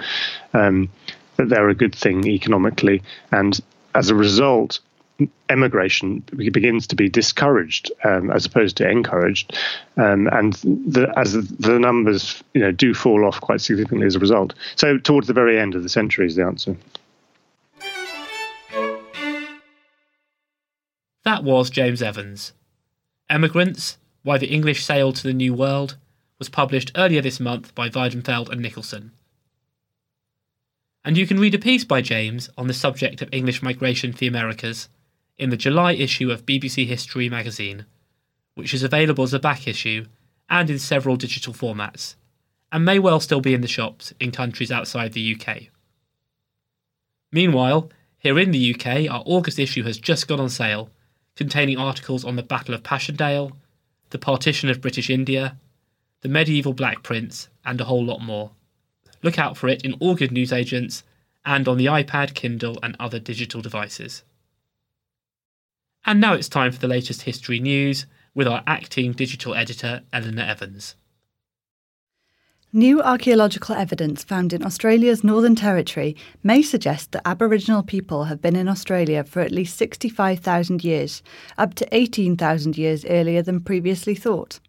Um, 0.53 0.89
that 1.37 1.49
they're 1.49 1.69
a 1.69 1.75
good 1.75 1.95
thing 1.95 2.27
economically, 2.27 3.03
and 3.31 3.61
as 3.95 4.11
a 4.11 4.15
result, 4.15 4.81
emigration 5.49 6.21
begins 6.37 6.87
to 6.87 6.97
be 6.97 7.09
discouraged 7.09 7.91
um, 8.05 8.31
as 8.31 8.47
opposed 8.47 8.77
to 8.77 8.89
encouraged, 8.89 9.59
um, 9.97 10.29
and 10.29 10.55
the, 10.55 11.13
as 11.17 11.33
the 11.33 11.79
numbers 11.79 12.43
you 12.55 12.61
know 12.61 12.71
do 12.71 12.95
fall 12.95 13.25
off 13.25 13.41
quite 13.41 13.61
significantly 13.61 14.07
as 14.07 14.15
a 14.15 14.21
result. 14.21 14.55
So 14.77 14.99
towards 14.99 15.27
the 15.27 15.33
very 15.33 15.59
end 15.59 15.75
of 15.75 15.83
the 15.83 15.89
century 15.89 16.27
is 16.27 16.37
the 16.37 16.45
answer. 16.45 16.77
That 21.25 21.45
was 21.45 21.69
James 21.69 22.01
Evans. 22.01 22.53
Emigrants 23.29 23.99
Why 24.23 24.39
the 24.39 24.47
English 24.47 24.85
Sailed 24.85 25.17
to 25.17 25.25
the 25.25 25.35
New 25.35 25.53
World 25.53 25.97
was 26.39 26.49
published 26.49 26.93
earlier 26.95 27.21
this 27.21 27.41
month 27.41 27.75
by 27.75 27.89
Weidenfeld 27.89 28.49
and 28.49 28.65
Nicolson 28.65 29.11
And 31.05 31.19
you 31.19 31.27
can 31.27 31.41
read 31.41 31.55
a 31.55 31.59
piece 31.59 31.85
by 31.85 32.01
James 32.01 32.49
on 32.57 32.69
the 32.69 32.73
subject 32.73 33.21
of 33.21 33.29
English 33.33 33.63
migration 33.63 34.13
to 34.13 34.19
the 34.19 34.29
Americas 34.29 34.89
in 35.39 35.51
the 35.51 35.57
July 35.57 35.93
issue 35.93 36.31
of 36.31 36.47
BBC 36.47 36.87
History 36.87 37.29
magazine, 37.29 37.87
which 38.55 38.75
is 38.75 38.83
available 38.83 39.25
as 39.25 39.33
a 39.33 39.39
back 39.39 39.69
issue 39.69 40.07
and 40.51 40.69
in 40.69 40.79
several 40.79 41.17
digital 41.17 41.53
formats, 41.53 42.17
and 42.73 42.85
may 42.85 42.99
well 42.99 43.21
still 43.21 43.41
be 43.41 43.55
in 43.55 43.61
the 43.61 43.69
shops 43.69 44.13
in 44.19 44.33
countries 44.33 44.73
outside 44.73 45.13
the 45.13 45.37
UK. 45.37 45.69
Meanwhile, 47.31 47.91
here 48.19 48.39
in 48.39 48.51
the 48.51 48.75
UK, 48.75 49.11
our 49.11 49.23
August 49.27 49.59
issue 49.59 49.85
has 49.85 49.99
just 49.99 50.27
gone 50.27 50.41
on 50.41 50.49
sale 50.49 50.91
containing 51.37 51.79
articles 51.79 52.25
on 52.25 52.35
the 52.35 52.43
Battle 52.43 52.75
of 52.75 52.83
Passchendaele, 52.83 53.53
the 54.11 54.19
partition 54.19 54.69
of 54.69 54.81
British 54.81 55.09
India, 55.09 55.57
the 56.23 56.29
medieval 56.29 56.73
Black 56.73 57.05
Prince, 57.05 57.49
and 57.65 57.81
a 57.81 57.85
whole 57.85 58.05
lot 58.05 58.21
more. 58.21 58.51
Look 59.23 59.39
out 59.39 59.57
for 59.57 59.69
it 59.69 59.83
in 59.83 59.93
all 59.95 60.17
good 60.17 60.33
newsagents 60.33 61.05
and 61.45 61.69
on 61.69 61.77
the 61.77 61.87
iPad, 61.87 62.35
Kindle, 62.35 62.77
and 62.83 62.97
other 62.99 63.21
digital 63.21 63.61
devices. 63.61 64.25
And 66.05 66.21
now 66.21 66.35
it's 66.35 66.49
time 66.49 66.73
for 66.73 66.79
the 66.79 66.89
latest 66.89 67.23
history 67.23 67.61
news 67.61 68.07
with 68.35 68.47
our 68.49 68.63
acting 68.67 69.13
digital 69.13 69.55
editor, 69.55 70.03
Elinor 70.13 70.45
Evans. 70.45 70.95
New 72.73 73.01
archaeological 73.01 73.75
evidence 73.75 74.23
found 74.23 74.53
in 74.53 74.63
Australia's 74.63 75.25
Northern 75.25 75.57
Territory 75.57 76.15
may 76.43 76.61
suggest 76.61 77.13
that 77.13 77.27
Aboriginal 77.27 77.83
people 77.83 78.25
have 78.25 78.43
been 78.43 78.57
in 78.57 78.69
Australia 78.69 79.25
for 79.25 79.41
at 79.41 79.53
least 79.53 79.79
65,000 79.79 80.85
years, 80.85 81.23
up 81.57 81.73
to 81.75 81.89
18,000 81.97 82.77
years 82.77 83.07
earlier 83.07 83.41
than 83.41 83.61
previously 83.61 84.15
thought. 84.15 84.61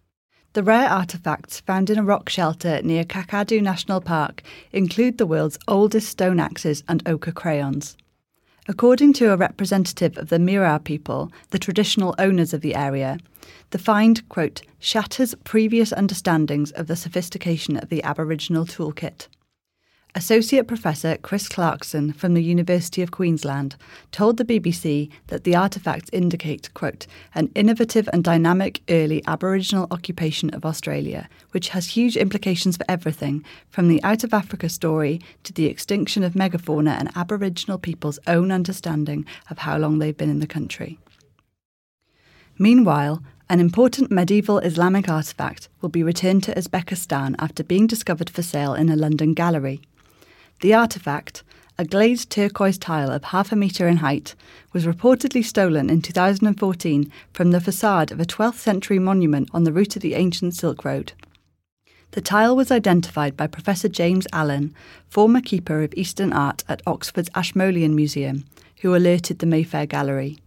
The 0.54 0.64
rare 0.64 0.88
artefacts 0.88 1.62
found 1.62 1.90
in 1.90 2.00
a 2.00 2.04
rock 2.04 2.30
shelter 2.30 2.82
near 2.82 3.04
Kakadu 3.04 3.62
National 3.62 4.00
Park 4.00 4.44
include 4.72 5.18
the 5.18 5.28
world's 5.28 5.60
oldest 5.68 6.08
stone 6.08 6.40
axes 6.40 6.84
and 6.88 7.04
ochre 7.06 7.34
crayons. 7.34 7.98
According 8.70 9.14
to 9.14 9.34
a 9.34 9.36
representative 9.36 10.16
of 10.16 10.30
the 10.30 10.38
Mirarr 10.38 10.84
people, 10.84 11.32
the 11.50 11.58
traditional 11.58 12.14
owners 12.20 12.54
of 12.54 12.62
the 12.62 12.76
area, 12.76 13.18
the 13.72 13.80
find, 13.80 14.30
quote, 14.30 14.62
shatters 14.78 15.34
previous 15.44 15.92
understandings 15.92 16.72
of 16.74 16.86
the 16.86 16.96
sophistication 16.96 17.78
of 17.78 17.90
the 17.90 18.04
Aboriginal 18.04 18.68
toolkit. 18.68 19.26
Associate 20.20 20.68
Professor 20.68 21.16
Chris 21.16 21.48
Clarkson 21.48 22.12
from 22.12 22.34
the 22.34 22.44
University 22.44 23.02
of 23.02 23.10
Queensland 23.10 23.78
told 24.12 24.36
the 24.36 24.44
BBC 24.44 25.10
that 25.28 25.46
the 25.46 25.54
artefacts 25.54 26.10
indicate, 26.12 26.70
quote, 26.74 27.08
an 27.36 27.50
innovative 27.56 28.10
and 28.12 28.22
dynamic 28.22 28.82
early 28.90 29.24
Aboriginal 29.28 29.88
occupation 29.92 30.50
of 30.50 30.66
Australia, 30.66 31.30
which 31.52 31.70
has 31.70 31.88
huge 31.88 32.18
implications 32.18 32.76
for 32.76 32.84
everything, 32.90 33.46
from 33.70 33.88
the 33.88 34.04
out 34.04 34.26
of 34.26 34.34
Africa 34.34 34.68
story 34.68 35.22
to 35.44 35.54
the 35.54 35.68
extinction 35.68 36.22
of 36.26 36.34
megafauna 36.34 37.00
and 37.00 37.10
Aboriginal 37.16 37.80
people's 37.80 38.20
own 38.28 38.52
understanding 38.52 39.26
of 39.50 39.60
how 39.60 39.78
long 39.78 40.00
they've 40.00 40.18
been 40.18 40.30
in 40.30 40.42
the 40.42 40.46
country. 40.46 41.00
Meanwhile, 42.58 43.24
an 43.48 43.62
important 43.62 44.12
medieval 44.12 44.60
Islamic 44.60 45.06
artefact 45.06 45.70
will 45.80 45.88
be 45.88 46.04
returned 46.04 46.44
to 46.44 46.54
Uzbekistan 46.56 47.36
after 47.40 47.64
being 47.64 47.88
discovered 47.88 48.30
for 48.30 48.42
sale 48.42 48.74
in 48.74 48.90
a 48.90 48.98
London 48.98 49.34
gallery. 49.34 49.80
The 50.62 50.72
artefact, 50.72 51.44
a 51.78 51.86
glazed 51.86 52.30
turquoise 52.30 52.78
tile 52.78 53.12
of 53.12 53.24
half 53.26 53.54
a 53.54 53.56
metre 53.56 53.88
in 53.88 53.98
height, 53.98 54.36
was 54.74 54.86
reportedly 54.86 55.44
stolen 55.44 55.90
in 55.90 56.02
2014 56.02 57.10
from 57.32 57.52
the 57.52 57.62
facade 57.62 58.12
of 58.12 58.20
a 58.20 58.26
12th 58.26 58.56
century 58.56 59.00
monument 59.00 59.50
on 59.54 59.64
the 59.64 59.72
route 59.72 59.96
of 59.96 60.02
the 60.02 60.16
ancient 60.16 60.54
Silk 60.54 60.84
Road. 60.84 61.14
The 62.12 62.20
tile 62.20 62.58
was 62.58 62.72
identified 62.72 63.38
by 63.38 63.48
Professor 63.48 63.88
James 63.88 64.28
Allen, 64.34 64.76
former 65.08 65.40
keeper 65.40 65.82
of 65.82 65.94
Eastern 65.96 66.34
art 66.34 66.66
at 66.68 66.82
Oxford's 66.86 67.30
Ashmolean 67.36 67.96
Museum, 67.96 68.44
who 68.82 68.94
alerted 68.94 69.40
the 69.40 69.46
Mayfair 69.46 69.86
Gallery. 69.86 70.40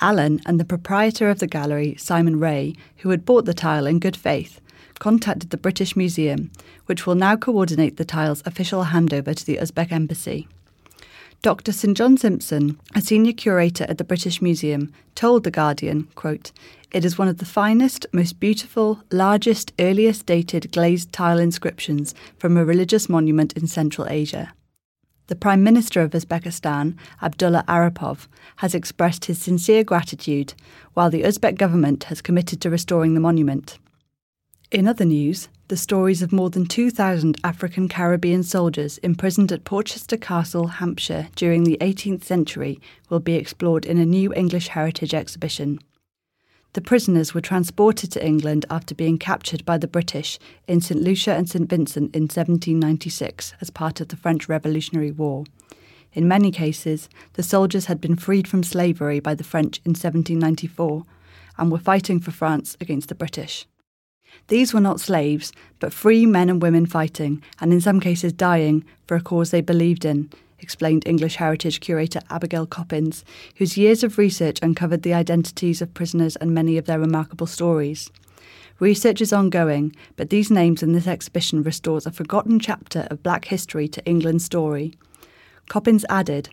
Allen 0.00 0.40
and 0.44 0.58
the 0.58 0.64
proprietor 0.64 1.30
of 1.30 1.38
the 1.38 1.46
gallery, 1.46 1.94
Simon 1.96 2.40
Ray, 2.40 2.74
who 2.98 3.10
had 3.10 3.24
bought 3.24 3.44
the 3.44 3.54
tile 3.54 3.86
in 3.86 4.00
good 4.00 4.16
faith, 4.16 4.60
contacted 5.00 5.50
the 5.50 5.56
British 5.56 5.96
Museum, 5.96 6.52
which 6.86 7.04
will 7.04 7.16
now 7.16 7.34
coordinate 7.34 7.96
the 7.96 8.04
tile's 8.04 8.42
official 8.46 8.84
handover 8.84 9.34
to 9.34 9.44
the 9.44 9.56
Uzbek 9.56 9.90
embassy. 9.90 10.46
Dr. 11.42 11.72
St 11.72 11.96
John 11.96 12.18
Simpson, 12.18 12.78
a 12.94 13.00
senior 13.00 13.32
curator 13.32 13.84
at 13.88 13.96
the 13.96 14.04
British 14.04 14.42
Museum, 14.42 14.92
told 15.14 15.42
The 15.42 15.50
Guardian, 15.50 16.04
quote, 16.14 16.52
It 16.92 17.02
is 17.02 17.18
one 17.18 17.28
of 17.28 17.38
the 17.38 17.46
finest, 17.46 18.06
most 18.12 18.38
beautiful, 18.38 19.02
largest, 19.10 19.72
earliest 19.78 20.26
dated 20.26 20.70
glazed 20.70 21.12
tile 21.14 21.38
inscriptions 21.38 22.14
from 22.38 22.56
a 22.56 22.64
religious 22.64 23.08
monument 23.08 23.54
in 23.54 23.66
Central 23.66 24.06
Asia. 24.06 24.52
The 25.28 25.36
Prime 25.36 25.64
Minister 25.64 26.02
of 26.02 26.10
Uzbekistan, 26.10 26.94
Abdullah 27.22 27.64
Aripov, 27.66 28.26
has 28.56 28.74
expressed 28.74 29.24
his 29.24 29.40
sincere 29.40 29.82
gratitude, 29.82 30.52
while 30.92 31.08
the 31.08 31.22
Uzbek 31.22 31.56
government 31.56 32.04
has 32.04 32.20
committed 32.20 32.60
to 32.60 32.68
restoring 32.68 33.14
the 33.14 33.20
monument. 33.20 33.78
In 34.70 34.86
other 34.86 35.04
news, 35.04 35.48
the 35.66 35.76
stories 35.76 36.22
of 36.22 36.30
more 36.30 36.48
than 36.48 36.64
2,000 36.64 37.36
African 37.42 37.88
Caribbean 37.88 38.44
soldiers 38.44 38.98
imprisoned 38.98 39.50
at 39.50 39.64
Portchester 39.64 40.16
Castle, 40.16 40.68
Hampshire 40.68 41.26
during 41.34 41.64
the 41.64 41.76
18th 41.80 42.22
century 42.22 42.80
will 43.08 43.18
be 43.18 43.34
explored 43.34 43.84
in 43.84 43.98
a 43.98 44.06
new 44.06 44.32
English 44.32 44.68
heritage 44.68 45.12
exhibition. 45.12 45.80
The 46.74 46.80
prisoners 46.80 47.34
were 47.34 47.40
transported 47.40 48.12
to 48.12 48.24
England 48.24 48.64
after 48.70 48.94
being 48.94 49.18
captured 49.18 49.64
by 49.64 49.76
the 49.76 49.88
British 49.88 50.38
in 50.68 50.80
St 50.80 51.02
Lucia 51.02 51.34
and 51.34 51.50
St 51.50 51.68
Vincent 51.68 52.14
in 52.14 52.22
1796 52.22 53.54
as 53.60 53.70
part 53.70 54.00
of 54.00 54.06
the 54.06 54.16
French 54.16 54.48
Revolutionary 54.48 55.10
War. 55.10 55.46
In 56.12 56.28
many 56.28 56.52
cases, 56.52 57.08
the 57.32 57.42
soldiers 57.42 57.86
had 57.86 58.00
been 58.00 58.14
freed 58.14 58.46
from 58.46 58.62
slavery 58.62 59.18
by 59.18 59.34
the 59.34 59.42
French 59.42 59.78
in 59.84 59.94
1794 59.94 61.04
and 61.58 61.72
were 61.72 61.78
fighting 61.78 62.20
for 62.20 62.30
France 62.30 62.76
against 62.80 63.08
the 63.08 63.16
British. 63.16 63.66
These 64.48 64.74
were 64.74 64.80
not 64.80 65.00
slaves, 65.00 65.52
but 65.78 65.92
free 65.92 66.26
men 66.26 66.48
and 66.48 66.60
women 66.60 66.86
fighting, 66.86 67.42
and 67.60 67.72
in 67.72 67.80
some 67.80 68.00
cases 68.00 68.32
dying, 68.32 68.84
for 69.06 69.16
a 69.16 69.20
cause 69.20 69.50
they 69.50 69.60
believed 69.60 70.04
in, 70.04 70.30
explained 70.58 71.06
English 71.06 71.36
Heritage 71.36 71.80
curator 71.80 72.20
Abigail 72.30 72.66
Coppins, 72.66 73.24
whose 73.56 73.76
years 73.76 74.02
of 74.04 74.18
research 74.18 74.58
uncovered 74.62 75.02
the 75.02 75.14
identities 75.14 75.80
of 75.80 75.94
prisoners 75.94 76.36
and 76.36 76.54
many 76.54 76.76
of 76.76 76.86
their 76.86 76.98
remarkable 76.98 77.46
stories. 77.46 78.10
Research 78.78 79.20
is 79.20 79.32
ongoing, 79.32 79.94
but 80.16 80.30
these 80.30 80.50
names 80.50 80.82
in 80.82 80.92
this 80.92 81.06
exhibition 81.06 81.62
restores 81.62 82.06
a 82.06 82.10
forgotten 82.10 82.58
chapter 82.58 83.06
of 83.10 83.22
black 83.22 83.44
history 83.44 83.86
to 83.88 84.04
England's 84.06 84.44
story. 84.44 84.94
Coppins 85.68 86.04
added, 86.08 86.48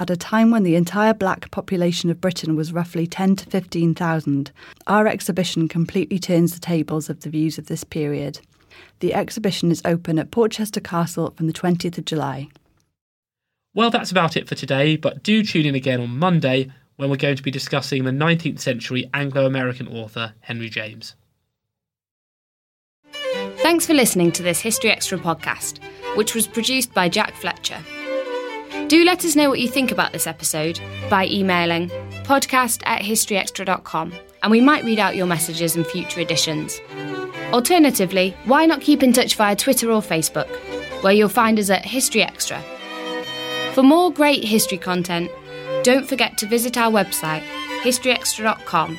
at 0.00 0.08
a 0.08 0.16
time 0.16 0.50
when 0.50 0.62
the 0.62 0.76
entire 0.76 1.12
black 1.12 1.50
population 1.50 2.08
of 2.08 2.22
Britain 2.22 2.56
was 2.56 2.72
roughly 2.72 3.06
10 3.06 3.36
to 3.36 3.46
15,000, 3.50 4.50
our 4.86 5.06
exhibition 5.06 5.68
completely 5.68 6.18
turns 6.18 6.54
the 6.54 6.60
tables 6.60 7.10
of 7.10 7.20
the 7.20 7.28
views 7.28 7.58
of 7.58 7.66
this 7.66 7.84
period. 7.84 8.40
The 9.00 9.12
exhibition 9.12 9.70
is 9.70 9.82
open 9.84 10.18
at 10.18 10.30
Portchester 10.30 10.80
Castle 10.80 11.34
from 11.36 11.46
the 11.46 11.52
20th 11.52 11.98
of 11.98 12.06
July. 12.06 12.48
Well, 13.74 13.90
that's 13.90 14.10
about 14.10 14.38
it 14.38 14.48
for 14.48 14.54
today, 14.54 14.96
but 14.96 15.22
do 15.22 15.44
tune 15.44 15.66
in 15.66 15.74
again 15.74 16.00
on 16.00 16.18
Monday 16.18 16.72
when 16.96 17.10
we're 17.10 17.16
going 17.16 17.36
to 17.36 17.42
be 17.42 17.50
discussing 17.50 18.04
the 18.04 18.10
19th 18.10 18.58
century 18.58 19.08
Anglo 19.12 19.44
American 19.44 19.86
author 19.86 20.32
Henry 20.40 20.70
James. 20.70 21.14
Thanks 23.58 23.86
for 23.86 23.92
listening 23.92 24.32
to 24.32 24.42
this 24.42 24.60
History 24.60 24.90
Extra 24.90 25.18
podcast, 25.18 25.78
which 26.16 26.34
was 26.34 26.46
produced 26.46 26.94
by 26.94 27.10
Jack 27.10 27.34
Fletcher. 27.34 27.78
Do 28.90 29.04
let 29.04 29.24
us 29.24 29.36
know 29.36 29.48
what 29.48 29.60
you 29.60 29.68
think 29.68 29.92
about 29.92 30.10
this 30.10 30.26
episode 30.26 30.80
by 31.08 31.28
emailing 31.28 31.90
podcast 32.24 32.82
at 32.86 33.02
historyextra.com 33.02 34.12
and 34.42 34.50
we 34.50 34.60
might 34.60 34.82
read 34.82 34.98
out 34.98 35.14
your 35.14 35.28
messages 35.28 35.76
in 35.76 35.84
future 35.84 36.18
editions. 36.18 36.80
Alternatively, 37.52 38.34
why 38.46 38.66
not 38.66 38.80
keep 38.80 39.04
in 39.04 39.12
touch 39.12 39.36
via 39.36 39.54
Twitter 39.54 39.92
or 39.92 40.00
Facebook, 40.00 40.48
where 41.04 41.12
you'll 41.12 41.28
find 41.28 41.60
us 41.60 41.70
at 41.70 41.84
History 41.84 42.24
Extra. 42.24 42.60
For 43.74 43.84
more 43.84 44.12
great 44.12 44.42
history 44.42 44.78
content, 44.78 45.30
don't 45.84 46.08
forget 46.08 46.36
to 46.38 46.46
visit 46.46 46.76
our 46.76 46.90
website, 46.90 47.44
historyextra.com, 47.82 48.96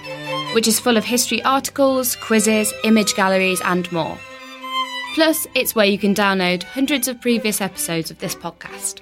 which 0.55 0.69
is 0.69 0.79
full 0.79 0.95
of 0.95 1.03
history 1.03 1.43
articles, 1.43 2.15
quizzes, 2.15 2.73
image 2.85 3.13
galleries, 3.15 3.59
and 3.65 3.91
more. 3.91 4.17
Plus, 5.15 5.47
it's 5.53 5.75
where 5.75 5.85
you 5.85 5.97
can 5.97 6.15
download 6.15 6.63
hundreds 6.63 7.09
of 7.09 7.19
previous 7.19 7.59
episodes 7.59 8.09
of 8.09 8.19
this 8.19 8.35
podcast. 8.35 9.01